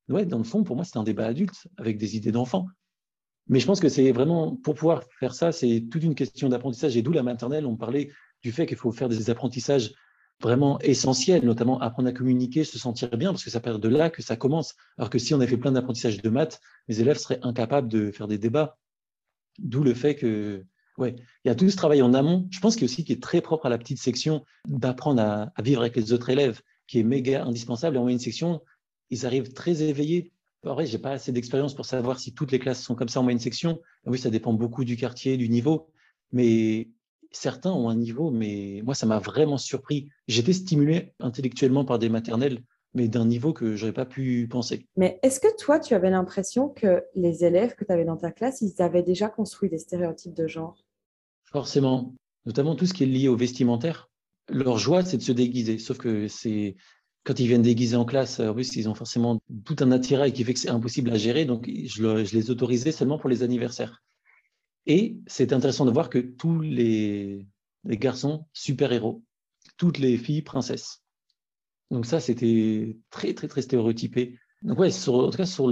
ouais, 0.10 0.26
dans 0.26 0.38
le 0.38 0.44
fond, 0.44 0.63
pour 0.63 0.76
moi, 0.76 0.86
c'était 0.86 1.00
un 1.00 1.04
débat 1.04 1.28
adulte 1.28 1.68
avec 1.78 1.98
des 1.98 2.15
idées 2.15 2.32
d'enfant. 2.32 2.68
Mais 3.48 3.60
je 3.60 3.68
pense 3.68 3.80
que 3.80 3.89
c'est 3.89 4.12
vraiment, 4.12 4.56
pour 4.56 4.74
pouvoir 4.74 5.04
faire 5.20 5.36
ça, 5.36 5.52
c'est 5.52 5.86
toute 5.91 6.04
une 6.04 6.15
question 6.15 6.50
d'apprentissage. 6.50 6.98
Et 6.98 7.04
d'où 7.04 7.12
la 7.12 7.22
maternelle, 7.22 7.65
on 7.68 7.76
parlait 7.76 8.10
du 8.41 8.52
fait 8.52 8.65
qu'il 8.65 8.78
faut 8.78 8.91
faire 8.91 9.10
des 9.10 9.30
apprentissages 9.30 9.94
vraiment 10.41 10.80
essentiel, 10.80 11.45
notamment 11.45 11.80
apprendre 11.80 12.10
à 12.10 12.12
communiquer, 12.12 12.63
se 12.63 12.78
sentir 12.78 13.10
bien, 13.17 13.32
parce 13.32 13.43
que 13.43 13.50
ça 13.50 13.60
part 13.60 13.80
de 13.80 13.89
là 13.89 14.10
que 14.10 14.21
ça 14.21 14.36
commence. 14.36 14.76
Alors 14.98 15.10
que 15.10 15.19
si 15.19 15.34
on 15.34 15.39
a 15.39 15.48
fait 15.48 15.58
plein 15.58 15.71
d'apprentissages 15.71 16.21
de 16.21 16.30
maths, 16.30 16.60
les 16.88 17.02
élèves 17.02 17.17
seraient 17.17 17.39
incapables 17.43 17.88
de 17.88 18.12
faire 18.12 18.28
des 18.28 18.38
débats. 18.38 18.78
D'où 19.60 19.84
le 19.84 19.93
fait 19.93 20.15
que, 20.15 20.65
ouais, 20.98 21.15
il 21.43 21.48
y 21.48 21.52
a 21.52 21.56
tout 21.56 21.69
ce 21.69 21.78
travail 21.78 22.02
en 22.02 22.13
amont. 22.13 22.48
Je 22.52 22.60
pense 22.60 22.76
qu'il 22.76 22.86
aussi 22.86 23.06
qui 23.06 23.13
est 23.13 23.21
très 23.21 23.41
propre 23.41 23.65
à 23.65 23.69
la 23.69 23.78
petite 23.78 24.00
section 24.00 24.43
d'apprendre 24.67 25.21
à, 25.21 25.62
vivre 25.62 25.82
avec 25.82 25.95
les 25.95 26.12
autres 26.12 26.30
élèves, 26.30 26.62
qui 26.88 27.00
est 27.00 27.04
méga 27.04 27.43
indispensable. 27.45 27.95
Et 27.95 28.00
en 28.00 28.04
moyenne 28.04 28.19
section, 28.19 28.62
ils 29.10 29.26
arrivent 29.26 29.54
très 29.54 29.84
éveillés. 29.84 30.34
En 30.65 30.74
vrai, 30.74 30.86
j'ai 30.86 30.98
pas 30.98 31.12
assez 31.12 31.32
d'expérience 31.32 31.76
pour 31.76 31.86
savoir 31.86 32.19
si 32.19 32.34
toutes 32.34 32.52
les 32.52 32.60
classes 32.60 32.82
sont 32.82 32.95
comme 32.95 33.08
ça 33.08 33.19
en 33.19 33.24
moyenne 33.24 33.39
section. 33.39 33.80
Oui, 34.06 34.17
ça 34.17 34.32
dépend 34.32 34.52
beaucoup 34.52 34.84
du 34.84 34.98
quartier, 34.98 35.38
du 35.38 35.48
niveau. 35.48 35.91
Mais 36.32 36.89
certains 37.36 37.71
ont 37.71 37.89
un 37.89 37.95
niveau, 37.95 38.32
mais 38.32 38.82
moi, 38.84 38.95
ça 38.95 39.06
m'a 39.06 39.19
vraiment 39.19 39.58
surpris. 39.58 40.10
J'étais 40.28 40.54
stimulé 40.54 41.13
intellectuellement 41.19 41.86
par 41.86 42.00
des 42.00 42.10
maternelles, 42.10 42.63
mais 42.93 43.08
d'un 43.08 43.26
niveau 43.26 43.54
que 43.54 43.76
je 43.76 43.86
n'aurais 43.86 43.93
pas 43.93 44.06
pu 44.06 44.48
penser. 44.50 44.88
Mais 44.95 45.19
est-ce 45.21 45.39
que 45.39 45.56
toi, 45.58 45.80
tu 45.80 45.93
avais 45.93 46.10
l'impression 46.10 46.69
que 46.69 47.04
les 47.13 47.43
élèves 47.43 47.76
que 47.76 47.86
tu 47.86 47.91
avais 47.91 48.06
dans 48.06 48.17
ta 48.17 48.32
classe, 48.32 48.62
ils 48.62 48.82
avaient 48.82 49.04
déjà 49.04 49.28
construit 49.28 49.69
des 49.69 49.80
stéréotypes 49.80 50.34
de 50.34 50.48
genre? 50.48 50.84
Forcément, 51.52 52.13
notamment 52.45 52.76
tout 52.76 52.86
ce 52.86 52.93
qui 52.93 53.04
est 53.04 53.08
lié 53.08 53.28
au 53.28 53.36
vestimentaire. 53.36 54.10
Leur 54.50 54.78
joie, 54.78 55.04
c'est 55.04 55.17
de 55.17 55.24
se 55.24 55.32
déguiser, 55.32 55.80
sauf 55.80 55.98
que 55.98 56.28
c'est 56.28 56.76
quand 57.24 57.39
ils 57.39 57.48
viennent 57.48 57.63
déguiser 57.63 57.95
en 57.95 58.06
classe, 58.06 58.39
en 58.39 58.54
plus, 58.54 58.76
ils 58.76 58.88
ont 58.88 58.93
forcément 58.93 59.41
tout 59.65 59.76
un 59.80 59.91
attirail 59.91 60.32
qui 60.32 60.43
fait 60.43 60.54
que 60.54 60.60
c'est 60.60 60.69
impossible 60.69 61.10
à 61.10 61.17
gérer, 61.17 61.45
donc 61.45 61.67
je, 61.67 62.24
je 62.24 62.36
les 62.36 62.52
autorisais 62.52 62.91
seulement 62.91 63.17
pour 63.17 63.32
les 63.32 63.41
anniversaires. 63.41 64.04
Et 64.88 65.17
c'est 65.28 65.54
intéressant 65.54 65.86
de 65.86 65.91
voir 65.91 66.10
que 66.10 66.19
tous 66.19 66.62
les, 66.62 67.48
garçons, 67.86 68.45
super-héros, 68.54 69.24
toutes 69.78 69.98
les 69.98 70.17
filles, 70.17 70.41
princesses. 70.41 71.04
Donc 71.91 72.06
ça, 72.06 72.19
c'était 72.19 72.98
très, 73.10 73.34
très, 73.34 73.48
très 73.48 73.62
stéréotypé. 73.62 74.38
Donc 74.62 74.80
ouais, 74.80 74.91
en 75.08 75.30
tout 75.32 75.38
cas, 75.38 75.45
sur 75.45 75.71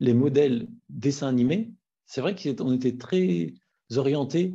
les 0.00 0.14
modèles 0.14 0.68
dessins 0.88 1.28
animés, 1.28 1.72
c'est 2.06 2.20
vrai 2.20 2.34
qu'on 2.34 2.72
était 2.72 2.96
très 2.96 3.54
orientés 3.94 4.54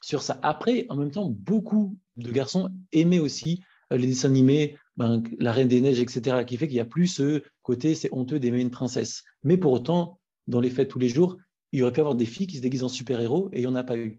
sur 0.00 0.22
ça. 0.22 0.38
Après, 0.42 0.86
en 0.88 0.96
même 0.96 1.10
temps, 1.10 1.28
beaucoup 1.28 1.96
de 2.16 2.30
garçons 2.30 2.70
aimaient 2.92 3.18
aussi 3.18 3.62
euh, 3.92 3.96
les 3.96 4.06
dessins 4.06 4.28
animés, 4.28 4.76
ben, 4.96 5.22
La 5.38 5.52
Reine 5.52 5.68
des 5.68 5.80
Neiges, 5.80 6.00
etc., 6.00 6.44
qui 6.46 6.56
fait 6.56 6.68
qu'il 6.68 6.76
y 6.76 6.80
a 6.80 6.84
plus 6.84 7.06
ce 7.06 7.42
côté, 7.62 7.94
c'est 7.94 8.12
honteux 8.12 8.38
d'aimer 8.38 8.60
une 8.60 8.70
princesse. 8.70 9.24
Mais 9.42 9.56
pour 9.56 9.72
autant, 9.72 10.20
dans 10.46 10.60
les 10.60 10.70
faits 10.70 10.88
tous 10.88 10.98
les 10.98 11.08
jours, 11.08 11.36
il 11.72 11.82
aurait 11.82 11.92
pu 11.92 11.98
y 11.98 12.00
avoir 12.00 12.14
des 12.14 12.26
filles 12.26 12.46
qui 12.46 12.56
se 12.56 12.62
déguisent 12.62 12.84
en 12.84 12.88
super-héros 12.88 13.48
et 13.52 13.58
il 13.58 13.60
n'y 13.60 13.66
en 13.66 13.76
a 13.76 13.84
pas 13.84 13.96
eu. 13.96 14.18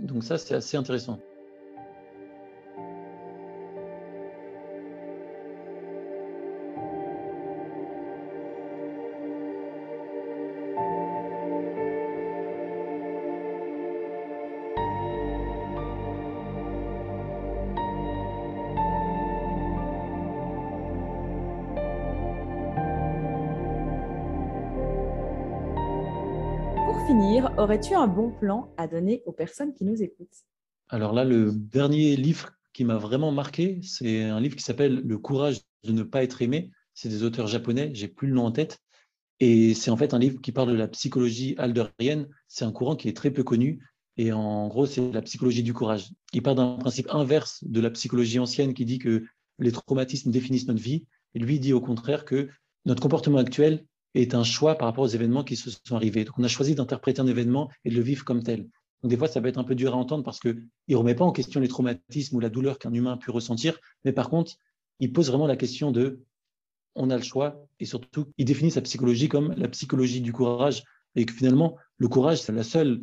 Donc 0.00 0.24
ça, 0.24 0.38
c'est 0.38 0.54
assez 0.54 0.76
intéressant. 0.76 1.18
finir, 27.06 27.52
aurais-tu 27.58 27.94
un 27.94 28.06
bon 28.06 28.30
plan 28.30 28.72
à 28.78 28.86
donner 28.86 29.22
aux 29.26 29.32
personnes 29.32 29.74
qui 29.74 29.84
nous 29.84 30.02
écoutent? 30.02 30.46
Alors 30.88 31.12
là, 31.12 31.24
le 31.24 31.52
dernier 31.52 32.16
livre 32.16 32.52
qui 32.72 32.84
m'a 32.84 32.96
vraiment 32.96 33.30
marqué, 33.30 33.80
c'est 33.82 34.22
un 34.22 34.40
livre 34.40 34.56
qui 34.56 34.62
s'appelle 34.62 35.02
Le 35.04 35.18
courage 35.18 35.60
de 35.84 35.92
ne 35.92 36.02
pas 36.02 36.22
être 36.22 36.40
aimé. 36.40 36.70
C'est 36.94 37.10
des 37.10 37.22
auteurs 37.22 37.46
japonais, 37.46 37.90
j'ai 37.92 38.08
plus 38.08 38.28
le 38.28 38.34
nom 38.34 38.46
en 38.46 38.52
tête. 38.52 38.78
Et 39.40 39.74
c'est 39.74 39.90
en 39.90 39.96
fait 39.96 40.14
un 40.14 40.18
livre 40.18 40.40
qui 40.40 40.52
parle 40.52 40.70
de 40.70 40.76
la 40.76 40.88
psychologie 40.88 41.54
alderienne. 41.58 42.28
C'est 42.48 42.64
un 42.64 42.72
courant 42.72 42.96
qui 42.96 43.08
est 43.08 43.16
très 43.16 43.30
peu 43.30 43.42
connu. 43.42 43.80
Et 44.16 44.32
en 44.32 44.68
gros, 44.68 44.86
c'est 44.86 45.12
la 45.12 45.22
psychologie 45.22 45.62
du 45.62 45.74
courage. 45.74 46.10
Il 46.32 46.42
part 46.42 46.54
d'un 46.54 46.76
principe 46.76 47.08
inverse 47.10 47.62
de 47.64 47.80
la 47.80 47.90
psychologie 47.90 48.38
ancienne 48.38 48.72
qui 48.72 48.86
dit 48.86 48.98
que 48.98 49.24
les 49.58 49.72
traumatismes 49.72 50.30
définissent 50.30 50.68
notre 50.68 50.82
vie. 50.82 51.04
Et 51.34 51.38
lui 51.38 51.58
dit 51.58 51.72
au 51.72 51.80
contraire 51.80 52.24
que 52.24 52.48
notre 52.86 53.02
comportement 53.02 53.38
actuel 53.38 53.84
est 54.14 54.34
un 54.34 54.44
choix 54.44 54.76
par 54.76 54.88
rapport 54.88 55.04
aux 55.04 55.08
événements 55.08 55.44
qui 55.44 55.56
se 55.56 55.70
sont 55.70 55.96
arrivés. 55.96 56.24
Donc 56.24 56.38
on 56.38 56.44
a 56.44 56.48
choisi 56.48 56.74
d'interpréter 56.74 57.20
un 57.20 57.26
événement 57.26 57.70
et 57.84 57.90
de 57.90 57.96
le 57.96 58.02
vivre 58.02 58.24
comme 58.24 58.42
tel. 58.42 58.68
Donc 59.02 59.10
des 59.10 59.16
fois, 59.16 59.28
ça 59.28 59.40
peut 59.40 59.48
être 59.48 59.58
un 59.58 59.64
peu 59.64 59.74
dur 59.74 59.94
à 59.94 59.96
entendre 59.96 60.24
parce 60.24 60.40
qu'il 60.40 60.66
ne 60.88 60.96
remet 60.96 61.14
pas 61.14 61.24
en 61.24 61.32
question 61.32 61.60
les 61.60 61.68
traumatismes 61.68 62.36
ou 62.36 62.40
la 62.40 62.48
douleur 62.48 62.78
qu'un 62.78 62.92
humain 62.92 63.12
a 63.12 63.16
pu 63.16 63.30
ressentir, 63.30 63.78
mais 64.04 64.12
par 64.12 64.30
contre, 64.30 64.54
il 65.00 65.12
pose 65.12 65.28
vraiment 65.28 65.46
la 65.46 65.56
question 65.56 65.90
de 65.90 66.22
on 66.94 67.10
a 67.10 67.16
le 67.16 67.22
choix 67.22 67.66
et 67.80 67.84
surtout, 67.84 68.26
il 68.38 68.44
définit 68.44 68.70
sa 68.70 68.80
psychologie 68.80 69.28
comme 69.28 69.52
la 69.56 69.68
psychologie 69.68 70.20
du 70.20 70.32
courage 70.32 70.84
et 71.16 71.26
que 71.26 71.32
finalement, 71.32 71.76
le 71.98 72.08
courage, 72.08 72.40
c'est 72.40 72.52
la 72.52 72.62
seule 72.62 73.02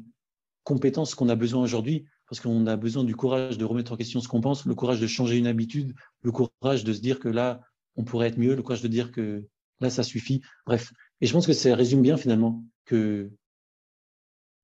compétence 0.64 1.14
qu'on 1.14 1.30
a 1.30 1.36
besoin 1.36 1.62
aujourd'hui 1.62 2.06
parce 2.28 2.40
qu'on 2.40 2.66
a 2.66 2.78
besoin 2.78 3.04
du 3.04 3.16
courage 3.16 3.58
de 3.58 3.66
remettre 3.66 3.92
en 3.92 3.98
question 3.98 4.22
ce 4.22 4.28
qu'on 4.28 4.40
pense, 4.40 4.66
le 4.66 4.74
courage 4.74 5.02
de 5.02 5.08
changer 5.08 5.38
une 5.38 5.48
habitude, 5.48 5.94
le 6.22 6.32
courage 6.32 6.84
de 6.86 6.94
se 6.94 7.02
dire 7.02 7.20
que 7.20 7.28
là, 7.28 7.60
on 7.98 8.06
pourrait 8.06 8.30
être 8.30 8.38
mieux, 8.38 8.56
le 8.56 8.64
courage 8.64 8.82
de 8.82 8.88
dire 8.88 9.12
que 9.12 9.46
là, 9.82 9.90
ça 9.90 10.04
suffit. 10.04 10.42
Bref. 10.66 10.94
Et 11.22 11.28
je 11.28 11.34
pense 11.34 11.46
que 11.46 11.54
ça 11.54 11.76
résume 11.76 12.02
bien 12.02 12.18
finalement 12.18 12.64
que 12.86 13.32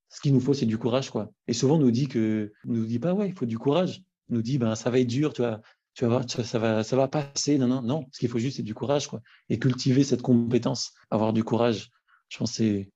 ce 0.10 0.22
qu'il 0.22 0.34
nous 0.34 0.40
faut, 0.40 0.54
c'est 0.54 0.66
du 0.66 0.78
courage. 0.78 1.12
Et 1.48 1.54
souvent, 1.54 1.76
on 1.76 1.80
nous 1.80 1.92
dit 1.92 2.08
que, 2.08 2.54
on 2.68 2.74
nous 2.74 2.86
dit 2.86 3.00
pas, 3.00 3.14
ouais, 3.14 3.28
il 3.28 3.34
faut 3.34 3.46
du 3.46 3.58
courage. 3.58 4.04
On 4.30 4.36
nous 4.36 4.42
dit, 4.42 4.58
ben, 4.58 4.76
ça 4.76 4.90
va 4.90 5.00
être 5.00 5.08
dur, 5.08 5.34
tu 5.34 5.42
vois, 5.42 5.62
tu 5.94 6.06
vas 6.06 6.10
voir, 6.10 6.30
ça, 6.30 6.60
va, 6.60 6.84
ça 6.84 6.96
va 6.96 7.08
passer. 7.08 7.58
Non, 7.58 7.68
non, 7.68 7.82
non. 7.82 8.06
Ce 8.12 8.20
qu'il 8.20 8.30
faut 8.30 8.40
juste, 8.40 8.58
c'est 8.58 8.64
du 8.64 8.74
courage. 8.74 9.10
Et 9.50 9.60
cultiver 9.60 10.04
cette 10.04 10.22
compétence, 10.22 10.94
avoir 11.10 11.34
du 11.34 11.44
courage. 11.44 11.92
Je 12.30 12.38
pense 12.38 12.52
que 12.52 12.58
c'est 12.58 12.92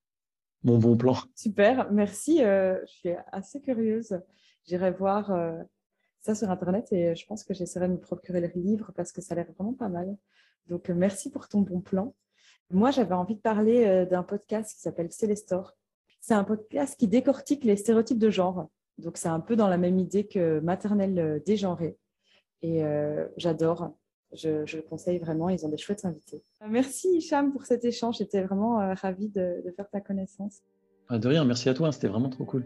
mon 0.64 0.78
bon 0.78 0.98
plan. 0.98 1.18
Super, 1.36 1.92
merci. 1.92 2.44
Euh, 2.44 2.80
je 2.86 2.92
suis 2.92 3.10
assez 3.32 3.62
curieuse. 3.62 4.20
J'irai 4.68 4.92
voir 4.92 5.32
euh, 5.32 5.58
ça 6.22 6.36
sur 6.36 6.50
Internet 6.50 6.92
et 6.92 7.16
je 7.16 7.26
pense 7.26 7.44
que 7.44 7.54
j'essaierai 7.54 7.88
de 7.88 7.94
me 7.94 8.00
procurer 8.00 8.42
le 8.42 8.52
livre 8.56 8.92
parce 8.96 9.12
que 9.12 9.22
ça 9.22 9.34
a 9.34 9.38
l'air 9.38 9.52
vraiment 9.58 9.74
pas 9.74 9.90
mal. 9.90 10.16
Donc, 10.68 10.90
euh, 10.90 10.94
merci 10.94 11.30
pour 11.30 11.48
ton 11.48 11.62
bon 11.62 11.82
plan. 11.82 12.14
Moi, 12.70 12.92
j'avais 12.92 13.14
envie 13.14 13.36
de 13.36 13.42
parler 13.42 13.86
euh, 13.86 14.06
d'un 14.06 14.24
podcast 14.24 14.74
qui 14.74 14.82
s'appelle 14.82 15.12
Célestor. 15.12 15.76
C'est 16.22 16.34
un 16.34 16.44
podcast 16.44 16.98
qui 17.00 17.08
décortique 17.08 17.64
les 17.64 17.76
stéréotypes 17.76 18.20
de 18.20 18.30
genre. 18.30 18.70
Donc, 18.98 19.18
c'est 19.18 19.28
un 19.28 19.40
peu 19.40 19.56
dans 19.56 19.68
la 19.68 19.78
même 19.78 19.98
idée 20.00 20.28
que 20.28 20.60
maternelle 20.60 21.20
euh, 21.20 21.40
dégenrée. 21.46 21.98
Et 22.64 22.84
j'adore. 23.38 23.96
Je, 24.34 24.64
le 24.78 24.82
conseille 24.84 25.18
vraiment. 25.18 25.50
Ils 25.50 25.66
ont 25.66 25.70
des 25.70 25.80
chouettes 25.80 26.06
invités. 26.06 26.44
Merci, 26.70 27.18
Hicham, 27.18 27.52
pour 27.52 27.66
cet 27.66 27.84
échange. 27.84 28.20
J'étais 28.20 28.44
vraiment 28.44 28.94
ravie 28.94 29.30
de, 29.30 29.64
faire 29.76 29.90
ta 29.90 30.00
connaissance. 30.00 30.62
Ah, 31.10 31.18
de 31.18 31.28
rien. 31.28 31.44
Merci 31.44 31.70
à 31.70 31.74
toi. 31.74 31.92
C'était 31.92 32.08
vraiment 32.08 32.30
trop 32.30 32.46
cool. 32.46 32.64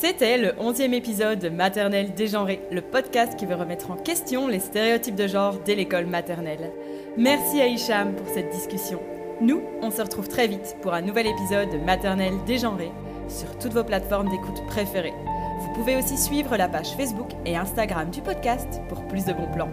C'était 0.00 0.38
le 0.38 0.48
11e 0.52 0.94
épisode 0.94 1.38
de 1.38 1.50
Maternelle 1.50 2.14
dégenrée, 2.14 2.62
le 2.72 2.80
podcast 2.80 3.36
qui 3.36 3.44
veut 3.46 3.54
remettre 3.54 3.90
en 3.90 3.96
question 3.96 4.48
les 4.48 4.58
stéréotypes 4.58 5.14
de 5.14 5.28
genre 5.28 5.58
dès 5.64 5.74
l'école 5.74 6.06
maternelle. 6.06 6.72
Merci 7.16 7.60
à 7.60 7.66
Hicham 7.66 8.14
pour 8.14 8.26
cette 8.26 8.50
discussion. 8.50 9.00
Nous, 9.40 9.62
on 9.82 9.90
se 9.90 10.00
retrouve 10.00 10.28
très 10.28 10.48
vite 10.48 10.76
pour 10.80 10.94
un 10.94 11.02
nouvel 11.02 11.26
épisode 11.26 11.70
de 11.70 11.76
Maternelle 11.76 12.34
dégenrée 12.46 12.90
sur 13.28 13.56
toutes 13.58 13.74
vos 13.74 13.84
plateformes 13.84 14.30
d'écoute 14.30 14.66
préférées. 14.66 15.14
Vous 15.60 15.72
pouvez 15.74 15.96
aussi 15.96 16.16
suivre 16.16 16.56
la 16.56 16.68
page 16.68 16.96
Facebook 16.96 17.30
et 17.44 17.56
Instagram 17.56 18.10
du 18.10 18.22
podcast 18.22 18.80
pour 18.88 19.06
plus 19.06 19.26
de 19.26 19.34
bons 19.34 19.52
plans. 19.52 19.70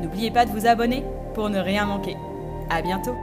N'oubliez 0.00 0.30
pas 0.30 0.46
de 0.46 0.52
vous 0.52 0.66
abonner 0.66 1.04
pour 1.34 1.50
ne 1.50 1.58
rien 1.58 1.86
manquer. 1.86 2.16
À 2.70 2.80
bientôt! 2.82 3.16